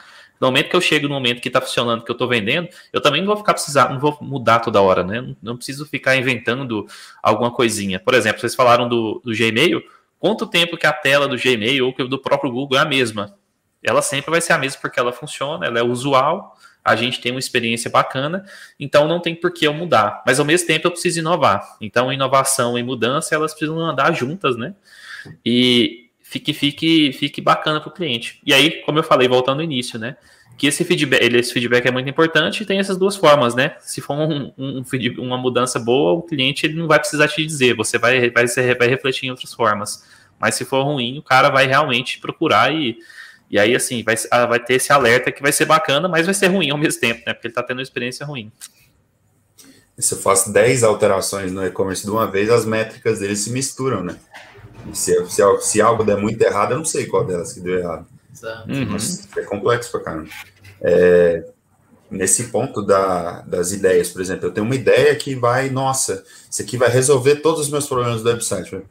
No 0.44 0.50
momento 0.50 0.70
que 0.70 0.76
eu 0.76 0.82
chego 0.82 1.08
no 1.08 1.14
momento 1.14 1.40
que 1.40 1.48
está 1.48 1.62
funcionando, 1.62 2.04
que 2.04 2.12
eu 2.12 2.14
estou 2.14 2.28
vendendo, 2.28 2.68
eu 2.92 3.00
também 3.00 3.22
não 3.22 3.28
vou 3.28 3.38
ficar 3.38 3.54
precisar, 3.54 3.90
não 3.90 3.98
vou 3.98 4.18
mudar 4.20 4.60
toda 4.60 4.82
hora, 4.82 5.02
né? 5.02 5.22
Não, 5.22 5.38
não 5.42 5.56
preciso 5.56 5.86
ficar 5.86 6.18
inventando 6.18 6.86
alguma 7.22 7.50
coisinha. 7.50 7.98
Por 7.98 8.14
exemplo, 8.14 8.42
vocês 8.42 8.54
falaram 8.54 8.90
do, 8.90 9.22
do 9.24 9.32
Gmail. 9.32 9.82
Quanto 10.20 10.46
tempo 10.46 10.76
que 10.76 10.86
a 10.86 10.92
tela 10.92 11.30
do 11.30 11.38
Gmail 11.38 11.86
ou 11.98 12.08
do 12.10 12.20
próprio 12.20 12.52
Google 12.52 12.78
é 12.78 12.82
a 12.82 12.86
mesma? 12.86 13.38
Ela 13.82 14.02
sempre 14.02 14.32
vai 14.32 14.42
ser 14.42 14.52
a 14.52 14.58
mesma 14.58 14.82
porque 14.82 15.00
ela 15.00 15.14
funciona, 15.14 15.66
ela 15.66 15.80
é 15.80 15.84
usual, 15.84 16.58
a 16.84 16.94
gente 16.94 17.22
tem 17.22 17.32
uma 17.32 17.40
experiência 17.40 17.90
bacana, 17.90 18.46
então 18.78 19.08
não 19.08 19.22
tem 19.22 19.34
por 19.34 19.54
que 19.54 19.66
eu 19.66 19.74
mudar. 19.74 20.24
Mas 20.26 20.42
ao 20.42 20.46
mesmo 20.46 20.68
tempo 20.68 20.88
eu 20.88 20.92
preciso 20.92 21.20
inovar. 21.20 21.78
Então, 21.80 22.12
inovação 22.12 22.78
e 22.78 22.84
mudança, 22.84 23.34
elas 23.34 23.54
precisam 23.54 23.80
andar 23.80 24.12
juntas, 24.12 24.58
né? 24.58 24.76
E 25.46 26.03
fique, 26.34 26.54
fique, 26.54 27.14
fique 27.14 27.42
bacana 27.42 27.80
para 27.80 27.90
o 27.90 27.94
cliente. 27.94 28.40
E 28.46 28.54
aí, 28.54 28.82
como 28.84 29.00
eu 29.00 29.04
falei, 29.04 29.28
voltando 29.28 29.60
ao 29.60 29.64
início, 29.64 30.00
né? 30.00 30.16
que 30.58 30.68
esse 30.68 30.84
feedback, 30.84 31.36
esse 31.36 31.52
feedback 31.52 31.88
é 31.88 31.92
muito 31.92 32.10
importante 32.10 32.62
e 32.62 32.66
tem 32.66 32.80
essas 32.80 32.96
duas 32.96 33.16
formas, 33.16 33.56
né? 33.56 33.76
Se 33.80 34.02
for 34.02 34.14
um, 34.14 34.54
um, 34.58 34.84
uma 35.18 35.38
mudança 35.38 35.80
boa, 35.80 36.14
o 36.14 36.22
cliente 36.22 36.66
ele 36.66 36.76
não 36.76 36.88
vai 36.88 37.00
precisar 37.00 37.28
te 37.28 37.44
dizer, 37.44 37.76
você 37.76 37.98
vai, 37.98 38.30
vai, 38.30 38.46
vai 38.46 38.88
refletir 38.88 39.26
em 39.26 39.32
outras 39.32 39.54
formas. 39.54 40.04
Mas 40.40 40.56
se 40.56 40.64
for 40.64 40.84
ruim, 40.84 41.18
o 41.18 41.24
cara 41.24 41.50
vai 41.50 41.66
realmente 41.66 42.20
procurar 42.20 42.72
e, 42.74 42.98
e 43.50 43.58
aí, 43.58 43.76
assim, 43.76 44.04
vai, 44.04 44.16
ah, 44.30 44.46
vai 44.46 44.60
ter 44.60 44.76
esse 44.76 44.94
alerta 44.94 45.32
que 45.32 45.42
vai 45.42 45.52
ser 45.52 45.66
bacana, 45.66 46.08
mas 46.08 46.26
vai 46.26 46.36
ser 46.36 46.48
ruim 46.48 46.70
ao 46.70 46.78
mesmo 46.78 47.02
tempo, 47.02 47.24
né? 47.26 47.34
Porque 47.34 47.48
ele 47.48 47.52
está 47.52 47.64
tendo 47.64 47.78
uma 47.78 47.84
experiência 47.84 48.26
ruim. 48.26 48.52
Se 49.98 50.16
eu 50.16 50.20
faço 50.20 50.52
10 50.52 50.84
alterações 50.84 51.52
no 51.52 51.66
e-commerce 51.66 52.04
de 52.04 52.10
uma 52.10 52.30
vez, 52.30 52.50
as 52.50 52.66
métricas 52.66 53.20
deles 53.20 53.40
se 53.40 53.52
misturam, 53.52 54.04
né? 54.04 54.18
Se, 54.94 55.26
se, 55.28 55.42
se 55.62 55.82
algo 55.82 56.04
der 56.04 56.18
muito 56.18 56.42
errado, 56.42 56.72
eu 56.72 56.78
não 56.78 56.86
sei 56.86 57.06
qual 57.06 57.26
delas 57.26 57.54
que 57.54 57.60
deu 57.60 57.80
errado. 57.80 58.08
Uhum. 58.68 58.98
É 59.38 59.42
complexo 59.44 59.92
pra 59.92 60.02
caramba. 60.02 60.30
É, 60.82 61.46
nesse 62.12 62.46
ponto 62.46 62.82
da, 62.82 63.42
das 63.42 63.72
ideias, 63.72 64.10
por 64.10 64.22
exemplo, 64.22 64.48
eu 64.48 64.52
tenho 64.52 64.66
uma 64.66 64.76
ideia 64.76 65.16
que 65.16 65.36
vai, 65.36 65.70
nossa, 65.70 66.24
isso 66.50 66.62
aqui 66.62 66.78
vai 66.78 66.90
resolver 66.90 67.38
todos 67.38 67.62
os 67.62 67.70
meus 67.70 67.88
problemas 67.88 68.22
do 68.22 68.30
website. 68.30 68.82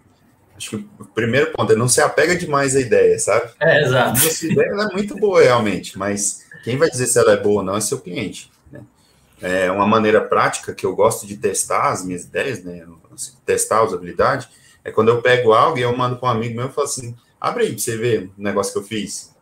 Acho 0.57 0.71
que 0.71 0.77
o 0.77 1.05
primeiro 1.07 1.53
ponto 1.53 1.73
é 1.73 1.77
não 1.77 1.89
se 1.89 2.01
apega 2.01 2.37
demais 2.37 2.77
à 2.77 2.81
ideia, 2.81 3.19
sabe? 3.19 3.51
É, 3.61 3.83
exato. 3.83 4.19
Essa 4.19 4.47
ideia 4.47 4.69
é 4.69 4.95
muito 4.95 5.17
boa, 5.17 5.43
realmente, 5.43 5.99
mas 5.99 6.45
quem 6.63 6.77
vai 6.77 6.89
dizer 6.89 7.07
se 7.07 7.19
ela 7.19 7.33
é 7.33 7.37
boa 7.37 7.61
ou 7.61 7.63
não 7.63 7.77
é 7.77 7.81
seu 7.81 7.99
cliente. 7.99 8.51
Né? 8.71 8.81
É 9.41 9.71
uma 9.71 9.87
maneira 9.87 10.21
prática 10.21 10.75
que 10.75 10.87
eu 10.87 10.95
gosto 10.95 11.27
de 11.27 11.37
testar 11.37 11.91
as 11.91 12.05
minhas 12.05 12.25
ideias, 12.25 12.63
né? 12.63 12.85
Testar 13.45 13.79
a 13.79 13.85
usabilidade, 13.85 14.49
é 14.85 14.91
quando 14.91 15.09
eu 15.09 15.23
pego 15.23 15.53
algo 15.53 15.79
e 15.79 15.83
eu 15.83 15.97
mando 15.97 16.17
para 16.17 16.29
um 16.29 16.33
amigo 16.33 16.57
meu 16.57 16.69
e 16.69 16.73
falo 16.73 16.87
assim, 16.87 17.15
abre 17.41 17.65
aí 17.65 17.71
para 17.71 17.79
você 17.79 17.97
ver 17.97 18.31
o 18.37 18.43
negócio 18.43 18.73
que 18.73 18.79
eu 18.79 18.85
fiz. 18.85 19.35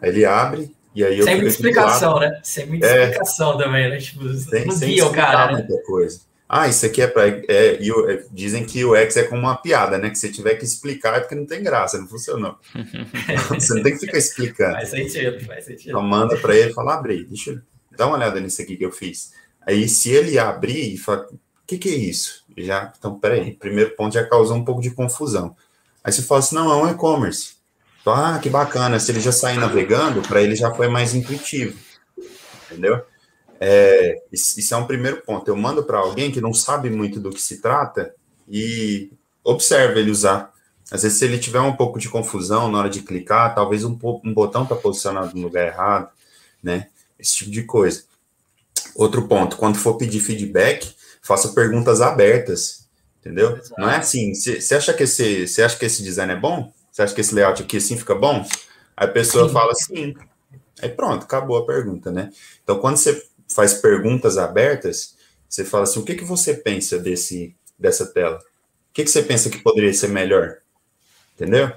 Aí 0.00 0.10
ele 0.10 0.24
abre, 0.24 0.74
e 0.94 1.04
aí 1.04 1.18
eu 1.18 1.24
Sem 1.24 1.36
muita 1.36 1.50
explicação, 1.50 2.18
né? 2.18 2.40
Sem 2.42 2.66
muita 2.66 2.86
é, 2.86 3.04
explicação 3.04 3.56
também, 3.56 3.88
né? 3.88 3.98
Tipo, 3.98 4.28
sem, 4.34 4.66
não 4.66 4.74
sem 4.74 5.02
o 5.02 5.12
cara, 5.12 5.52
né? 5.52 5.58
muita 5.58 5.82
coisa. 5.84 6.20
Ah, 6.52 6.66
isso 6.66 6.84
aqui 6.84 7.00
é 7.00 7.06
para. 7.06 7.28
É, 7.28 7.76
é, 7.76 8.24
dizem 8.32 8.64
que 8.64 8.84
o 8.84 8.96
X 8.96 9.16
é 9.16 9.22
como 9.22 9.42
uma 9.42 9.54
piada, 9.54 9.98
né? 9.98 10.10
Que 10.10 10.18
se 10.18 10.32
tiver 10.32 10.56
que 10.56 10.64
explicar 10.64 11.16
é 11.16 11.20
porque 11.20 11.36
não 11.36 11.46
tem 11.46 11.62
graça, 11.62 11.96
não 11.96 12.08
funcionou. 12.08 12.58
Você 13.54 13.74
não 13.74 13.84
tem 13.84 13.92
que 13.92 14.00
ficar 14.00 14.18
explicando. 14.18 14.72
Faz 14.72 14.88
sentido, 14.88 15.38
faz 15.46 15.64
sentido. 15.64 15.90
Então 15.90 16.02
manda 16.02 16.36
para 16.38 16.56
ele 16.56 16.72
falar, 16.72 16.94
abre, 16.94 17.24
deixa 17.24 17.52
eu 17.52 17.60
dar 17.96 18.08
uma 18.08 18.16
olhada 18.16 18.40
nisso 18.40 18.60
aqui 18.60 18.76
que 18.76 18.84
eu 18.84 18.90
fiz. 18.90 19.32
Aí 19.64 19.88
se 19.88 20.10
ele 20.10 20.40
abrir 20.40 20.94
e 20.94 20.98
falar, 20.98 21.26
o 21.26 21.38
que, 21.64 21.78
que 21.78 21.88
é 21.88 21.94
isso? 21.94 22.39
Já, 22.56 22.92
então, 22.98 23.18
peraí, 23.18 23.52
primeiro 23.52 23.94
ponto 23.96 24.14
já 24.14 24.26
causou 24.26 24.56
um 24.56 24.64
pouco 24.64 24.82
de 24.82 24.90
confusão. 24.90 25.56
Aí 26.02 26.12
você 26.12 26.22
fala 26.22 26.40
assim, 26.40 26.54
não, 26.54 26.70
é 26.70 26.76
um 26.76 26.90
e-commerce. 26.90 27.54
Então, 28.00 28.14
ah, 28.14 28.38
que 28.38 28.48
bacana, 28.48 28.98
se 28.98 29.12
ele 29.12 29.20
já 29.20 29.32
sair 29.32 29.58
navegando, 29.58 30.22
para 30.22 30.42
ele 30.42 30.56
já 30.56 30.74
foi 30.74 30.88
mais 30.88 31.14
intuitivo, 31.14 31.78
entendeu? 32.64 33.02
É, 33.60 34.22
isso 34.32 34.74
é 34.74 34.76
um 34.76 34.86
primeiro 34.86 35.20
ponto. 35.20 35.46
Eu 35.48 35.56
mando 35.56 35.84
para 35.84 35.98
alguém 35.98 36.32
que 36.32 36.40
não 36.40 36.54
sabe 36.54 36.88
muito 36.88 37.20
do 37.20 37.28
que 37.28 37.40
se 37.40 37.60
trata 37.60 38.14
e 38.48 39.12
observa 39.44 39.98
ele 39.98 40.10
usar. 40.10 40.50
Às 40.90 41.02
vezes, 41.02 41.18
se 41.18 41.24
ele 41.26 41.38
tiver 41.38 41.60
um 41.60 41.76
pouco 41.76 41.98
de 41.98 42.08
confusão 42.08 42.70
na 42.70 42.78
hora 42.78 42.90
de 42.90 43.02
clicar, 43.02 43.54
talvez 43.54 43.84
um, 43.84 43.96
um 44.24 44.32
botão 44.32 44.62
está 44.62 44.74
posicionado 44.74 45.36
no 45.36 45.42
lugar 45.42 45.66
errado, 45.66 46.08
né? 46.62 46.88
Esse 47.18 47.36
tipo 47.36 47.50
de 47.50 47.62
coisa. 47.64 48.04
Outro 48.96 49.28
ponto, 49.28 49.56
quando 49.56 49.76
for 49.76 49.94
pedir 49.96 50.20
feedback, 50.20 50.94
faça 51.20 51.48
perguntas 51.48 52.00
abertas, 52.00 52.88
entendeu? 53.20 53.56
Exato. 53.56 53.74
Não 53.78 53.90
é 53.90 53.96
assim, 53.96 54.34
você 54.34 54.74
acha 54.74 54.92
que 54.92 55.04
esse, 55.04 55.46
você 55.46 55.62
acha 55.62 55.78
que 55.78 55.84
esse 55.84 56.02
design 56.02 56.32
é 56.32 56.36
bom? 56.36 56.72
Você 56.90 57.02
acha 57.02 57.14
que 57.14 57.20
esse 57.20 57.34
layout 57.34 57.62
aqui 57.62 57.76
assim 57.76 57.96
fica 57.96 58.14
bom? 58.14 58.44
Aí 58.96 59.06
a 59.06 59.10
pessoa 59.10 59.48
sim. 59.48 59.54
fala 59.54 59.72
assim. 59.72 60.14
Aí 60.82 60.88
pronto, 60.88 61.24
acabou 61.24 61.58
a 61.58 61.66
pergunta, 61.66 62.10
né? 62.10 62.30
Então, 62.62 62.78
quando 62.78 62.96
você 62.96 63.22
faz 63.48 63.74
perguntas 63.74 64.38
abertas, 64.38 65.16
você 65.48 65.64
fala 65.64 65.84
assim: 65.84 66.00
o 66.00 66.04
que, 66.04 66.14
que 66.14 66.24
você 66.24 66.54
pensa 66.54 66.98
desse, 66.98 67.54
dessa 67.78 68.06
tela? 68.06 68.36
O 68.38 68.92
que, 68.92 69.04
que 69.04 69.10
você 69.10 69.22
pensa 69.22 69.50
que 69.50 69.58
poderia 69.58 69.92
ser 69.92 70.08
melhor? 70.08 70.58
Entendeu? 71.34 71.72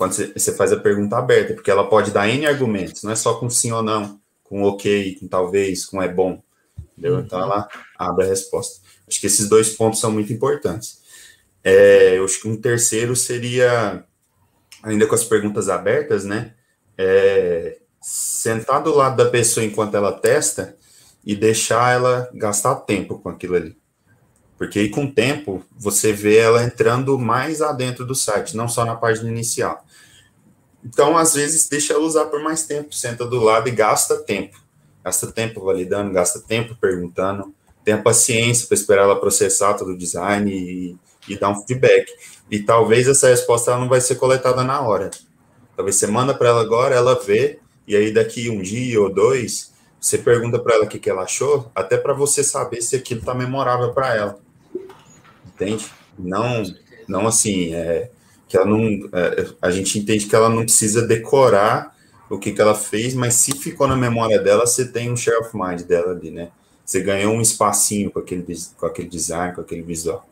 quando 0.00 0.14
você, 0.14 0.32
você 0.34 0.54
faz 0.54 0.72
a 0.72 0.80
pergunta 0.80 1.18
aberta, 1.18 1.52
porque 1.52 1.70
ela 1.70 1.86
pode 1.86 2.10
dar 2.10 2.26
N 2.26 2.46
argumentos, 2.46 3.02
não 3.02 3.12
é 3.12 3.14
só 3.14 3.34
com 3.34 3.50
sim 3.50 3.70
ou 3.70 3.82
não, 3.82 4.18
com 4.42 4.62
ok, 4.62 5.16
com 5.20 5.28
talvez, 5.28 5.84
com 5.84 6.00
é 6.00 6.08
bom. 6.08 6.42
Entendeu? 7.00 7.14
Uhum. 7.14 7.20
Então 7.20 7.40
ela 7.40 7.66
abre 7.98 8.26
a 8.26 8.28
resposta. 8.28 8.86
Acho 9.08 9.18
que 9.18 9.26
esses 9.26 9.48
dois 9.48 9.70
pontos 9.70 9.98
são 9.98 10.12
muito 10.12 10.32
importantes. 10.32 11.00
É, 11.64 12.18
eu 12.18 12.24
acho 12.24 12.40
que 12.40 12.48
um 12.48 12.60
terceiro 12.60 13.16
seria, 13.16 14.04
ainda 14.82 15.06
com 15.06 15.14
as 15.14 15.24
perguntas 15.24 15.70
abertas, 15.70 16.24
né? 16.24 16.54
É, 16.96 17.78
sentar 18.02 18.82
do 18.82 18.94
lado 18.94 19.16
da 19.16 19.30
pessoa 19.30 19.64
enquanto 19.64 19.94
ela 19.94 20.12
testa 20.12 20.76
e 21.24 21.34
deixar 21.34 21.94
ela 21.94 22.30
gastar 22.34 22.74
tempo 22.76 23.18
com 23.18 23.30
aquilo 23.30 23.56
ali. 23.56 23.76
Porque 24.58 24.78
aí, 24.78 24.90
com 24.90 25.04
o 25.04 25.12
tempo, 25.12 25.64
você 25.74 26.12
vê 26.12 26.36
ela 26.36 26.62
entrando 26.62 27.18
mais 27.18 27.62
adentro 27.62 28.04
do 28.04 28.14
site, 28.14 28.54
não 28.54 28.68
só 28.68 28.84
na 28.84 28.94
página 28.94 29.30
inicial. 29.30 29.86
Então, 30.84 31.16
às 31.16 31.32
vezes, 31.32 31.66
deixa 31.66 31.94
ela 31.94 32.02
usar 32.02 32.26
por 32.26 32.42
mais 32.42 32.64
tempo, 32.64 32.94
senta 32.94 33.24
do 33.26 33.40
lado 33.42 33.68
e 33.68 33.72
gasta 33.72 34.16
tempo. 34.16 34.59
Gasta 35.04 35.32
tempo 35.32 35.64
validando, 35.64 36.12
gasta 36.12 36.40
tempo 36.40 36.76
perguntando, 36.78 37.54
tenha 37.84 38.02
paciência 38.02 38.66
para 38.66 38.74
esperar 38.74 39.02
ela 39.02 39.20
processar 39.20 39.74
todo 39.74 39.92
o 39.92 39.98
design 39.98 40.52
e, 40.52 40.96
e 41.28 41.38
dar 41.38 41.50
um 41.50 41.62
feedback. 41.62 42.12
E 42.50 42.60
talvez 42.60 43.08
essa 43.08 43.28
resposta 43.28 43.76
não 43.76 43.88
vai 43.88 44.00
ser 44.00 44.16
coletada 44.16 44.62
na 44.62 44.80
hora. 44.80 45.10
Talvez 45.76 45.96
você 45.96 46.06
manda 46.06 46.34
para 46.34 46.48
ela 46.48 46.60
agora, 46.60 46.94
ela 46.94 47.14
vê, 47.14 47.58
e 47.86 47.96
aí 47.96 48.12
daqui 48.12 48.50
um 48.50 48.60
dia 48.60 49.00
ou 49.00 49.12
dois, 49.12 49.72
você 50.00 50.18
pergunta 50.18 50.58
para 50.58 50.74
ela 50.74 50.84
o 50.84 50.88
que, 50.88 50.98
que 50.98 51.08
ela 51.08 51.22
achou, 51.22 51.70
até 51.74 51.96
para 51.96 52.12
você 52.12 52.44
saber 52.44 52.82
se 52.82 52.96
aquilo 52.96 53.20
está 53.20 53.34
memorável 53.34 53.92
para 53.92 54.14
ela. 54.14 54.38
Entende? 55.46 55.86
Não, 56.18 56.62
não 57.08 57.26
assim, 57.26 57.74
é, 57.74 58.10
que 58.48 58.56
ela 58.56 58.66
não. 58.66 59.08
É, 59.12 59.46
a 59.60 59.70
gente 59.70 59.98
entende 59.98 60.26
que 60.26 60.34
ela 60.34 60.48
não 60.48 60.62
precisa 60.62 61.06
decorar 61.06 61.96
o 62.30 62.38
que, 62.38 62.52
que 62.52 62.60
ela 62.60 62.76
fez, 62.76 63.12
mas 63.12 63.34
se 63.34 63.58
ficou 63.58 63.88
na 63.88 63.96
memória 63.96 64.38
dela, 64.38 64.64
você 64.64 64.86
tem 64.86 65.10
um 65.10 65.16
share 65.16 65.38
of 65.38 65.50
mind 65.52 65.82
dela 65.82 66.12
ali, 66.12 66.30
né? 66.30 66.50
Você 66.86 67.00
ganhou 67.00 67.34
um 67.34 67.40
espacinho 67.40 68.10
com 68.10 68.20
aquele, 68.20 68.44
com 68.78 68.86
aquele 68.86 69.08
design, 69.08 69.54
com 69.54 69.60
aquele 69.60 69.82
visual. 69.82 70.26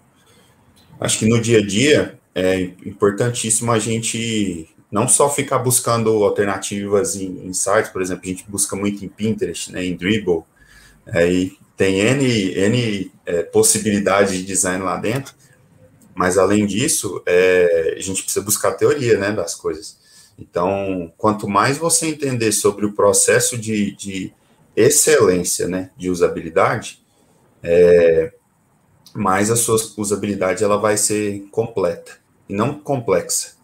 Acho 1.00 1.18
que 1.18 1.26
no 1.26 1.40
dia 1.40 1.58
a 1.58 1.66
dia 1.66 2.18
é 2.34 2.60
importantíssimo 2.86 3.72
a 3.72 3.78
gente 3.80 4.68
não 4.90 5.08
só 5.08 5.28
ficar 5.28 5.58
buscando 5.58 6.10
alternativas 6.24 7.16
em, 7.16 7.46
em 7.46 7.52
sites, 7.52 7.90
por 7.90 8.00
exemplo, 8.00 8.22
a 8.24 8.28
gente 8.28 8.44
busca 8.48 8.74
muito 8.74 9.04
em 9.04 9.08
Pinterest, 9.08 9.72
né, 9.72 9.84
em 9.84 9.96
Dribble, 9.96 10.44
aí 11.08 11.52
tem 11.76 12.00
N, 12.00 12.24
N 12.54 13.12
é, 13.26 13.42
possibilidades 13.42 14.34
de 14.34 14.44
design 14.44 14.82
lá 14.82 14.96
dentro, 14.96 15.34
mas 16.14 16.38
além 16.38 16.64
disso, 16.64 17.22
é, 17.26 17.94
a 17.96 18.00
gente 18.00 18.22
precisa 18.22 18.44
buscar 18.44 18.72
teoria 18.72 19.18
né, 19.18 19.30
das 19.30 19.54
coisas. 19.54 19.97
Então, 20.38 21.12
quanto 21.16 21.48
mais 21.48 21.78
você 21.78 22.06
entender 22.06 22.52
sobre 22.52 22.86
o 22.86 22.92
processo 22.92 23.58
de, 23.58 23.90
de 23.96 24.32
excelência 24.76 25.66
né, 25.66 25.90
de 25.96 26.10
usabilidade, 26.10 27.02
é, 27.62 28.32
mais 29.14 29.50
a 29.50 29.56
sua 29.56 29.76
usabilidade 29.96 30.62
ela 30.62 30.76
vai 30.76 30.96
ser 30.96 31.40
completa 31.50 32.18
e 32.48 32.54
não 32.54 32.78
complexa, 32.78 33.56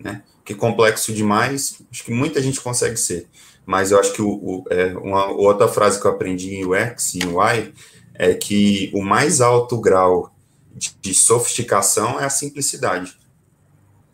né? 0.00 0.22
que 0.44 0.54
complexo 0.54 1.12
demais, 1.12 1.80
acho 1.90 2.04
que 2.04 2.12
muita 2.12 2.42
gente 2.42 2.60
consegue 2.60 2.96
ser. 2.96 3.28
Mas 3.64 3.92
eu 3.92 4.00
acho 4.00 4.12
que 4.12 4.22
o, 4.22 4.28
o, 4.28 4.64
é, 4.70 4.92
uma 4.96 5.30
outra 5.30 5.68
frase 5.68 6.00
que 6.00 6.06
eu 6.06 6.10
aprendi 6.10 6.54
em 6.54 6.64
UX 6.64 7.14
e 7.14 7.24
UI 7.24 7.72
é 8.14 8.34
que 8.34 8.90
o 8.92 9.02
mais 9.02 9.40
alto 9.40 9.80
grau 9.80 10.34
de, 10.74 10.96
de 11.00 11.14
sofisticação 11.14 12.18
é 12.18 12.24
a 12.24 12.30
simplicidade. 12.30 13.16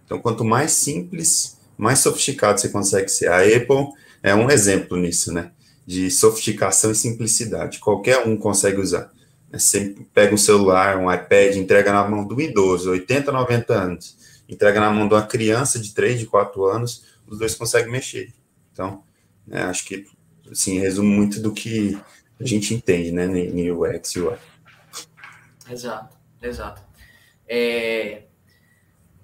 Então, 0.04 0.20
quanto 0.20 0.44
mais 0.44 0.72
simples, 0.72 1.57
mais 1.78 2.00
sofisticado 2.00 2.60
você 2.60 2.68
consegue 2.68 3.08
ser. 3.08 3.28
A 3.28 3.40
Apple 3.40 3.88
é 4.22 4.34
um 4.34 4.50
exemplo 4.50 4.96
nisso, 4.96 5.32
né? 5.32 5.52
De 5.86 6.10
sofisticação 6.10 6.90
e 6.90 6.94
simplicidade. 6.94 7.78
Qualquer 7.78 8.26
um 8.26 8.36
consegue 8.36 8.80
usar. 8.80 9.10
Você 9.50 9.94
pega 10.12 10.34
um 10.34 10.38
celular, 10.38 10.98
um 10.98 11.10
iPad, 11.10 11.56
entrega 11.56 11.92
na 11.92 12.06
mão 12.06 12.26
do 12.26 12.38
idoso, 12.40 12.90
80, 12.90 13.32
90 13.32 13.74
anos 13.74 14.18
entrega 14.48 14.80
na 14.80 14.90
mão 14.90 15.06
de 15.06 15.14
uma 15.14 15.26
criança 15.26 15.78
de 15.78 15.92
3, 15.92 16.18
de 16.18 16.26
4 16.26 16.64
anos, 16.64 17.04
os 17.26 17.38
dois 17.38 17.54
conseguem 17.54 17.92
mexer. 17.92 18.32
Então, 18.72 19.02
né, 19.46 19.62
acho 19.64 19.84
que, 19.84 20.06
assim, 20.50 20.78
resumo 20.78 21.08
muito 21.08 21.40
do 21.40 21.52
que 21.52 21.98
a 22.40 22.46
gente 22.46 22.72
entende, 22.72 23.12
né, 23.12 23.26
em 23.26 23.70
UX 23.70 24.12
e 24.12 24.20
UI. 24.20 24.36
Exato, 25.70 26.16
exato. 26.40 26.82
É, 27.46 28.22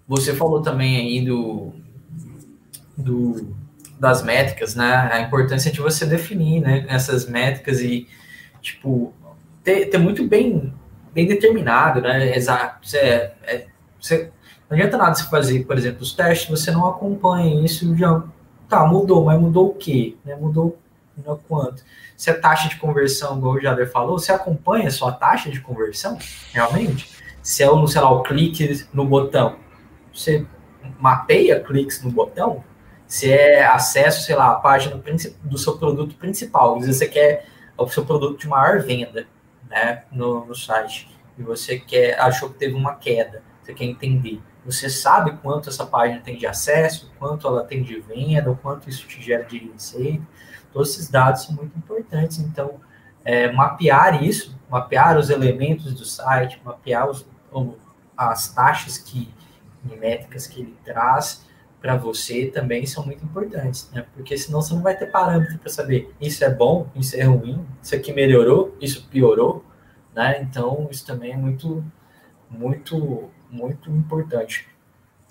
você 0.07 0.35
falou 0.35 0.61
também 0.61 0.97
aí 0.97 1.25
do, 1.25 1.73
do, 2.97 3.55
das 3.99 4.23
métricas, 4.23 4.75
né, 4.75 5.09
a 5.13 5.21
importância 5.21 5.71
de 5.71 5.81
você 5.81 6.07
definir, 6.07 6.61
né, 6.61 6.85
essas 6.89 7.27
métricas 7.27 7.81
e, 7.81 8.09
tipo, 8.61 9.13
ter, 9.63 9.87
ter 9.87 9.99
muito 9.99 10.27
bem, 10.27 10.73
bem 11.13 11.27
determinado, 11.27 12.01
né, 12.01 12.37
exato, 12.37 12.87
você, 12.87 12.99
é, 12.99 13.67
você 14.01 14.31
não 14.69 14.77
adianta 14.77 14.97
nada 14.97 15.15
você 15.15 15.25
fazer, 15.25 15.65
por 15.65 15.77
exemplo, 15.77 16.03
os 16.03 16.13
testes, 16.13 16.49
você 16.49 16.71
não 16.71 16.87
acompanha 16.87 17.65
isso 17.65 17.95
já. 17.97 18.23
Tá, 18.69 18.85
mudou, 18.87 19.25
mas 19.27 19.39
mudou 19.39 19.69
o 19.69 19.75
quê? 19.75 20.17
Né? 20.25 20.35
Mudou 20.35 20.79
no 21.17 21.37
quanto? 21.37 21.85
Se 22.17 22.31
a 22.31 22.41
taxa 22.41 22.69
de 22.69 22.77
conversão, 22.77 23.37
igual 23.37 23.55
o 23.55 23.61
Jader 23.61 23.91
falou, 23.91 24.19
você 24.19 24.33
acompanha 24.33 24.89
a 24.89 24.91
sua 24.91 25.13
taxa 25.13 25.51
de 25.51 25.61
conversão, 25.61 26.19
realmente? 26.53 27.09
Se 27.43 27.63
é, 27.63 27.67
sei 27.87 28.01
lá, 28.01 28.11
o 28.11 28.23
clique 28.23 28.87
no 28.93 29.05
botão, 29.05 29.57
você 30.13 30.47
mapeia 30.99 31.61
cliques 31.61 32.03
no 32.03 32.11
botão? 32.11 32.65
Se 33.15 33.33
é 33.33 33.65
acesso, 33.65 34.23
sei 34.23 34.35
lá, 34.35 34.51
à 34.51 34.55
página 34.57 35.01
do 35.43 35.59
seu 35.59 35.79
produto 35.79 36.17
principal, 36.17 36.77
às 36.77 36.87
vezes 36.87 36.99
você 36.99 37.07
quer 37.07 37.47
o 37.77 37.89
seu 37.89 38.05
produto 38.05 38.41
de 38.41 38.49
maior 38.49 38.81
venda 38.83 39.27
né, 39.69 40.05
no, 40.11 40.45
no 40.45 40.55
site, 40.55 41.09
e 41.39 41.43
você 41.43 41.79
quer, 41.79 42.19
achou 42.21 42.51
que 42.51 42.59
teve 42.59 42.75
uma 42.75 42.95
queda, 42.97 43.43
você 43.63 43.73
quer 43.73 43.85
entender 43.85 44.41
você 44.65 44.89
sabe 44.89 45.37
quanto 45.43 45.69
essa 45.69 45.85
página 45.85 46.21
tem 46.21 46.39
de 46.39 46.47
acesso, 46.47 47.13
quanto 47.19 47.47
ela 47.47 47.63
tem 47.65 47.83
de 47.83 48.01
venda, 48.01 48.51
o 48.51 48.57
quanto 48.57 48.89
isso 48.89 49.07
te 49.07 49.21
gera 49.21 49.45
de 49.45 49.59
receita. 49.59 50.27
Todos 50.73 50.91
esses 50.91 51.11
dados 51.11 51.43
são 51.45 51.55
muito 51.55 51.77
importantes. 51.77 52.39
Então, 52.39 52.81
é, 53.25 53.53
mapear 53.53 54.25
isso, 54.25 54.59
mapear 54.71 55.19
os 55.19 55.29
elementos 55.29 55.93
do 55.93 56.05
site, 56.05 56.61
mapear 56.65 57.09
os, 57.09 57.27
as 58.17 58.49
taxas 58.55 58.97
que, 58.97 59.33
métricas 60.01 60.47
que 60.47 60.61
ele 60.63 60.75
traz 60.83 61.45
para 61.85 61.97
você 61.97 62.47
também 62.47 62.87
são 62.87 63.05
muito 63.05 63.23
importantes, 63.23 63.91
né? 63.93 64.07
Porque 64.15 64.39
senão 64.39 64.63
você 64.63 64.73
não 64.73 64.81
vai 64.81 64.97
ter 64.97 65.05
parâmetro 65.05 65.59
para 65.59 65.71
saber 65.71 66.11
isso 66.19 66.43
é 66.43 66.49
bom, 66.49 66.89
isso 66.97 67.15
é 67.15 67.25
ruim, 67.25 67.63
isso 67.83 67.95
aqui 67.95 68.11
melhorou, 68.11 68.75
isso 68.81 69.07
piorou, 69.09 69.63
né? 70.15 70.41
Então, 70.41 70.89
isso 70.91 71.05
também 71.05 71.33
é 71.33 71.37
muito, 71.37 71.85
muito 72.49 73.29
muito 73.51 73.91
importante. 73.91 74.67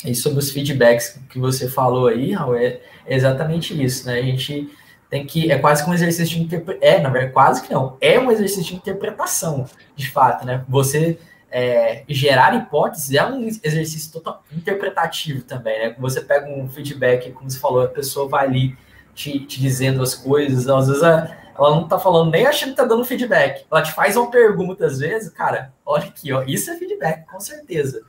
E 0.06 0.14
sobre 0.14 0.38
os 0.38 0.52
feedbacks 0.52 1.20
que 1.28 1.40
você 1.40 1.68
falou 1.68 2.06
aí, 2.06 2.34
Raul, 2.34 2.56
é 2.56 2.82
exatamente 3.08 3.74
isso, 3.84 4.06
né? 4.06 4.20
A 4.20 4.22
gente 4.22 4.70
tem 5.10 5.26
que. 5.26 5.52
É 5.52 5.58
quase 5.58 5.84
que 5.84 5.90
um 5.90 5.94
exercício 5.96 6.38
de 6.38 6.44
interpretação. 6.44 6.88
É, 6.88 7.02
na 7.02 7.10
verdade, 7.10 7.34
quase 7.34 7.64
que 7.64 7.74
não. 7.74 7.98
É 8.00 8.20
um 8.20 8.32
exercício 8.32 8.66
de 8.66 8.76
interpretação, 8.76 9.66
de 9.96 10.12
fato, 10.12 10.46
né? 10.46 10.64
Você 10.70 11.18
é, 11.54 12.04
gerar 12.10 12.56
hipóteses 12.56 13.14
é 13.14 13.26
um 13.26 13.48
exercício 13.48 14.12
total, 14.12 14.44
interpretativo 14.52 15.44
também, 15.44 15.80
né? 15.80 15.96
Você 16.00 16.22
pega 16.22 16.50
um 16.50 16.68
feedback, 16.68 17.32
como 17.32 17.50
você 17.50 17.60
falou, 17.60 17.84
a 17.84 17.88
pessoa 17.88 18.28
vai 18.28 18.46
ali 18.46 18.78
te, 19.14 19.40
te 19.42 19.62
dizendo 19.62 20.02
as 20.02 20.16
coisas, 20.16 20.68
às 20.68 20.88
vezes 20.88 21.04
a, 21.04 21.38
ela 21.56 21.70
não 21.70 21.88
tá 21.88 22.00
falando 22.00 22.32
nem 22.32 22.48
achando 22.48 22.72
que 22.72 22.78
tá 22.78 22.86
dando 22.86 23.06
feedback. 23.06 23.66
Ela 23.72 23.84
te 23.84 23.92
faz 23.92 24.18
uma 24.18 24.32
pergunta 24.32 24.88
às 24.88 25.00
vezes, 25.00 25.30
cara, 25.30 25.72
olha 25.86 26.06
aqui, 26.06 26.34
ó, 26.34 26.44
isso 26.44 26.72
é 26.72 26.76
feedback, 26.78 27.26
com 27.28 27.40
certeza 27.40 28.02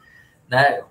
né? 0.49 0.83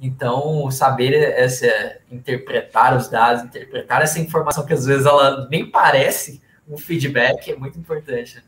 Então, 0.00 0.70
saber 0.70 1.12
essa, 1.12 2.00
interpretar 2.10 2.96
os 2.96 3.08
dados, 3.08 3.42
interpretar 3.42 4.00
essa 4.00 4.20
informação 4.20 4.64
que 4.64 4.72
às 4.72 4.86
vezes 4.86 5.06
ela 5.06 5.48
nem 5.48 5.68
parece 5.68 6.40
um 6.68 6.76
feedback 6.76 7.50
é 7.50 7.56
muito 7.56 7.78
importante. 7.78 8.42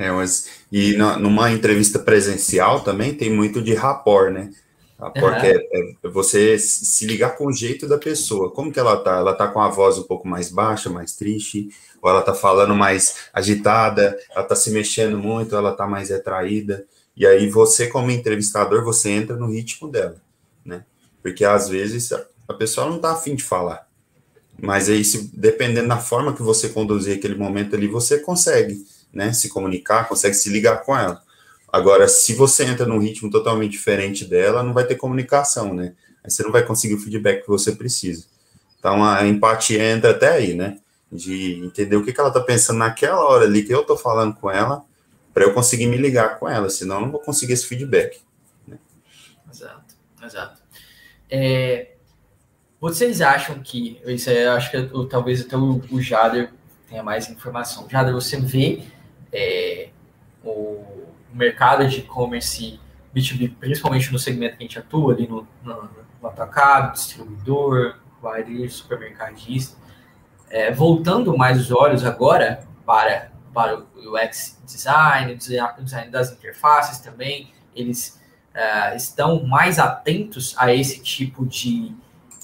É, 0.00 0.10
mas, 0.10 0.48
e 0.72 0.96
na, 0.96 1.18
numa 1.18 1.52
entrevista 1.52 1.98
presencial 1.98 2.80
também 2.80 3.12
tem 3.12 3.30
muito 3.30 3.60
de 3.60 3.74
rapport, 3.74 4.32
né? 4.32 4.50
Rapport 4.98 5.34
uhum. 5.34 5.44
é, 5.44 5.52
é, 5.52 6.08
você 6.08 6.58
se 6.58 7.04
ligar 7.04 7.36
com 7.36 7.46
o 7.48 7.52
jeito 7.52 7.86
da 7.86 7.98
pessoa. 7.98 8.50
Como 8.50 8.72
que 8.72 8.80
ela 8.80 8.96
tá? 8.96 9.18
Ela 9.18 9.34
tá 9.34 9.46
com 9.46 9.60
a 9.60 9.68
voz 9.68 9.98
um 9.98 10.04
pouco 10.04 10.26
mais 10.26 10.50
baixa, 10.50 10.88
mais 10.88 11.14
triste, 11.14 11.68
ou 12.00 12.08
ela 12.08 12.22
tá 12.22 12.32
falando 12.32 12.74
mais 12.74 13.26
agitada, 13.30 14.18
ela 14.34 14.42
tá 14.42 14.56
se 14.56 14.70
mexendo 14.70 15.18
muito, 15.18 15.54
ela 15.54 15.72
tá 15.72 15.86
mais 15.86 16.08
retraída. 16.08 16.86
E 17.14 17.26
aí 17.26 17.50
você, 17.50 17.86
como 17.86 18.10
entrevistador, 18.10 18.82
você 18.82 19.10
entra 19.10 19.36
no 19.36 19.52
ritmo 19.52 19.86
dela, 19.86 20.16
né? 20.64 20.82
Porque 21.22 21.44
às 21.44 21.68
vezes 21.68 22.10
a 22.48 22.54
pessoa 22.54 22.88
não 22.88 22.98
tá 22.98 23.12
afim 23.12 23.34
de 23.34 23.44
falar. 23.44 23.86
Mas 24.58 24.88
aí, 24.88 25.04
se, 25.04 25.30
dependendo 25.34 25.88
da 25.88 25.98
forma 25.98 26.34
que 26.34 26.42
você 26.42 26.70
conduzir 26.70 27.18
aquele 27.18 27.34
momento 27.34 27.76
ali, 27.76 27.86
você 27.86 28.18
consegue, 28.18 28.82
né? 29.12 29.32
Se 29.32 29.48
comunicar, 29.48 30.08
consegue 30.08 30.34
se 30.34 30.48
ligar 30.48 30.82
com 30.82 30.96
ela. 30.96 31.22
Agora, 31.72 32.08
se 32.08 32.34
você 32.34 32.64
entra 32.64 32.86
num 32.86 32.98
ritmo 32.98 33.30
totalmente 33.30 33.72
diferente 33.72 34.24
dela, 34.24 34.62
não 34.62 34.72
vai 34.72 34.84
ter 34.84 34.96
comunicação, 34.96 35.72
né? 35.72 35.94
aí 36.22 36.30
você 36.30 36.42
não 36.42 36.52
vai 36.52 36.64
conseguir 36.64 36.94
o 36.94 36.98
feedback 36.98 37.42
que 37.42 37.48
você 37.48 37.72
precisa. 37.72 38.26
Então 38.78 39.04
a 39.04 39.26
empatia 39.26 39.82
entra 39.82 40.10
até 40.10 40.32
aí, 40.32 40.54
né? 40.54 40.78
De 41.10 41.60
entender 41.64 41.96
o 41.96 42.04
que, 42.04 42.12
que 42.12 42.20
ela 42.20 42.28
está 42.28 42.40
pensando 42.40 42.78
naquela 42.78 43.20
hora 43.20 43.44
ali 43.44 43.62
que 43.62 43.74
eu 43.74 43.80
estou 43.80 43.96
falando 43.96 44.34
com 44.34 44.50
ela, 44.50 44.84
para 45.34 45.44
eu 45.44 45.52
conseguir 45.52 45.86
me 45.86 45.96
ligar 45.96 46.38
com 46.38 46.48
ela, 46.48 46.70
senão 46.70 46.96
eu 46.96 47.00
não 47.02 47.10
vou 47.10 47.20
conseguir 47.20 47.52
esse 47.54 47.66
feedback. 47.66 48.20
Né? 48.66 48.78
Exato, 49.50 49.94
exato. 50.22 50.62
É, 51.28 51.92
vocês 52.80 53.20
acham 53.20 53.60
que, 53.60 54.00
isso 54.06 54.30
aí, 54.30 54.42
eu 54.42 54.52
acho 54.52 54.70
que 54.70 54.90
talvez 55.08 55.40
até 55.40 55.56
o, 55.56 55.82
o 55.90 56.00
Jader 56.00 56.52
tenha 56.88 57.02
mais 57.02 57.28
informação. 57.28 57.88
Jader, 57.88 58.12
você 58.12 58.40
vê 58.40 58.84
é, 59.32 59.88
o 60.44 60.84
mercado 61.32 61.86
de 61.86 62.00
e-commerce 62.00 62.80
B2B, 63.14 63.54
principalmente 63.58 64.12
no 64.12 64.18
segmento 64.18 64.56
que 64.56 64.64
a 64.64 64.66
gente 64.66 64.78
atua, 64.78 65.14
ali 65.14 65.26
no, 65.26 65.46
no, 65.62 65.90
no 66.20 66.28
atacado, 66.28 66.92
distribuidor, 66.92 67.96
varejo, 68.20 68.70
supermercadista, 68.70 69.76
é, 70.48 70.72
voltando 70.72 71.36
mais 71.36 71.60
os 71.60 71.70
olhos 71.70 72.04
agora 72.04 72.66
para, 72.84 73.30
para 73.54 73.78
o 73.78 74.14
UX 74.14 74.60
design, 74.64 75.32
o 75.32 75.36
design 75.82 76.10
das 76.10 76.32
interfaces 76.32 76.98
também, 76.98 77.52
eles 77.74 78.20
uh, 78.54 78.96
estão 78.96 79.44
mais 79.46 79.78
atentos 79.78 80.54
a 80.58 80.74
esse 80.74 81.00
tipo 81.00 81.46
de 81.46 81.94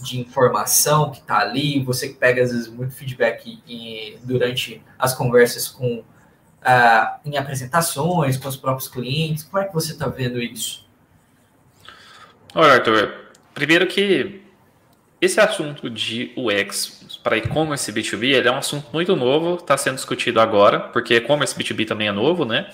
de 0.00 0.20
informação 0.20 1.10
que 1.10 1.20
está 1.20 1.38
ali, 1.38 1.82
você 1.82 2.08
que 2.08 2.14
pega 2.14 2.42
às 2.42 2.52
vezes 2.52 2.68
muito 2.68 2.94
feedback 2.94 3.62
em, 3.66 4.18
durante 4.22 4.82
as 4.98 5.14
conversas 5.14 5.68
com 5.68 6.04
uh, 6.62 7.18
em 7.24 7.36
apresentações 7.36 8.36
com 8.36 8.48
os 8.48 8.56
próprios 8.56 8.88
clientes, 8.88 9.44
como 9.44 9.62
é 9.62 9.66
que 9.66 9.74
você 9.74 9.92
está 9.92 10.08
vendo 10.08 10.40
isso? 10.40 10.86
Olha, 12.54 12.74
Arthur, 12.74 13.12
primeiro 13.54 13.86
que 13.86 14.42
esse 15.20 15.40
assunto 15.40 15.88
de 15.88 16.32
UX 16.36 17.18
para 17.22 17.36
e-commerce 17.36 17.90
B2B 17.92 18.34
ele 18.34 18.48
é 18.48 18.52
um 18.52 18.58
assunto 18.58 18.86
muito 18.92 19.16
novo, 19.16 19.56
está 19.56 19.76
sendo 19.76 19.96
discutido 19.96 20.40
agora, 20.40 20.80
porque 20.80 21.14
e-commerce 21.14 21.54
B2B 21.54 21.86
também 21.86 22.08
é 22.08 22.12
novo, 22.12 22.44
né? 22.44 22.70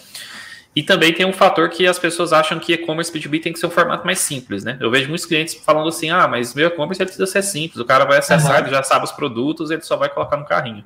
E 0.74 0.82
também 0.82 1.12
tem 1.12 1.26
um 1.26 1.32
fator 1.32 1.68
que 1.68 1.86
as 1.86 1.98
pessoas 1.98 2.32
acham 2.32 2.58
que 2.58 2.72
e-commerce 2.72 3.12
B2B 3.12 3.42
tem 3.42 3.52
que 3.52 3.58
ser 3.58 3.66
um 3.66 3.70
formato 3.70 4.06
mais 4.06 4.18
simples, 4.20 4.64
né? 4.64 4.78
Eu 4.80 4.90
vejo 4.90 5.08
muitos 5.08 5.26
clientes 5.26 5.54
falando 5.54 5.88
assim: 5.88 6.10
ah, 6.10 6.26
mas 6.26 6.54
meu 6.54 6.68
e-commerce 6.68 7.04
precisa 7.04 7.26
ser 7.26 7.42
simples, 7.42 7.78
o 7.78 7.84
cara 7.84 8.04
vai 8.04 8.18
acessar, 8.18 8.52
uhum. 8.52 8.66
ele 8.66 8.70
já 8.70 8.82
sabe 8.82 9.04
os 9.04 9.12
produtos, 9.12 9.70
ele 9.70 9.82
só 9.82 9.96
vai 9.96 10.08
colocar 10.08 10.36
no 10.36 10.46
carrinho. 10.46 10.84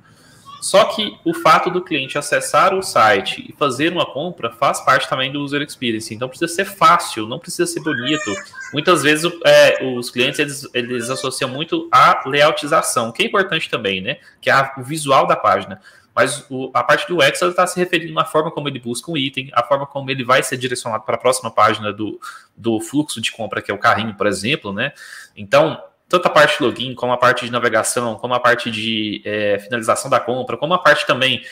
Só 0.66 0.84
que 0.86 1.16
o 1.24 1.32
fato 1.32 1.70
do 1.70 1.80
cliente 1.80 2.18
acessar 2.18 2.74
o 2.74 2.82
site 2.82 3.46
e 3.48 3.52
fazer 3.52 3.92
uma 3.92 4.04
compra 4.04 4.50
faz 4.50 4.80
parte 4.80 5.08
também 5.08 5.30
do 5.30 5.40
user 5.40 5.62
experience. 5.62 6.12
Então 6.12 6.28
precisa 6.28 6.52
ser 6.52 6.64
fácil, 6.64 7.24
não 7.28 7.38
precisa 7.38 7.66
ser 7.66 7.78
bonito. 7.84 8.34
Muitas 8.72 9.00
vezes 9.04 9.30
é, 9.44 9.84
os 9.84 10.10
clientes 10.10 10.40
eles, 10.40 10.68
eles 10.74 11.08
associam 11.08 11.48
muito 11.48 11.88
a 11.92 12.20
layoutização, 12.26 13.12
que 13.12 13.22
é 13.22 13.26
importante 13.26 13.70
também, 13.70 14.00
né? 14.00 14.16
Que 14.40 14.50
é 14.50 14.72
o 14.76 14.82
visual 14.82 15.24
da 15.24 15.36
página. 15.36 15.80
Mas 16.12 16.44
o, 16.50 16.68
a 16.74 16.82
parte 16.82 17.06
do 17.06 17.22
Excel 17.22 17.50
está 17.50 17.64
se 17.64 17.78
referindo 17.78 18.18
à 18.18 18.24
forma 18.24 18.50
como 18.50 18.68
ele 18.68 18.80
busca 18.80 19.08
um 19.08 19.16
item, 19.16 19.48
a 19.52 19.62
forma 19.62 19.86
como 19.86 20.10
ele 20.10 20.24
vai 20.24 20.42
ser 20.42 20.56
direcionado 20.56 21.04
para 21.04 21.14
a 21.14 21.18
próxima 21.18 21.48
página 21.48 21.92
do, 21.92 22.20
do 22.56 22.80
fluxo 22.80 23.20
de 23.20 23.30
compra, 23.30 23.62
que 23.62 23.70
é 23.70 23.74
o 23.74 23.78
carrinho, 23.78 24.14
por 24.16 24.26
exemplo, 24.26 24.72
né? 24.72 24.92
Então, 25.36 25.80
tanto 26.08 26.26
a 26.26 26.30
parte 26.30 26.58
de 26.58 26.64
login, 26.64 26.94
como 26.94 27.12
a 27.12 27.16
parte 27.16 27.44
de 27.44 27.50
navegação, 27.50 28.14
como 28.16 28.34
a 28.34 28.40
parte 28.40 28.70
de 28.70 29.22
é, 29.24 29.58
finalização 29.58 30.10
da 30.10 30.20
compra, 30.20 30.56
como 30.56 30.74
a 30.74 30.78
parte 30.78 31.06
também 31.06 31.42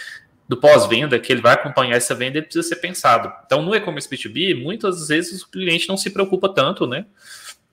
do 0.49 0.57
pós-venda, 0.57 1.19
que 1.19 1.33
ele 1.33 1.41
vai 1.41 1.55
acompanhar 1.55 1.97
essa 1.97 2.15
venda, 2.15 2.39
ele 2.39 2.47
precisa 2.47 2.69
ser 2.69 2.77
pensado. 2.77 3.33
Então, 3.47 3.63
no 3.63 3.75
e-commerce 3.75 4.09
B2B, 4.09 4.63
muitas 4.63 5.09
vezes 5.09 5.43
o 5.43 5.51
cliente 5.51 5.89
não 5.89 5.97
se 5.97 6.11
preocupa 6.11 6.49
tanto, 6.49 6.87
né? 6.87 7.07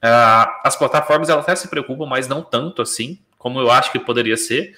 Ah, 0.02 0.62
as 0.64 0.76
plataformas 0.76 1.30
elas 1.30 1.44
até 1.44 1.56
se 1.56 1.68
preocupam, 1.68 2.06
mas 2.06 2.28
não 2.28 2.42
tanto 2.42 2.82
assim, 2.82 3.20
como 3.38 3.60
eu 3.60 3.70
acho 3.70 3.92
que 3.92 4.00
poderia 4.00 4.38
ser. 4.38 4.74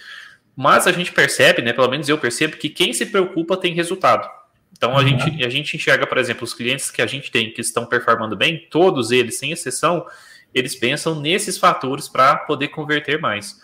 Mas 0.56 0.86
a 0.86 0.92
gente 0.92 1.12
percebe, 1.12 1.62
né, 1.62 1.72
pelo 1.72 1.90
menos 1.90 2.10
eu 2.10 2.18
percebo, 2.18 2.58
que 2.58 2.70
quem 2.70 2.94
se 2.94 3.06
preocupa 3.06 3.56
tem 3.56 3.74
resultado. 3.74 4.30
Então 4.76 4.92
a, 4.92 5.02
uhum. 5.02 5.08
gente, 5.08 5.46
a 5.46 5.50
gente 5.50 5.78
enxerga, 5.78 6.06
por 6.06 6.18
exemplo, 6.18 6.44
os 6.44 6.54
clientes 6.54 6.92
que 6.92 7.02
a 7.02 7.08
gente 7.08 7.32
tem 7.32 7.52
que 7.52 7.62
estão 7.62 7.86
performando 7.86 8.36
bem, 8.36 8.68
todos 8.70 9.12
eles, 9.12 9.38
sem 9.38 9.52
exceção, 9.52 10.06
eles 10.54 10.76
pensam 10.76 11.20
nesses 11.20 11.58
fatores 11.58 12.08
para 12.08 12.36
poder 12.36 12.70
converter 12.70 13.20
mais. 13.20 13.62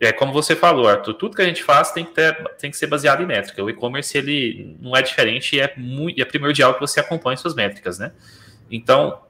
É 0.00 0.12
como 0.12 0.32
você 0.32 0.56
falou, 0.56 0.88
Arthur, 0.88 1.12
tudo 1.14 1.36
que 1.36 1.42
a 1.42 1.44
gente 1.44 1.62
faz 1.62 1.92
tem 1.92 2.06
que, 2.06 2.12
ter, 2.12 2.34
tem 2.58 2.70
que 2.70 2.76
ser 2.76 2.86
baseado 2.86 3.22
em 3.22 3.26
métrica. 3.26 3.62
O 3.62 3.68
e-commerce 3.68 4.16
ele 4.16 4.76
não 4.80 4.96
é 4.96 5.02
diferente, 5.02 5.60
é 5.60 5.74
muito, 5.76 6.20
é 6.20 6.24
primordial 6.24 6.72
que 6.72 6.80
você 6.80 7.00
acompanhe 7.00 7.36
suas 7.36 7.54
métricas, 7.54 7.98
né? 7.98 8.12
Então, 8.70 9.20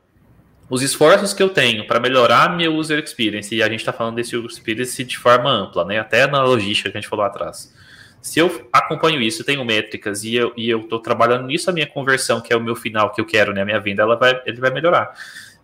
os 0.68 0.80
esforços 0.80 1.34
que 1.34 1.42
eu 1.42 1.48
tenho 1.48 1.84
para 1.88 1.98
melhorar 1.98 2.56
meu 2.56 2.76
user 2.76 3.02
experience, 3.02 3.52
e 3.52 3.60
a 3.60 3.68
gente 3.68 3.80
está 3.80 3.92
falando 3.92 4.14
desse 4.14 4.36
user 4.36 4.48
experience 4.48 5.02
de 5.02 5.18
forma 5.18 5.50
ampla, 5.50 5.84
né? 5.84 5.98
Até 5.98 6.28
na 6.28 6.44
logística 6.44 6.88
que 6.88 6.96
a 6.96 7.00
gente 7.00 7.10
falou 7.10 7.24
atrás. 7.24 7.74
Se 8.22 8.38
eu 8.38 8.68
acompanho 8.72 9.20
isso, 9.20 9.42
tenho 9.42 9.64
métricas 9.64 10.22
e 10.22 10.36
eu 10.36 10.52
e 10.56 10.70
estou 10.70 11.00
trabalhando 11.00 11.46
nisso, 11.46 11.68
a 11.68 11.72
minha 11.72 11.86
conversão, 11.86 12.40
que 12.40 12.52
é 12.52 12.56
o 12.56 12.60
meu 12.60 12.76
final 12.76 13.10
que 13.10 13.20
eu 13.20 13.26
quero, 13.26 13.52
né? 13.52 13.62
A 13.62 13.64
minha 13.64 13.80
venda, 13.80 14.02
ela 14.02 14.14
vai, 14.14 14.40
ele 14.46 14.60
vai 14.60 14.70
melhorar. 14.70 15.12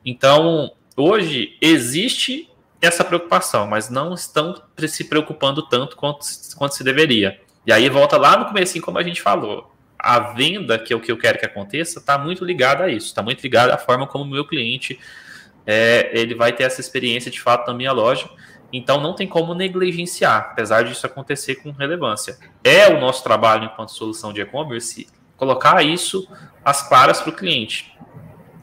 Então, 0.05 0.73
hoje 0.97 1.57
existe 1.61 2.51
essa 2.81 3.05
preocupação, 3.05 3.67
mas 3.67 3.89
não 3.91 4.15
estão 4.15 4.61
se 4.89 5.05
preocupando 5.05 5.63
tanto 5.69 5.97
quanto, 5.97 6.21
quanto 6.57 6.75
se 6.75 6.85
deveria. 6.85 7.41
E 7.67 7.73
aí 7.73 7.89
volta 7.89 8.17
lá 8.17 8.37
no 8.37 8.47
começo, 8.47 8.81
como 8.81 8.99
a 8.99 9.03
gente 9.03 9.21
falou 9.21 9.73
a 9.99 10.21
venda, 10.21 10.79
que 10.79 10.93
é 10.93 10.97
o 10.97 11.01
que 11.01 11.11
eu 11.11 11.19
quero 11.19 11.39
que 11.39 11.47
aconteça, 11.47 11.99
está 11.99 12.17
muito 12.17 12.45
ligada 12.45 12.85
a 12.85 12.89
isso, 12.89 13.07
está 13.07 13.23
muito 13.23 13.43
ligada 13.43 13.75
à 13.75 13.79
forma 13.79 14.07
como 14.07 14.25
o 14.25 14.29
meu 14.29 14.45
cliente 14.45 14.99
é, 15.67 16.11
ele 16.13 16.35
vai 16.35 16.53
ter 16.53 16.63
essa 16.63 16.81
experiência 16.81 17.31
de 17.31 17.41
fato 17.41 17.67
na 17.67 17.75
minha 17.75 17.93
loja. 17.93 18.31
Então 18.73 19.01
não 19.01 19.15
tem 19.15 19.27
como 19.27 19.55
negligenciar, 19.55 20.51
apesar 20.53 20.85
disso 20.85 21.07
acontecer 21.07 21.57
com 21.57 21.73
relevância. 21.73 22.39
É 22.63 22.89
o 22.89 23.01
nosso 23.01 23.23
trabalho 23.23 23.65
enquanto 23.65 23.91
solução 23.91 24.33
de 24.33 24.41
e-commerce 24.41 25.09
colocar 25.37 25.83
isso 25.85 26.29
às 26.65 26.89
claras 26.89 27.21
para 27.21 27.31
o 27.31 27.37
cliente. 27.37 27.96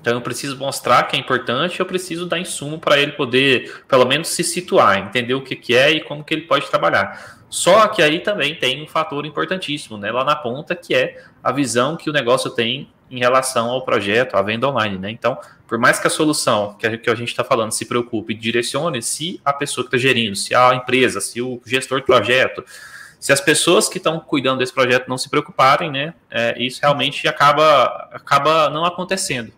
Então 0.03 0.15
eu 0.15 0.21
preciso 0.21 0.57
mostrar 0.57 1.03
que 1.03 1.15
é 1.15 1.19
importante, 1.19 1.79
eu 1.79 1.85
preciso 1.85 2.25
dar 2.25 2.37
insumo 2.37 2.77
para 2.77 2.99
ele 2.99 3.13
poder, 3.13 3.83
pelo 3.87 4.05
menos, 4.05 4.27
se 4.27 4.43
situar, 4.43 4.97
entender 4.97 5.33
o 5.33 5.41
que, 5.41 5.55
que 5.55 5.73
é 5.73 5.91
e 5.91 6.01
como 6.01 6.25
que 6.25 6.33
ele 6.33 6.41
pode 6.41 6.69
trabalhar. 6.69 7.39
Só 7.49 7.87
que 7.87 8.01
aí 8.01 8.19
também 8.19 8.53
tem 8.53 8.83
um 8.83 8.87
fator 8.87 9.25
importantíssimo, 9.25 9.97
né, 9.97 10.11
lá 10.11 10.25
na 10.25 10.35
ponta, 10.35 10.75
que 10.75 10.93
é 10.93 11.23
a 11.41 11.53
visão 11.53 11.95
que 11.95 12.09
o 12.09 12.13
negócio 12.13 12.51
tem 12.51 12.91
em 13.09 13.19
relação 13.19 13.69
ao 13.69 13.85
projeto, 13.85 14.35
à 14.35 14.41
venda 14.41 14.67
online, 14.67 14.97
né? 14.97 15.09
Então, 15.09 15.37
por 15.67 15.77
mais 15.77 15.99
que 15.99 16.07
a 16.07 16.09
solução 16.09 16.73
que 16.77 16.85
a, 16.85 16.97
que 16.97 17.09
a 17.09 17.15
gente 17.15 17.29
está 17.29 17.45
falando 17.45 17.71
se 17.71 17.85
preocupe 17.85 18.33
e 18.33 18.35
direcione, 18.35 19.01
se 19.01 19.39
a 19.45 19.53
pessoa 19.53 19.87
que 19.87 19.95
está 19.95 19.97
gerindo, 19.97 20.35
se 20.35 20.53
a 20.53 20.75
empresa, 20.75 21.21
se 21.21 21.41
o 21.41 21.61
gestor 21.65 22.01
do 22.01 22.05
projeto, 22.05 22.65
se 23.21 23.31
as 23.31 23.39
pessoas 23.39 23.87
que 23.87 23.99
estão 23.99 24.19
cuidando 24.19 24.57
desse 24.57 24.73
projeto 24.73 25.07
não 25.07 25.17
se 25.17 25.29
preocuparem, 25.29 25.89
né, 25.89 26.13
é, 26.29 26.61
isso 26.61 26.81
realmente 26.81 27.25
acaba, 27.25 27.85
acaba 28.11 28.69
não 28.69 28.83
acontecendo. 28.83 29.53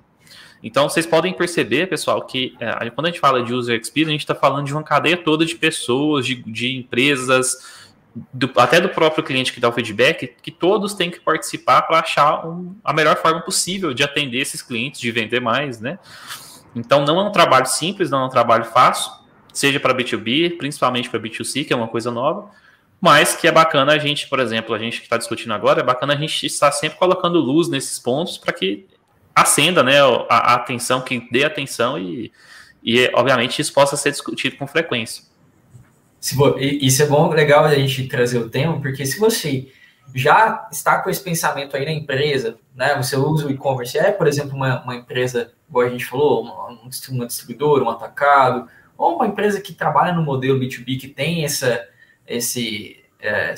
Então, 0.68 0.90
vocês 0.90 1.06
podem 1.06 1.32
perceber, 1.32 1.88
pessoal, 1.88 2.24
que 2.24 2.56
é, 2.60 2.90
quando 2.90 3.06
a 3.06 3.10
gente 3.12 3.20
fala 3.20 3.44
de 3.44 3.54
user 3.54 3.80
experience, 3.80 4.10
a 4.10 4.14
gente 4.14 4.22
está 4.22 4.34
falando 4.34 4.66
de 4.66 4.74
uma 4.74 4.82
cadeia 4.82 5.16
toda 5.16 5.46
de 5.46 5.54
pessoas, 5.54 6.26
de, 6.26 6.42
de 6.42 6.76
empresas, 6.76 7.86
do, 8.34 8.50
até 8.58 8.82
do 8.82 8.90
próprio 8.90 9.24
cliente 9.24 9.54
que 9.54 9.60
dá 9.60 9.70
o 9.70 9.72
feedback, 9.72 10.34
que 10.42 10.50
todos 10.50 10.96
têm 10.96 11.12
que 11.12 11.20
participar 11.20 11.84
para 11.84 12.00
achar 12.00 12.48
um, 12.48 12.76
a 12.84 12.92
melhor 12.92 13.16
forma 13.18 13.42
possível 13.42 13.94
de 13.94 14.02
atender 14.04 14.40
esses 14.40 14.64
clientes, 14.64 15.00
de 15.00 15.12
vender 15.12 15.40
mais, 15.40 15.80
né? 15.80 16.00
Então 16.76 17.06
não 17.06 17.20
é 17.20 17.24
um 17.24 17.32
trabalho 17.32 17.68
simples, 17.68 18.10
não 18.10 18.24
é 18.24 18.26
um 18.26 18.30
trabalho 18.30 18.66
fácil, 18.66 19.12
seja 19.54 19.80
para 19.80 19.94
B2B, 19.94 20.58
principalmente 20.58 21.12
para 21.12 21.20
B2C, 21.20 21.64
que 21.64 21.74
é 21.74 21.76
uma 21.76 21.88
coisa 21.88 22.10
nova, 22.10 22.50
mas 23.00 23.36
que 23.36 23.48
é 23.48 23.52
bacana 23.52 23.94
a 23.94 24.00
gente, 24.00 24.28
por 24.28 24.40
exemplo, 24.40 24.74
a 24.74 24.80
gente 24.80 24.98
que 24.98 25.06
está 25.06 25.16
discutindo 25.16 25.54
agora, 25.54 25.82
é 25.82 25.84
bacana 25.84 26.14
a 26.14 26.18
gente 26.18 26.44
estar 26.44 26.72
sempre 26.72 26.98
colocando 26.98 27.38
luz 27.40 27.70
nesses 27.70 28.00
pontos 28.00 28.40
para 28.40 28.52
que 28.52 28.88
acenda 29.36 29.84
né, 29.84 30.02
a, 30.30 30.54
a, 30.54 30.56
atenção, 30.56 31.02
que 31.02 31.28
dê 31.30 31.44
atenção 31.44 32.00
e, 32.00 32.32
e, 32.82 33.12
obviamente, 33.14 33.62
isso 33.62 33.74
possa 33.74 33.98
ser 33.98 34.12
discutido 34.12 34.56
com 34.56 34.66
frequência. 34.66 35.24
Isso 36.58 37.04
é 37.04 37.06
bom, 37.06 37.30
legal 37.30 37.66
a 37.66 37.76
gente 37.76 38.08
trazer 38.08 38.40
o 38.40 38.50
tema, 38.50 38.80
porque 38.80 39.06
se 39.06 39.20
você 39.20 39.68
já 40.14 40.68
está 40.72 41.00
com 41.00 41.10
esse 41.10 41.22
pensamento 41.22 41.76
aí 41.76 41.86
na 41.86 41.92
empresa, 41.92 42.58
né? 42.76 42.96
Você 42.96 43.16
usa 43.16 43.48
o 43.48 43.52
e-commerce, 43.52 43.98
é, 43.98 44.12
por 44.12 44.28
exemplo, 44.28 44.56
uma, 44.56 44.82
uma 44.84 44.96
empresa, 44.96 45.52
como 45.72 45.86
a 45.86 45.90
gente 45.90 46.06
falou, 46.06 46.44
uma, 46.44 46.68
uma 47.10 47.28
distribuidora, 47.28 47.84
um 47.84 47.90
atacado, 47.90 48.68
ou 48.98 49.16
uma 49.16 49.28
empresa 49.28 49.60
que 49.60 49.74
trabalha 49.74 50.14
no 50.14 50.24
modelo 50.24 50.60
B2B, 50.60 51.00
que 51.00 51.08
tem 51.08 51.44
essa, 51.44 51.88
esse, 52.28 53.04
é, 53.20 53.54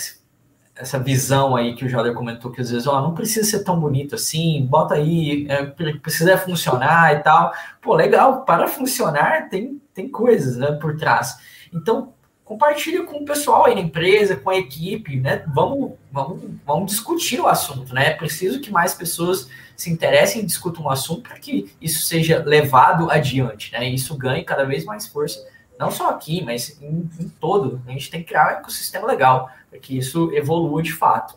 essa 0.77 0.99
visão 0.99 1.55
aí 1.55 1.73
que 1.73 1.85
o 1.85 1.89
Jader 1.89 2.13
comentou, 2.13 2.51
que 2.51 2.61
às 2.61 2.69
vezes, 2.69 2.87
ó, 2.87 3.01
não 3.01 3.13
precisa 3.13 3.49
ser 3.49 3.63
tão 3.63 3.79
bonito 3.79 4.15
assim, 4.15 4.65
bota 4.65 4.93
aí, 4.93 5.47
é, 5.49 5.65
precisa 5.65 6.37
funcionar 6.37 7.13
e 7.13 7.19
tal. 7.19 7.51
Pô, 7.81 7.95
legal, 7.95 8.43
para 8.43 8.67
funcionar 8.67 9.49
tem, 9.49 9.81
tem 9.93 10.07
coisas 10.07 10.57
né, 10.57 10.71
por 10.73 10.95
trás. 10.95 11.37
Então, 11.73 12.13
compartilha 12.45 13.03
com 13.03 13.17
o 13.17 13.25
pessoal 13.25 13.65
aí 13.65 13.75
na 13.75 13.81
empresa, 13.81 14.35
com 14.35 14.49
a 14.49 14.57
equipe, 14.57 15.19
né? 15.19 15.43
Vamos, 15.47 15.93
vamos, 16.11 16.41
vamos 16.65 16.91
discutir 16.91 17.41
o 17.41 17.47
assunto, 17.47 17.93
né? 17.93 18.07
É 18.07 18.13
preciso 18.13 18.61
que 18.61 18.71
mais 18.71 18.93
pessoas 18.93 19.49
se 19.75 19.91
interessem 19.91 20.41
e 20.41 20.45
discutam 20.45 20.85
o 20.85 20.89
assunto 20.89 21.23
para 21.23 21.37
que 21.37 21.75
isso 21.81 22.05
seja 22.05 22.41
levado 22.43 23.11
adiante, 23.11 23.71
né? 23.73 23.89
E 23.89 23.95
isso 23.95 24.15
ganhe 24.15 24.43
cada 24.43 24.63
vez 24.63 24.85
mais 24.85 25.07
força, 25.07 25.45
não 25.77 25.91
só 25.91 26.09
aqui, 26.09 26.41
mas 26.43 26.81
em, 26.81 27.09
em 27.19 27.29
todo. 27.39 27.81
A 27.85 27.91
gente 27.91 28.09
tem 28.09 28.21
que 28.21 28.27
criar 28.27 28.47
um 28.47 28.59
ecossistema 28.59 29.05
legal 29.05 29.49
para 29.77 29.79
que 29.79 29.97
isso 29.97 30.31
evolua 30.33 30.81
de 30.81 30.91
fato. 30.91 31.35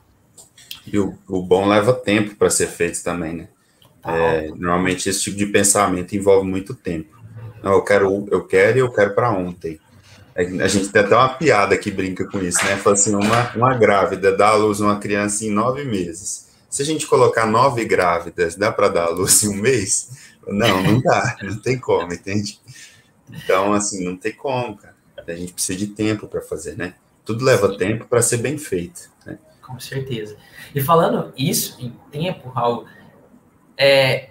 E 0.86 0.98
o, 0.98 1.16
o 1.28 1.42
bom 1.42 1.68
leva 1.68 1.92
tempo 1.92 2.34
para 2.34 2.48
ser 2.48 2.66
feito 2.66 3.02
também, 3.04 3.34
né? 3.34 3.48
É, 4.02 4.48
normalmente 4.56 5.10
esse 5.10 5.20
tipo 5.20 5.36
de 5.36 5.46
pensamento 5.46 6.16
envolve 6.16 6.48
muito 6.48 6.74
tempo. 6.74 7.20
Não, 7.62 7.72
eu 7.72 7.84
quero, 7.84 8.26
eu 8.30 8.46
quero 8.46 8.78
e 8.78 8.80
eu 8.80 8.90
quero 8.90 9.14
para 9.14 9.30
ontem. 9.30 9.78
A 10.34 10.68
gente 10.68 10.88
tem 10.88 11.02
até 11.02 11.14
uma 11.14 11.28
piada 11.28 11.76
que 11.76 11.90
brinca 11.90 12.26
com 12.26 12.38
isso, 12.38 12.64
né? 12.64 12.76
Fala 12.76 12.94
assim, 12.94 13.14
uma, 13.14 13.52
uma 13.54 13.74
grávida 13.76 14.34
dá 14.34 14.48
à 14.48 14.54
luz 14.54 14.80
uma 14.80 14.98
criança 14.98 15.44
em 15.44 15.50
nove 15.50 15.84
meses. 15.84 16.48
Se 16.70 16.80
a 16.80 16.84
gente 16.84 17.06
colocar 17.06 17.44
nove 17.44 17.84
grávidas, 17.84 18.56
dá 18.56 18.72
para 18.72 18.88
dar 18.88 19.06
à 19.06 19.10
luz 19.10 19.42
em 19.42 19.48
um 19.48 19.56
mês? 19.56 20.32
Não, 20.46 20.82
não 20.82 21.00
dá, 21.02 21.36
não 21.42 21.60
tem 21.60 21.78
como, 21.78 22.14
entende? 22.14 22.58
Então, 23.28 23.74
assim, 23.74 24.02
não 24.02 24.16
tem 24.16 24.32
como, 24.32 24.78
cara. 24.78 24.94
A 25.28 25.34
gente 25.34 25.52
precisa 25.52 25.78
de 25.78 25.88
tempo 25.88 26.26
para 26.26 26.40
fazer, 26.40 26.76
né? 26.76 26.94
Tudo 27.24 27.44
leva 27.44 27.68
Sim. 27.68 27.76
tempo 27.76 28.06
para 28.06 28.22
ser 28.22 28.38
bem 28.38 28.58
feito. 28.58 29.10
Né? 29.24 29.38
Com 29.62 29.78
certeza. 29.78 30.36
E 30.74 30.80
falando 30.80 31.32
isso 31.36 31.76
em 31.80 31.90
tempo, 32.10 32.48
Raul, 32.48 32.86
é, 33.76 34.30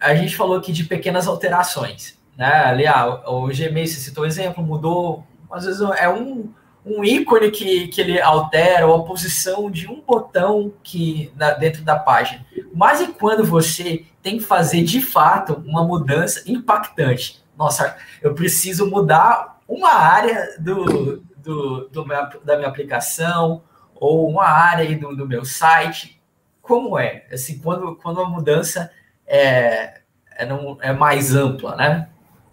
a 0.00 0.14
gente 0.14 0.36
falou 0.36 0.56
aqui 0.56 0.72
de 0.72 0.84
pequenas 0.84 1.26
alterações. 1.26 2.18
Né? 2.36 2.46
Ali, 2.46 2.86
ah, 2.86 3.22
o 3.26 3.48
Gmail, 3.48 3.86
você 3.86 3.94
citou 3.94 4.24
o 4.24 4.26
exemplo, 4.26 4.62
mudou, 4.62 5.24
às 5.50 5.64
vezes 5.64 5.80
é 5.80 6.08
um, 6.08 6.52
um 6.84 7.04
ícone 7.04 7.50
que, 7.50 7.88
que 7.88 8.00
ele 8.00 8.20
altera, 8.20 8.86
ou 8.86 8.94
a 8.94 9.04
posição 9.04 9.70
de 9.70 9.88
um 9.88 10.00
botão 10.00 10.72
que 10.82 11.32
na, 11.36 11.50
dentro 11.50 11.82
da 11.82 11.98
página. 11.98 12.46
Mas 12.72 13.00
e 13.00 13.08
quando 13.08 13.44
você 13.44 14.04
tem 14.22 14.38
que 14.38 14.44
fazer 14.44 14.82
de 14.82 15.00
fato 15.00 15.62
uma 15.66 15.84
mudança 15.84 16.42
impactante? 16.46 17.42
Nossa, 17.56 17.96
eu 18.22 18.34
preciso 18.34 18.86
mudar 18.86 19.60
uma 19.66 19.92
área 19.92 20.56
do, 20.60 21.22
do, 21.48 21.88
do 21.88 22.04
da 22.44 22.56
minha 22.56 22.68
aplicação, 22.68 23.62
ou 23.94 24.28
uma 24.28 24.44
área 24.44 24.96
do, 24.98 25.16
do 25.16 25.26
meu 25.26 25.44
site. 25.44 26.20
Como 26.60 26.98
é? 26.98 27.26
Assim, 27.32 27.58
quando, 27.58 27.96
quando 27.96 28.20
a 28.20 28.28
mudança 28.28 28.90
é, 29.26 30.00
é, 30.36 30.46
não, 30.46 30.76
é 30.80 30.92
mais 30.92 31.34
ampla, 31.34 31.74
né? 31.74 32.08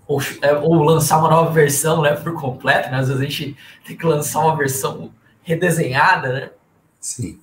ou, 0.08 0.22
é, 0.42 0.54
ou 0.54 0.84
lançar 0.84 1.18
uma 1.18 1.30
nova 1.30 1.52
versão 1.52 2.02
né, 2.02 2.16
por 2.16 2.34
completo, 2.34 2.90
né? 2.90 3.00
Às 3.00 3.08
vezes 3.08 3.22
a 3.22 3.26
gente 3.26 3.58
tem 3.86 3.98
que 3.98 4.06
lançar 4.06 4.40
uma 4.42 4.56
versão 4.56 5.12
redesenhada, 5.42 6.32
né? 6.32 6.50
Sim. 7.00 7.40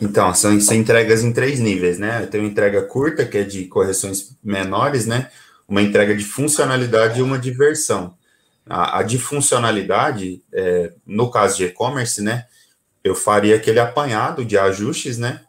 Então, 0.00 0.34
são, 0.34 0.58
são 0.60 0.74
entregas 0.74 1.22
em 1.22 1.32
três 1.32 1.60
níveis, 1.60 1.98
né? 1.98 2.26
Tem 2.26 2.40
uma 2.40 2.48
entrega 2.48 2.82
curta, 2.82 3.24
que 3.24 3.38
é 3.38 3.44
de 3.44 3.66
correções 3.66 4.36
menores, 4.42 5.06
né? 5.06 5.30
Uma 5.68 5.82
entrega 5.82 6.16
de 6.16 6.24
funcionalidade 6.24 7.20
e 7.20 7.22
uma 7.22 7.38
de 7.38 7.50
versão. 7.52 8.17
A, 8.68 8.98
a 8.98 9.02
de 9.02 9.18
funcionalidade, 9.18 10.42
é, 10.52 10.92
no 11.06 11.30
caso 11.30 11.56
de 11.56 11.64
e-commerce, 11.64 12.22
né? 12.22 12.46
Eu 13.02 13.14
faria 13.14 13.56
aquele 13.56 13.80
apanhado 13.80 14.44
de 14.44 14.58
ajustes, 14.58 15.18
né? 15.18 15.42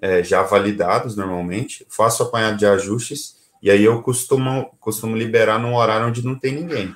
É, 0.00 0.22
já 0.22 0.42
validados 0.42 1.16
normalmente. 1.16 1.86
Faço 1.90 2.22
apanhado 2.22 2.56
de 2.56 2.66
ajustes 2.66 3.36
e 3.62 3.70
aí 3.70 3.84
eu 3.84 4.02
costumo, 4.02 4.74
costumo 4.80 5.16
liberar 5.16 5.58
num 5.58 5.74
horário 5.74 6.06
onde 6.06 6.24
não 6.24 6.38
tem 6.38 6.54
ninguém. 6.54 6.94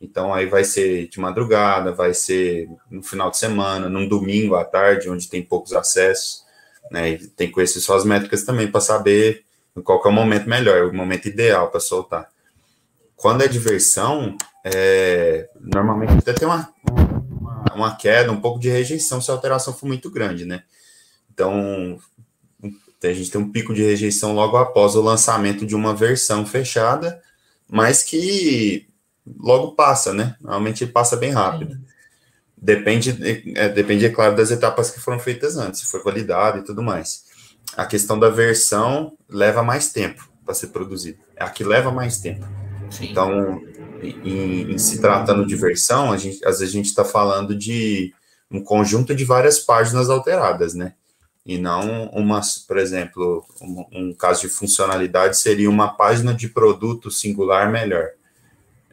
Então 0.00 0.34
aí 0.34 0.46
vai 0.46 0.64
ser 0.64 1.08
de 1.08 1.20
madrugada, 1.20 1.92
vai 1.92 2.12
ser 2.12 2.68
no 2.90 3.02
final 3.02 3.30
de 3.30 3.38
semana, 3.38 3.88
num 3.88 4.08
domingo 4.08 4.56
à 4.56 4.64
tarde, 4.64 5.08
onde 5.08 5.28
tem 5.28 5.42
poucos 5.42 5.72
acessos, 5.72 6.44
né? 6.90 7.16
Tem 7.36 7.46
que 7.46 7.54
conhecer 7.54 7.80
suas 7.80 8.04
métricas 8.04 8.42
também 8.42 8.70
para 8.70 8.80
saber 8.80 9.44
qual 9.84 10.02
é 10.04 10.08
o 10.08 10.12
momento 10.12 10.48
melhor, 10.48 10.86
o 10.86 10.94
momento 10.94 11.26
ideal 11.28 11.70
para 11.70 11.80
soltar. 11.80 12.28
Quando 13.16 13.42
é 13.42 13.48
diversão, 13.48 14.36
é, 14.64 15.48
normalmente 15.60 16.12
até 16.12 16.32
tem 16.32 16.46
uma, 16.46 16.72
uma, 16.90 17.74
uma, 17.74 17.96
queda, 17.96 18.30
um 18.30 18.40
pouco 18.40 18.60
de 18.60 18.68
rejeição 18.68 19.20
se 19.20 19.30
a 19.30 19.34
alteração 19.34 19.74
for 19.74 19.86
muito 19.86 20.10
grande, 20.10 20.44
né? 20.44 20.62
Então, 21.32 21.98
a 23.02 23.12
gente 23.12 23.30
tem 23.30 23.40
um 23.40 23.50
pico 23.50 23.74
de 23.74 23.82
rejeição 23.82 24.34
logo 24.34 24.56
após 24.56 24.94
o 24.94 25.02
lançamento 25.02 25.66
de 25.66 25.74
uma 25.74 25.94
versão 25.94 26.46
fechada, 26.46 27.20
mas 27.68 28.02
que 28.02 28.86
logo 29.38 29.72
passa, 29.72 30.12
né? 30.12 30.36
Normalmente 30.40 30.86
passa 30.86 31.16
bem 31.16 31.30
rápido. 31.30 31.80
Depende, 32.56 33.18
é, 33.56 33.68
depende, 33.68 34.06
é 34.06 34.08
claro, 34.08 34.36
das 34.36 34.52
etapas 34.52 34.90
que 34.90 35.00
foram 35.00 35.18
feitas 35.18 35.56
antes, 35.56 35.80
se 35.80 35.86
foi 35.86 36.02
validado 36.02 36.58
e 36.58 36.64
tudo 36.64 36.82
mais. 36.82 37.24
A 37.76 37.86
questão 37.86 38.18
da 38.18 38.28
versão 38.28 39.16
leva 39.28 39.62
mais 39.62 39.92
tempo 39.92 40.28
para 40.44 40.54
ser 40.54 40.68
produzida. 40.68 41.18
É 41.34 41.44
a 41.44 41.50
que 41.50 41.64
leva 41.64 41.90
mais 41.90 42.18
tempo. 42.18 42.46
Sim. 42.90 43.10
Então, 43.10 43.60
em, 44.02 44.72
em, 44.72 44.78
se 44.78 45.00
tratando 45.00 45.46
de 45.46 45.56
versão, 45.56 46.12
a 46.12 46.16
gente, 46.16 46.44
às 46.44 46.58
vezes 46.58 46.74
a 46.74 46.76
gente 46.76 46.86
está 46.86 47.04
falando 47.04 47.54
de 47.54 48.12
um 48.50 48.62
conjunto 48.62 49.14
de 49.14 49.24
várias 49.24 49.58
páginas 49.60 50.10
alteradas, 50.10 50.74
né? 50.74 50.94
e 51.44 51.58
não 51.58 52.06
uma, 52.08 52.40
por 52.66 52.78
exemplo, 52.78 53.44
um, 53.60 53.84
um, 53.92 54.14
caso 54.14 54.42
de 54.42 54.48
funcionalidade 54.48 55.36
seria 55.36 55.68
uma 55.68 55.94
página 55.94 56.32
de 56.32 56.48
produto 56.48 57.10
singular 57.10 57.70
melhor. 57.70 58.10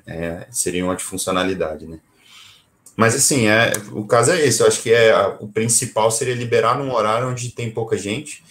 É, 0.06 0.48
seria 0.50 0.84
uma 0.84 0.96
de 0.96 1.04
funcionalidade, 1.04 1.86
né? 1.86 2.00
Mas 2.98 3.16
assim, 3.16 3.48
é, 3.48 3.72
o 3.92 4.06
caso 4.06 4.32
é 4.32 4.46
esse, 4.46 4.62
eu 4.62 4.68
acho 4.68 4.82
que 4.82 4.92
é 4.92 5.16
o 5.40 5.48
principal 5.48 6.10
seria 6.12 6.34
liberar 6.34 6.78
num 6.78 6.92
horário 6.92 7.30
onde 7.30 7.52
tem 7.52 7.72
pouca 7.72 7.96
gente 7.96 8.44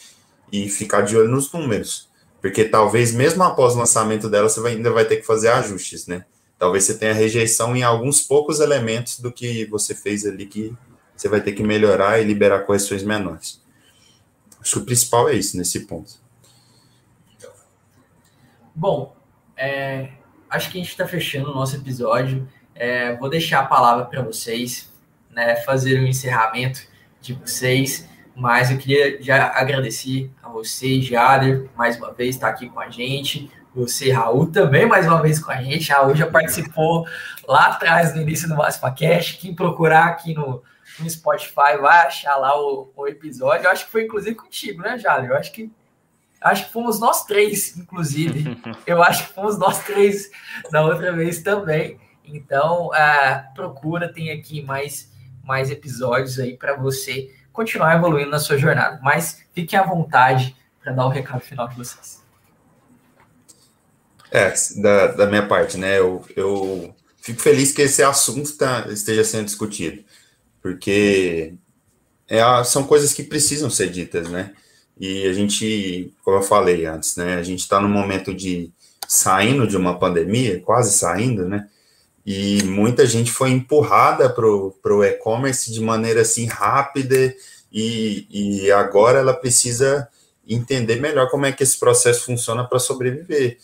e 0.51 0.69
ficar 0.71 1.03
de 1.03 1.17
olho 1.17 1.29
nos 1.29 1.53
números. 1.53 2.09
Porque 2.41 2.65
talvez 2.65 3.13
mesmo 3.13 3.43
após 3.43 3.75
o 3.75 3.79
lançamento 3.79 4.31
dela, 4.31 4.49
você 4.49 4.61
vai, 4.61 4.73
ainda 4.73 4.93
vai 4.93 5.05
ter 5.05 5.17
que 5.17 5.27
fazer 5.27 5.49
ajustes, 5.49 6.07
né? 6.07 6.25
Talvez 6.59 6.85
você 6.85 6.99
tenha 6.99 7.15
rejeição 7.15 7.77
em 7.77 7.83
alguns 7.83 8.21
poucos 8.21 8.59
elementos 8.59 9.21
do 9.21 9.31
que 9.31 9.65
você 9.67 9.95
fez 9.95 10.27
ali 10.27 10.47
que 10.47 10.77
você 11.17 11.29
vai 11.29 11.41
ter 11.41 11.53
que 11.53 11.63
melhorar 11.63 12.21
e 12.21 12.25
liberar 12.25 12.61
correções 12.61 13.03
menores. 13.03 13.63
Acho 14.61 14.75
que 14.75 14.79
o 14.79 14.85
principal 14.85 15.29
é 15.29 15.35
isso 15.35 15.57
nesse 15.57 15.87
ponto. 15.87 16.15
Bom, 18.75 19.17
é, 19.57 20.11
acho 20.51 20.71
que 20.71 20.79
a 20.79 20.81
gente 20.81 20.91
está 20.91 21.07
fechando 21.07 21.51
o 21.51 21.55
nosso 21.55 21.77
episódio. 21.77 22.49
É, 22.75 23.17
vou 23.17 23.29
deixar 23.29 23.61
a 23.61 23.67
palavra 23.67 24.05
para 24.05 24.23
vocês, 24.23 24.89
né, 25.31 25.57
fazer 25.57 26.01
um 26.01 26.07
encerramento 26.07 26.83
de 27.21 27.35
vocês, 27.35 28.09
mas 28.37 28.71
eu 28.71 28.79
queria 28.79 29.21
já 29.21 29.49
agradecer 29.49 30.31
a 30.41 30.49
vocês, 30.49 31.05
Jader, 31.05 31.69
mais 31.77 31.97
uma 31.97 32.13
vez 32.13 32.37
estar 32.37 32.49
tá 32.49 32.53
aqui 32.53 32.69
com 32.69 32.79
a 32.79 32.89
gente. 32.89 33.51
Você, 33.75 34.11
Raul, 34.11 34.51
também 34.51 34.87
mais 34.87 35.07
uma 35.07 35.21
vez 35.21 35.39
com 35.39 35.51
a 35.51 35.63
gente. 35.63 35.91
Raul 35.93 36.15
já 36.15 36.27
participou 36.27 37.07
lá 37.47 37.67
atrás, 37.67 38.15
no 38.15 38.23
início 38.23 38.49
do 38.49 38.57
Maspa 38.57 38.91
Cash. 38.91 39.33
Quem 39.41 39.55
procurar 39.55 40.07
aqui 40.07 40.35
no, 40.35 40.63
no 40.99 41.11
Spotify, 41.11 41.77
vai 41.81 42.07
achar 42.07 42.37
lá 42.37 42.59
o, 42.61 42.91
o 42.97 43.07
episódio. 43.07 43.67
Eu 43.67 43.71
acho 43.71 43.87
que 43.87 43.93
foi 43.93 44.05
inclusive 44.05 44.35
contigo, 44.35 44.83
né, 44.83 44.99
Jale? 44.99 45.29
Eu 45.29 45.37
acho 45.37 45.53
que 45.53 45.71
acho 46.41 46.67
que 46.67 46.73
fomos 46.73 47.01
nós 47.01 47.25
três, 47.25 47.77
inclusive. 47.77 48.61
Eu 48.87 49.03
acho 49.03 49.27
que 49.27 49.35
fomos 49.35 49.59
nós 49.59 49.85
três 49.85 50.31
da 50.71 50.83
outra 50.83 51.13
vez 51.13 51.43
também. 51.43 51.99
Então, 52.25 52.89
uh, 52.89 53.55
procura, 53.55 54.13
tem 54.13 54.31
aqui 54.31 54.63
mais, 54.63 55.13
mais 55.43 55.71
episódios 55.71 56.39
aí 56.39 56.57
para 56.57 56.77
você 56.77 57.35
continuar 57.53 57.97
evoluindo 57.97 58.31
na 58.31 58.39
sua 58.39 58.59
jornada. 58.59 59.01
Mas 59.03 59.45
fiquem 59.53 59.79
à 59.79 59.83
vontade 59.83 60.55
para 60.83 60.93
dar 60.93 61.07
o 61.07 61.09
recado 61.09 61.41
final 61.41 61.69
de 61.69 61.77
vocês. 61.77 62.28
É, 64.31 64.53
da, 64.77 65.07
da 65.09 65.27
minha 65.27 65.47
parte, 65.47 65.77
né? 65.77 65.99
Eu, 65.99 66.25
eu 66.37 66.95
fico 67.21 67.41
feliz 67.41 67.73
que 67.73 67.83
esse 67.83 68.03
assunto 68.03 68.57
tá, 68.57 68.87
esteja 68.91 69.25
sendo 69.25 69.47
discutido 69.47 70.03
porque 70.61 71.55
é, 72.29 72.43
são 72.65 72.85
coisas 72.85 73.13
que 73.13 73.23
precisam 73.23 73.71
ser 73.71 73.91
ditas, 73.91 74.29
né? 74.29 74.53
E 75.01 75.27
a 75.27 75.33
gente, 75.33 76.13
como 76.25 76.39
eu 76.39 76.43
falei 76.43 76.85
antes, 76.87 77.17
né? 77.17 77.37
A 77.37 77.43
gente 77.43 77.61
está 77.61 77.81
no 77.81 77.89
momento 77.89 78.35
de 78.35 78.71
saindo 79.07 79.67
de 79.67 79.77
uma 79.77 79.99
pandemia, 79.99 80.61
quase 80.61 80.93
saindo, 80.93 81.49
né? 81.49 81.69
E 82.27 82.63
muita 82.65 83.07
gente 83.07 83.31
foi 83.31 83.51
empurrada 83.51 84.29
para 84.29 84.47
o 84.47 85.05
e-commerce 85.05 85.73
de 85.73 85.81
maneira 85.81 86.21
assim 86.21 86.45
rápida 86.47 87.35
e, 87.73 88.27
e 88.31 88.71
agora 88.71 89.21
ela 89.21 89.33
precisa 89.33 90.07
entender 90.47 90.97
melhor 90.97 91.31
como 91.31 91.47
é 91.47 91.53
que 91.53 91.63
esse 91.63 91.79
processo 91.79 92.25
funciona 92.25 92.65
para 92.65 92.79
sobreviver. 92.79 93.59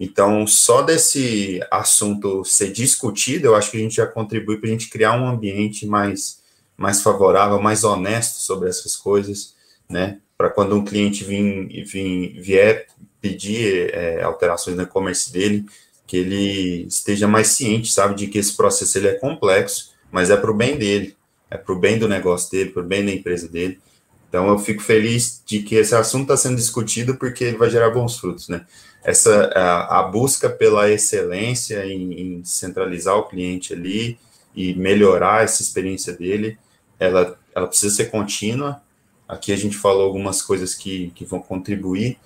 Então, 0.00 0.46
só 0.46 0.82
desse 0.82 1.60
assunto 1.70 2.44
ser 2.44 2.70
discutido, 2.70 3.46
eu 3.46 3.56
acho 3.56 3.70
que 3.70 3.76
a 3.76 3.80
gente 3.80 3.96
já 3.96 4.06
contribui 4.06 4.58
para 4.58 4.68
a 4.68 4.72
gente 4.72 4.88
criar 4.88 5.20
um 5.20 5.26
ambiente 5.26 5.86
mais 5.86 6.38
mais 6.76 7.02
favorável, 7.02 7.60
mais 7.60 7.82
honesto 7.82 8.36
sobre 8.36 8.68
essas 8.68 8.94
coisas, 8.94 9.56
né? 9.90 10.20
Para 10.36 10.48
quando 10.48 10.76
um 10.76 10.84
cliente 10.84 11.24
vir, 11.24 11.84
vir, 11.84 12.40
vier 12.40 12.86
pedir 13.20 13.92
é, 13.92 14.22
alterações 14.22 14.76
no 14.76 14.84
e-commerce 14.84 15.32
dele, 15.32 15.66
que 16.06 16.16
ele 16.16 16.86
esteja 16.86 17.26
mais 17.26 17.48
ciente, 17.48 17.92
sabe, 17.92 18.14
de 18.14 18.28
que 18.28 18.38
esse 18.38 18.56
processo 18.56 18.96
ele 18.96 19.08
é 19.08 19.14
complexo, 19.14 19.92
mas 20.12 20.30
é 20.30 20.36
para 20.36 20.52
o 20.52 20.54
bem 20.54 20.78
dele, 20.78 21.16
é 21.50 21.56
para 21.56 21.74
o 21.74 21.78
bem 21.78 21.98
do 21.98 22.08
negócio 22.08 22.48
dele, 22.50 22.70
para 22.70 22.82
o 22.82 22.86
bem 22.86 23.04
da 23.04 23.12
empresa 23.12 23.48
dele. 23.48 23.80
Então 24.28 24.48
eu 24.48 24.58
fico 24.58 24.82
feliz 24.82 25.42
de 25.46 25.60
que 25.60 25.74
esse 25.74 25.94
assunto 25.94 26.22
está 26.22 26.36
sendo 26.36 26.56
discutido 26.56 27.16
porque 27.16 27.44
ele 27.44 27.56
vai 27.56 27.70
gerar 27.70 27.90
bons 27.90 28.18
frutos, 28.18 28.48
né? 28.48 28.64
Essa 29.02 29.46
a, 29.54 30.00
a 30.00 30.02
busca 30.02 30.50
pela 30.50 30.90
excelência 30.90 31.86
em, 31.86 32.12
em, 32.12 32.44
centralizar 32.44 33.16
o 33.16 33.24
cliente 33.24 33.72
ali 33.72 34.18
e 34.54 34.74
melhorar 34.74 35.44
essa 35.44 35.62
experiência 35.62 36.12
dele, 36.12 36.58
ela, 36.98 37.38
ela 37.54 37.66
precisa 37.66 37.94
ser 37.94 38.06
contínua. 38.10 38.82
Aqui 39.26 39.52
a 39.52 39.56
gente 39.56 39.76
falou 39.76 40.02
algumas 40.02 40.42
coisas 40.42 40.74
que, 40.74 41.10
que 41.14 41.24
vão 41.24 41.40
contribuir, 41.40 42.18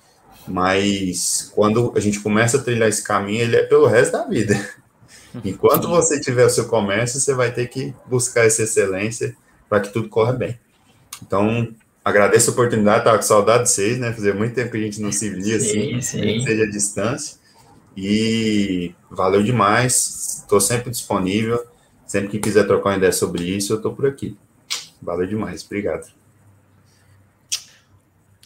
mas 0.47 1.51
quando 1.55 1.93
a 1.95 1.99
gente 1.99 2.19
começa 2.19 2.57
a 2.57 2.61
trilhar 2.61 2.89
esse 2.89 3.03
caminho, 3.03 3.41
ele 3.41 3.55
é 3.55 3.63
pelo 3.63 3.87
resto 3.87 4.13
da 4.13 4.25
vida. 4.25 4.53
Enquanto 5.43 5.87
você 5.87 6.19
tiver 6.19 6.45
o 6.45 6.49
seu 6.49 6.67
comércio, 6.67 7.19
você 7.19 7.33
vai 7.33 7.51
ter 7.51 7.67
que 7.67 7.93
buscar 8.05 8.45
essa 8.45 8.63
excelência 8.63 9.35
para 9.69 9.79
que 9.79 9.89
tudo 9.89 10.09
corra 10.09 10.33
bem. 10.33 10.59
Então, 11.21 11.73
agradeço 12.03 12.49
a 12.49 12.53
oportunidade, 12.53 12.99
estava 12.99 13.17
com 13.17 13.23
saudade 13.23 13.63
de 13.63 13.69
vocês, 13.69 13.97
né? 13.97 14.11
Fazia 14.11 14.33
muito 14.33 14.53
tempo 14.53 14.71
que 14.71 14.77
a 14.77 14.81
gente 14.81 15.01
não 15.01 15.11
se 15.11 15.29
via 15.29 15.59
sim, 15.59 15.95
assim, 15.95 16.01
sim. 16.01 16.43
seja 16.43 16.63
a 16.63 16.69
distância. 16.69 17.37
E 17.95 18.93
valeu 19.09 19.43
demais, 19.43 20.41
estou 20.41 20.59
sempre 20.59 20.89
disponível. 20.89 21.63
Sempre 22.05 22.29
que 22.29 22.39
quiser 22.39 22.67
trocar 22.67 22.91
uma 22.91 22.97
ideia 22.97 23.11
sobre 23.11 23.43
isso, 23.43 23.73
eu 23.73 23.77
estou 23.77 23.93
por 23.93 24.05
aqui. 24.05 24.37
Valeu 25.01 25.25
demais, 25.25 25.65
obrigado. 25.65 26.11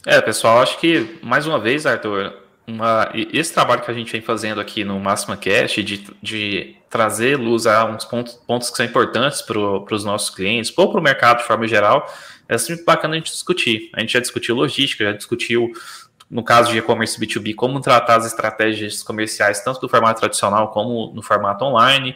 É, 0.06 0.22
pessoal, 0.22 0.62
acho 0.62 0.80
que, 0.80 1.20
mais 1.22 1.46
uma 1.46 1.60
vez, 1.60 1.86
Arthur, 1.86 2.34
uma, 2.66 3.12
esse 3.14 3.54
trabalho 3.54 3.82
que 3.82 3.92
a 3.92 3.94
gente 3.94 4.12
vem 4.12 4.22
fazendo 4.22 4.62
aqui 4.62 4.84
no 4.84 5.00
Máxima 5.00 5.36
Cast, 5.36 5.84
de, 5.84 6.06
de 6.22 6.76
trazer 6.90 7.38
luz 7.38 7.68
a 7.68 7.86
uns 7.86 8.06
pontos, 8.06 8.36
pontos 8.48 8.70
que 8.70 8.78
são 8.78 8.86
importantes 8.86 9.42
para 9.42 9.60
os 9.60 10.06
nossos 10.06 10.30
clientes, 10.30 10.72
ou 10.78 10.90
para 10.90 11.00
o 11.00 11.04
mercado 11.04 11.40
de 11.40 11.44
forma 11.44 11.68
geral, 11.68 12.10
é 12.48 12.58
sempre 12.58 12.84
bacana 12.84 13.16
a 13.16 13.18
gente 13.18 13.32
discutir. 13.32 13.90
A 13.94 14.00
gente 14.00 14.14
já 14.14 14.20
discutiu 14.20 14.56
logística, 14.56 15.04
já 15.04 15.12
discutiu, 15.12 15.72
no 16.30 16.44
caso 16.44 16.72
de 16.72 16.78
e-commerce 16.78 17.20
B2B, 17.20 17.56
como 17.56 17.80
tratar 17.80 18.18
as 18.18 18.26
estratégias 18.26 19.04
comerciais, 19.04 19.62
tanto 19.64 19.82
do 19.82 19.90
formato 19.90 20.20
tradicional 20.20 20.70
como 20.70 21.12
no 21.14 21.22
formato 21.22 21.66
online. 21.66 22.16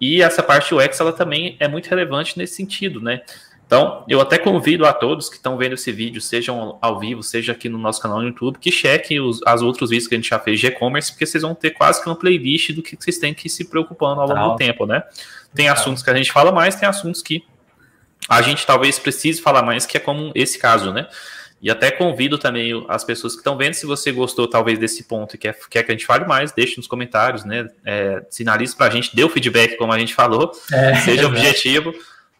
E 0.00 0.22
essa 0.22 0.42
parte 0.42 0.74
UX, 0.74 0.98
ela 1.00 1.12
também 1.12 1.56
é 1.60 1.68
muito 1.68 1.88
relevante 1.88 2.38
nesse 2.38 2.54
sentido, 2.54 3.00
né? 3.00 3.20
Então, 3.70 4.04
eu 4.08 4.20
até 4.20 4.36
convido 4.36 4.84
a 4.84 4.92
todos 4.92 5.28
que 5.28 5.36
estão 5.36 5.56
vendo 5.56 5.74
esse 5.74 5.92
vídeo, 5.92 6.20
sejam 6.20 6.76
ao 6.82 6.98
vivo, 6.98 7.22
seja 7.22 7.52
aqui 7.52 7.68
no 7.68 7.78
nosso 7.78 8.02
canal 8.02 8.18
no 8.18 8.26
YouTube, 8.26 8.58
que 8.58 8.72
chequem 8.72 9.20
os 9.20 9.40
as 9.46 9.62
outros 9.62 9.90
vídeos 9.90 10.08
que 10.08 10.14
a 10.16 10.18
gente 10.18 10.28
já 10.28 10.40
fez 10.40 10.58
de 10.58 10.66
e-commerce, 10.66 11.12
porque 11.12 11.24
vocês 11.24 11.42
vão 11.42 11.54
ter 11.54 11.70
quase 11.70 12.02
que 12.02 12.08
uma 12.08 12.16
playlist 12.16 12.72
do 12.72 12.82
que 12.82 12.96
vocês 12.98 13.18
têm 13.18 13.32
que 13.32 13.46
ir 13.46 13.50
se 13.50 13.70
preocupando 13.70 14.22
ao 14.22 14.28
longo 14.28 14.48
do 14.54 14.56
tempo, 14.56 14.86
né? 14.86 15.04
Tem 15.54 15.68
assuntos 15.68 16.02
que 16.02 16.10
a 16.10 16.14
gente 16.16 16.32
fala 16.32 16.50
mais, 16.50 16.74
tem 16.74 16.88
assuntos 16.88 17.22
que 17.22 17.44
a 18.28 18.42
gente 18.42 18.66
talvez 18.66 18.98
precise 18.98 19.40
falar 19.40 19.62
mais, 19.62 19.86
que 19.86 19.96
é 19.96 20.00
como 20.00 20.32
esse 20.34 20.58
caso, 20.58 20.92
né? 20.92 21.08
E 21.62 21.70
até 21.70 21.90
convido 21.90 22.38
também 22.38 22.72
as 22.88 23.04
pessoas 23.04 23.34
que 23.34 23.40
estão 23.40 23.56
vendo, 23.56 23.74
se 23.74 23.84
você 23.84 24.10
gostou 24.10 24.48
talvez 24.48 24.78
desse 24.78 25.04
ponto 25.04 25.34
e 25.34 25.38
quer, 25.38 25.54
quer 25.68 25.82
que 25.82 25.92
a 25.92 25.94
gente 25.94 26.06
fale 26.06 26.24
mais, 26.24 26.52
deixe 26.52 26.78
nos 26.78 26.86
comentários, 26.86 27.44
né? 27.44 27.68
É, 27.84 28.22
sinalize 28.30 28.74
para 28.74 28.86
a 28.86 28.90
gente, 28.90 29.14
dê 29.14 29.22
o 29.22 29.28
feedback, 29.28 29.76
como 29.76 29.92
a 29.92 29.98
gente 29.98 30.14
falou, 30.14 30.52
é, 30.72 30.94
seja 30.96 31.22
é 31.22 31.26
objetivo 31.26 31.92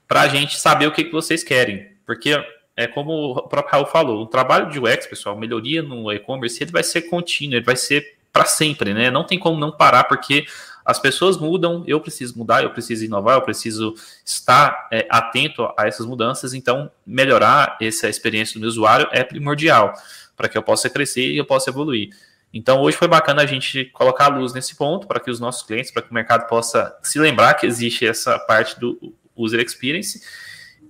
para 0.09 0.23
a 0.23 0.29
gente 0.29 0.59
saber 0.59 0.87
o 0.87 0.93
que, 0.93 1.05
que 1.05 1.13
vocês 1.13 1.45
querem. 1.45 1.89
Porque 2.07 2.43
é 2.75 2.87
como 2.87 3.13
o 3.13 3.43
próprio 3.47 3.73
Raul 3.73 3.87
falou, 3.87 4.23
o 4.23 4.27
trabalho 4.27 4.71
de 4.71 4.79
UX, 4.79 5.07
pessoal, 5.07 5.37
melhoria 5.37 5.83
no 5.83 6.11
e-commerce, 6.11 6.63
ele 6.63 6.73
vai 6.73 6.83
ser 6.83 7.03
contínuo, 7.03 7.57
ele 7.57 7.65
vai 7.65 7.77
ser 7.77 8.17
para 8.33 8.47
sempre, 8.47 8.95
né? 8.95 9.11
Não 9.11 9.25
tem 9.25 9.39
como 9.39 9.61
não 9.61 9.71
parar, 9.71 10.05
porque 10.05 10.47
as 10.85 10.99
pessoas 10.99 11.37
mudam, 11.37 11.85
eu 11.87 12.01
preciso 12.01 12.37
mudar, 12.39 12.63
eu 12.63 12.71
preciso 12.71 13.05
inovar, 13.05 13.37
eu 13.37 13.43
preciso 13.43 13.95
estar 14.25 14.89
é, 14.93 15.07
atento 15.11 15.65
a 15.79 15.87
essas 15.87 16.07
mudanças, 16.07 16.55
então 16.55 16.91
melhorar 17.07 17.77
essa 17.81 18.09
experiência 18.09 18.55
do 18.55 18.61
meu 18.61 18.69
usuário 18.69 19.09
é 19.13 19.23
primordial 19.23 19.93
para 20.37 20.49
que 20.49 20.57
eu 20.57 20.63
possa 20.63 20.89
crescer 20.89 21.31
e 21.31 21.37
eu 21.37 21.45
possa 21.45 21.71
evoluir. 21.71 22.11
Então 22.53 22.81
hoje 22.81 22.97
foi 22.97 23.07
bacana 23.07 23.43
a 23.43 23.47
gente 23.47 23.85
colocar 23.87 24.25
a 24.25 24.29
luz 24.29 24.53
nesse 24.53 24.75
ponto 24.75 25.07
para 25.07 25.21
que 25.21 25.31
os 25.31 25.39
nossos 25.39 25.63
clientes, 25.63 25.91
para 25.91 26.03
que 26.03 26.11
o 26.11 26.15
mercado 26.15 26.49
possa 26.49 26.97
se 27.03 27.19
lembrar 27.19 27.55
que 27.55 27.67
existe 27.67 28.07
essa 28.07 28.39
parte 28.39 28.79
do 28.81 29.15
user 29.37 29.61
experience. 29.61 30.21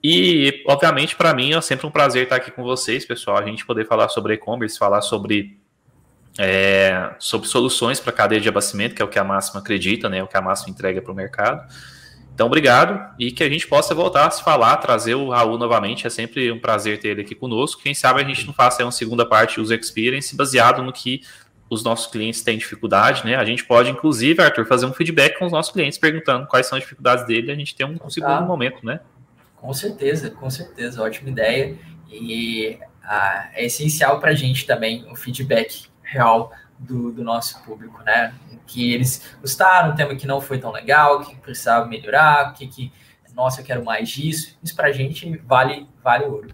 E, 0.02 0.62
obviamente, 0.66 1.14
para 1.14 1.34
mim 1.34 1.52
é 1.52 1.60
sempre 1.60 1.86
um 1.86 1.90
prazer 1.90 2.24
estar 2.24 2.36
aqui 2.36 2.50
com 2.50 2.62
vocês, 2.62 3.04
pessoal. 3.04 3.36
A 3.36 3.44
gente 3.44 3.66
poder 3.66 3.86
falar 3.86 4.08
sobre 4.08 4.34
e-commerce, 4.34 4.78
falar 4.78 5.02
sobre, 5.02 5.59
é, 6.38 7.14
sobre 7.18 7.48
soluções 7.48 8.00
para 8.00 8.10
a 8.10 8.16
cadeia 8.16 8.40
de 8.40 8.48
abastecimento, 8.48 8.94
que 8.94 9.02
é 9.02 9.04
o 9.04 9.08
que 9.08 9.18
a 9.18 9.24
Máxima 9.24 9.60
acredita, 9.60 10.08
né? 10.08 10.22
O 10.22 10.26
que 10.26 10.36
a 10.36 10.42
Máxima 10.42 10.70
entrega 10.70 11.02
para 11.02 11.12
o 11.12 11.14
mercado. 11.14 11.66
Então, 12.34 12.46
obrigado 12.46 13.14
e 13.18 13.30
que 13.30 13.44
a 13.44 13.48
gente 13.50 13.66
possa 13.66 13.94
voltar 13.94 14.26
a 14.26 14.30
se 14.30 14.42
falar, 14.42 14.76
trazer 14.78 15.14
o 15.14 15.28
Raul 15.28 15.58
novamente. 15.58 16.06
É 16.06 16.10
sempre 16.10 16.50
um 16.50 16.58
prazer 16.58 16.98
ter 16.98 17.08
ele 17.08 17.20
aqui 17.20 17.34
conosco. 17.34 17.82
Quem 17.82 17.92
sabe 17.92 18.22
a 18.22 18.24
gente 18.24 18.46
não 18.46 18.54
faça 18.54 18.82
uma 18.82 18.92
segunda 18.92 19.26
parte 19.26 19.60
user 19.60 19.78
experience 19.78 20.34
baseado 20.34 20.82
no 20.82 20.92
que 20.92 21.20
os 21.68 21.84
nossos 21.84 22.10
clientes 22.10 22.42
têm 22.42 22.56
dificuldade, 22.56 23.24
né? 23.24 23.36
A 23.36 23.44
gente 23.44 23.64
pode, 23.64 23.90
inclusive, 23.90 24.42
Arthur, 24.42 24.66
fazer 24.66 24.86
um 24.86 24.92
feedback 24.92 25.38
com 25.38 25.46
os 25.46 25.52
nossos 25.52 25.70
clientes, 25.70 25.98
perguntando 25.98 26.46
quais 26.46 26.66
são 26.66 26.78
as 26.78 26.82
dificuldades 26.82 27.26
dele, 27.26 27.52
a 27.52 27.54
gente 27.54 27.76
tem 27.76 27.86
um, 27.86 27.96
um 28.02 28.10
segundo 28.10 28.42
momento, 28.46 28.84
né? 28.84 29.00
Com 29.56 29.72
certeza, 29.74 30.30
com 30.30 30.48
certeza, 30.48 31.02
ótima 31.02 31.28
ideia. 31.28 31.76
E 32.10 32.78
ah, 33.04 33.50
é 33.54 33.66
essencial 33.66 34.18
para 34.18 34.30
a 34.30 34.34
gente 34.34 34.66
também 34.66 35.06
o 35.12 35.14
feedback 35.14 35.89
real 36.10 36.52
do, 36.78 37.12
do, 37.12 37.22
nosso 37.22 37.62
público, 37.62 38.02
né? 38.02 38.34
Que 38.66 38.92
eles 38.92 39.34
gostaram, 39.40 39.92
um 39.92 39.94
tema 39.94 40.14
que 40.14 40.26
não 40.26 40.40
foi 40.40 40.58
tão 40.58 40.70
legal, 40.70 41.20
que 41.24 41.36
precisava 41.36 41.86
melhorar, 41.86 42.52
que, 42.54 42.66
que 42.66 42.92
nossa, 43.34 43.60
eu 43.60 43.64
quero 43.64 43.84
mais 43.84 44.08
disso. 44.08 44.58
Isso 44.62 44.74
para 44.74 44.88
a 44.88 44.92
gente 44.92 45.36
vale, 45.46 45.86
vale 46.02 46.24
ouro. 46.24 46.48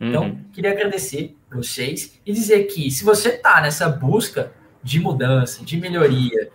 Então, 0.00 0.24
uhum. 0.24 0.44
queria 0.52 0.70
agradecer 0.70 1.36
vocês 1.50 2.18
e 2.24 2.32
dizer 2.32 2.64
que 2.64 2.90
se 2.90 3.04
você 3.04 3.30
está 3.30 3.60
nessa 3.60 3.88
busca 3.88 4.52
de 4.82 4.98
mudança, 4.98 5.64
de 5.64 5.76
melhoria. 5.76 6.50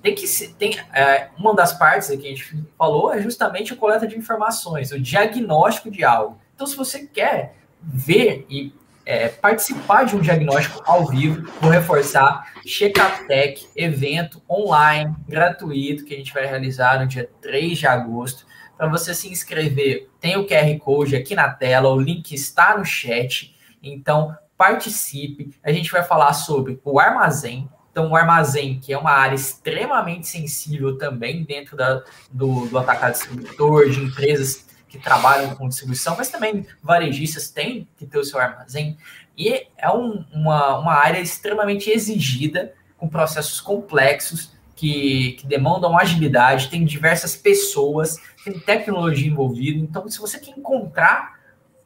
Tem 0.00 0.14
que 0.14 0.26
ser, 0.26 0.52
tem 0.54 0.78
é, 0.92 1.30
uma 1.38 1.54
das 1.54 1.72
partes 1.72 2.08
que 2.08 2.14
a 2.14 2.30
gente 2.30 2.64
falou 2.76 3.12
é 3.12 3.22
justamente 3.22 3.72
a 3.72 3.76
coleta 3.76 4.06
de 4.06 4.16
informações, 4.16 4.92
o 4.92 5.00
diagnóstico 5.00 5.90
de 5.90 6.04
algo. 6.04 6.38
Então, 6.54 6.66
se 6.66 6.76
você 6.76 7.06
quer 7.06 7.56
ver 7.82 8.46
e 8.48 8.72
é, 9.06 9.28
participar 9.28 10.04
de 10.04 10.16
um 10.16 10.20
diagnóstico 10.20 10.82
ao 10.86 11.06
vivo, 11.06 11.50
vou 11.60 11.70
reforçar 11.70 12.52
Checkup 12.64 13.26
Tech, 13.26 13.68
evento 13.76 14.42
online, 14.48 15.14
gratuito, 15.28 16.04
que 16.04 16.14
a 16.14 16.16
gente 16.16 16.32
vai 16.32 16.46
realizar 16.46 17.00
no 17.00 17.06
dia 17.06 17.28
3 17.40 17.78
de 17.78 17.86
agosto. 17.86 18.46
Para 18.76 18.88
você 18.88 19.14
se 19.14 19.28
inscrever, 19.28 20.08
tem 20.20 20.36
o 20.36 20.46
QR 20.46 20.78
Code 20.78 21.14
aqui 21.14 21.34
na 21.34 21.48
tela, 21.48 21.90
o 21.90 22.00
link 22.00 22.32
está 22.32 22.76
no 22.76 22.84
chat. 22.84 23.54
Então, 23.82 24.36
participe. 24.56 25.54
A 25.62 25.72
gente 25.72 25.90
vai 25.90 26.02
falar 26.02 26.32
sobre 26.32 26.80
o 26.84 26.98
armazém. 26.98 27.68
Então, 27.90 28.10
o 28.10 28.16
armazém, 28.16 28.80
que 28.80 28.92
é 28.92 28.98
uma 28.98 29.12
área 29.12 29.36
extremamente 29.36 30.26
sensível 30.26 30.98
também 30.98 31.44
dentro 31.44 31.76
da, 31.76 32.02
do, 32.32 32.66
do 32.66 32.76
atacado 32.76 33.12
distribuidor, 33.12 33.88
de 33.88 34.00
empresas 34.00 34.66
que 34.94 35.02
trabalham 35.02 35.54
com 35.56 35.68
distribuição, 35.68 36.14
mas 36.16 36.28
também 36.28 36.64
varejistas 36.82 37.50
têm 37.50 37.88
que 37.96 38.06
ter 38.06 38.18
o 38.18 38.24
seu 38.24 38.38
armazém. 38.38 38.96
E 39.36 39.66
é 39.76 39.90
um, 39.90 40.24
uma, 40.32 40.78
uma 40.78 40.94
área 40.94 41.18
extremamente 41.18 41.90
exigida, 41.90 42.72
com 42.96 43.08
processos 43.08 43.60
complexos, 43.60 44.52
que, 44.76 45.32
que, 45.32 45.46
demandam 45.46 45.98
agilidade, 45.98 46.68
tem 46.68 46.84
diversas 46.84 47.36
pessoas, 47.36 48.16
tem 48.44 48.58
tecnologia 48.58 49.28
envolvida. 49.28 49.78
Então, 49.78 50.08
se 50.08 50.18
você 50.18 50.38
quer 50.38 50.52
encontrar 50.52 51.34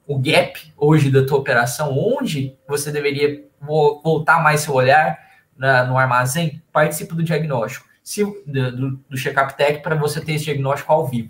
o 0.07 0.19
gap 0.19 0.73
hoje 0.77 1.11
da 1.11 1.25
tua 1.25 1.39
operação, 1.39 1.97
onde 1.99 2.57
você 2.67 2.91
deveria 2.91 3.45
voltar 3.61 4.43
mais 4.43 4.61
seu 4.61 4.75
olhar 4.75 5.19
na, 5.57 5.85
no 5.85 5.99
armazém, 5.99 6.63
participe 6.73 7.15
do 7.15 7.23
diagnóstico 7.23 7.89
se, 8.03 8.25
do, 8.25 8.97
do 8.97 9.17
Checkup 9.19 9.55
Tech 9.55 9.83
para 9.83 9.95
você 9.95 10.19
ter 10.19 10.33
esse 10.33 10.45
diagnóstico 10.45 10.91
ao 10.91 11.07
vivo. 11.07 11.29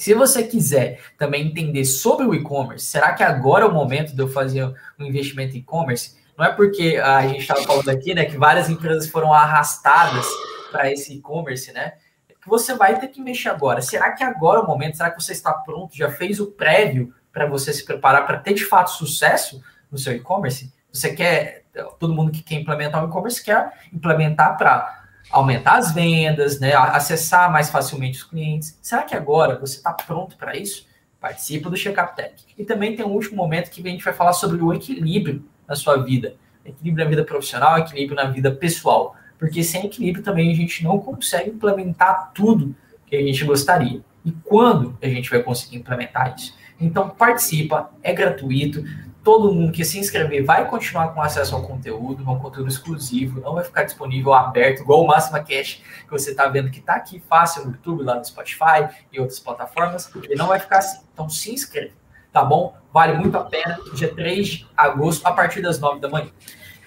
Se 0.00 0.14
você 0.14 0.44
quiser 0.44 0.98
também 1.18 1.46
entender 1.46 1.84
sobre 1.84 2.24
o 2.24 2.34
e-commerce, 2.34 2.86
será 2.86 3.12
que 3.12 3.22
agora 3.22 3.66
é 3.66 3.68
o 3.68 3.74
momento 3.74 4.14
de 4.14 4.22
eu 4.22 4.28
fazer 4.28 4.64
um 4.98 5.04
investimento 5.04 5.54
em 5.54 5.58
e-commerce? 5.58 6.16
Não 6.38 6.46
é 6.46 6.50
porque 6.50 6.96
a 6.96 7.20
gente 7.28 7.40
estava 7.40 7.62
falando 7.64 7.90
aqui, 7.90 8.14
né, 8.14 8.24
que 8.24 8.38
várias 8.38 8.70
empresas 8.70 9.10
foram 9.10 9.30
arrastadas 9.30 10.26
para 10.72 10.90
esse 10.90 11.12
e-commerce, 11.12 11.70
né? 11.74 11.92
Que 12.26 12.48
você 12.48 12.72
vai 12.74 12.98
ter 12.98 13.08
que 13.08 13.20
mexer 13.20 13.50
agora. 13.50 13.82
Será 13.82 14.12
que 14.12 14.24
agora 14.24 14.60
é 14.60 14.62
o 14.62 14.66
momento? 14.66 14.96
Será 14.96 15.10
que 15.10 15.22
você 15.22 15.32
está 15.32 15.52
pronto? 15.52 15.94
Já 15.94 16.10
fez 16.10 16.40
o 16.40 16.50
prévio 16.50 17.12
para 17.30 17.44
você 17.44 17.70
se 17.70 17.84
preparar 17.84 18.26
para 18.26 18.38
ter 18.38 18.54
de 18.54 18.64
fato 18.64 18.92
sucesso 18.92 19.62
no 19.92 19.98
seu 19.98 20.14
e-commerce? 20.14 20.72
Você 20.90 21.14
quer, 21.14 21.66
todo 21.98 22.14
mundo 22.14 22.32
que 22.32 22.42
quer 22.42 22.54
implementar 22.54 23.04
um 23.04 23.08
e-commerce 23.08 23.44
quer 23.44 23.70
implementar 23.92 24.56
para 24.56 24.99
aumentar 25.30 25.76
as 25.76 25.92
vendas, 25.92 26.58
né, 26.58 26.74
acessar 26.74 27.50
mais 27.50 27.70
facilmente 27.70 28.18
os 28.18 28.24
clientes. 28.24 28.78
Será 28.82 29.02
que 29.02 29.14
agora 29.14 29.58
você 29.58 29.76
está 29.76 29.92
pronto 29.92 30.36
para 30.36 30.56
isso? 30.56 30.86
Participa 31.20 31.70
do 31.70 31.76
Checkup 31.76 32.16
Tech. 32.16 32.34
E 32.58 32.64
também 32.64 32.96
tem 32.96 33.04
um 33.04 33.12
último 33.12 33.36
momento 33.36 33.70
que 33.70 33.86
a 33.86 33.90
gente 33.90 34.04
vai 34.04 34.12
falar 34.12 34.32
sobre 34.32 34.60
o 34.62 34.72
equilíbrio 34.72 35.44
na 35.68 35.76
sua 35.76 35.96
vida. 35.98 36.34
Equilíbrio 36.64 37.04
na 37.04 37.10
vida 37.10 37.24
profissional, 37.24 37.78
equilíbrio 37.78 38.16
na 38.16 38.24
vida 38.24 38.50
pessoal. 38.50 39.14
porque 39.38 39.62
sem 39.64 39.86
equilíbrio 39.86 40.22
também 40.22 40.52
a 40.52 40.54
gente 40.54 40.84
não 40.84 40.98
consegue 40.98 41.48
implementar 41.48 42.30
tudo 42.34 42.76
que 43.06 43.16
a 43.16 43.22
gente 43.22 43.42
gostaria. 43.42 44.02
E 44.22 44.32
quando 44.32 44.98
a 45.00 45.08
gente 45.08 45.30
vai 45.30 45.42
conseguir 45.42 45.78
implementar 45.78 46.34
isso? 46.36 46.54
Então 46.78 47.08
participa, 47.08 47.90
é 48.02 48.12
gratuito. 48.12 48.84
Todo 49.22 49.52
mundo 49.52 49.70
que 49.70 49.84
se 49.84 49.98
inscrever 49.98 50.44
vai 50.44 50.66
continuar 50.66 51.08
com 51.08 51.20
acesso 51.20 51.54
ao 51.54 51.62
conteúdo, 51.62 52.24
é 52.26 52.30
um 52.30 52.38
conteúdo 52.38 52.68
exclusivo, 52.68 53.40
não 53.40 53.54
vai 53.54 53.64
ficar 53.64 53.82
disponível 53.82 54.32
aberto, 54.32 54.80
igual 54.80 55.04
o 55.04 55.06
Máxima 55.06 55.40
Cash, 55.40 55.82
que 56.04 56.10
você 56.10 56.30
está 56.30 56.48
vendo 56.48 56.70
que 56.70 56.78
está 56.78 56.94
aqui 56.94 57.22
fácil 57.28 57.64
no 57.64 57.72
YouTube, 57.72 58.02
lá 58.02 58.14
no 58.14 58.24
Spotify 58.24 58.88
e 59.12 59.20
outras 59.20 59.38
plataformas. 59.38 60.10
Ele 60.16 60.36
não 60.36 60.48
vai 60.48 60.58
ficar 60.58 60.78
assim. 60.78 61.02
Então 61.12 61.28
se 61.28 61.52
inscreve, 61.52 61.92
tá 62.32 62.42
bom? 62.42 62.74
Vale 62.92 63.18
muito 63.18 63.36
a 63.36 63.44
pena. 63.44 63.78
Dia 63.94 64.14
3 64.14 64.48
de 64.48 64.68
agosto, 64.76 65.26
a 65.26 65.32
partir 65.32 65.60
das 65.60 65.78
9 65.78 66.00
da 66.00 66.08
manhã. 66.08 66.30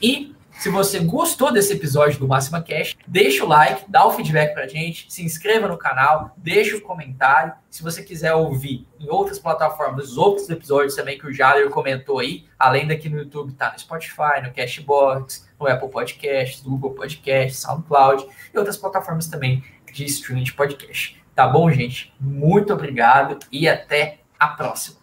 E 0.01 0.35
se 0.59 0.69
você 0.69 0.99
gostou 0.99 1.51
desse 1.51 1.73
episódio 1.73 2.19
do 2.19 2.27
Máxima 2.27 2.61
Cash, 2.61 2.95
deixa 3.07 3.43
o 3.43 3.47
like, 3.47 3.83
dá 3.87 4.05
o 4.05 4.11
feedback 4.11 4.53
pra 4.53 4.67
gente, 4.67 5.11
se 5.11 5.23
inscreva 5.23 5.67
no 5.67 5.77
canal, 5.77 6.33
deixa 6.37 6.77
o 6.77 6.81
comentário. 6.81 7.53
Se 7.69 7.83
você 7.83 8.01
quiser 8.03 8.33
ouvir 8.33 8.87
em 8.99 9.09
outras 9.09 9.39
plataformas, 9.39 10.15
outros 10.15 10.49
episódios 10.49 10.95
também 10.95 11.17
que 11.17 11.27
o 11.27 11.33
Jader 11.33 11.69
comentou 11.69 12.19
aí, 12.19 12.45
além 12.57 12.87
daqui 12.87 13.09
no 13.09 13.17
YouTube, 13.17 13.53
tá 13.53 13.71
no 13.71 13.79
Spotify, 13.79 14.41
no 14.43 14.53
Cashbox, 14.53 15.47
no 15.59 15.67
Apple 15.67 15.89
Podcasts, 15.89 16.63
no 16.63 16.71
Google 16.71 16.91
Podcasts, 16.91 17.59
SoundCloud 17.61 18.25
e 18.53 18.57
outras 18.57 18.77
plataformas 18.77 19.27
também 19.27 19.63
de 19.91 20.05
streaming 20.05 20.43
de 20.43 20.53
podcast. 20.53 21.21
Tá 21.35 21.47
bom, 21.47 21.69
gente? 21.71 22.13
Muito 22.19 22.73
obrigado 22.73 23.39
e 23.51 23.67
até 23.67 24.19
a 24.39 24.47
próxima. 24.47 24.97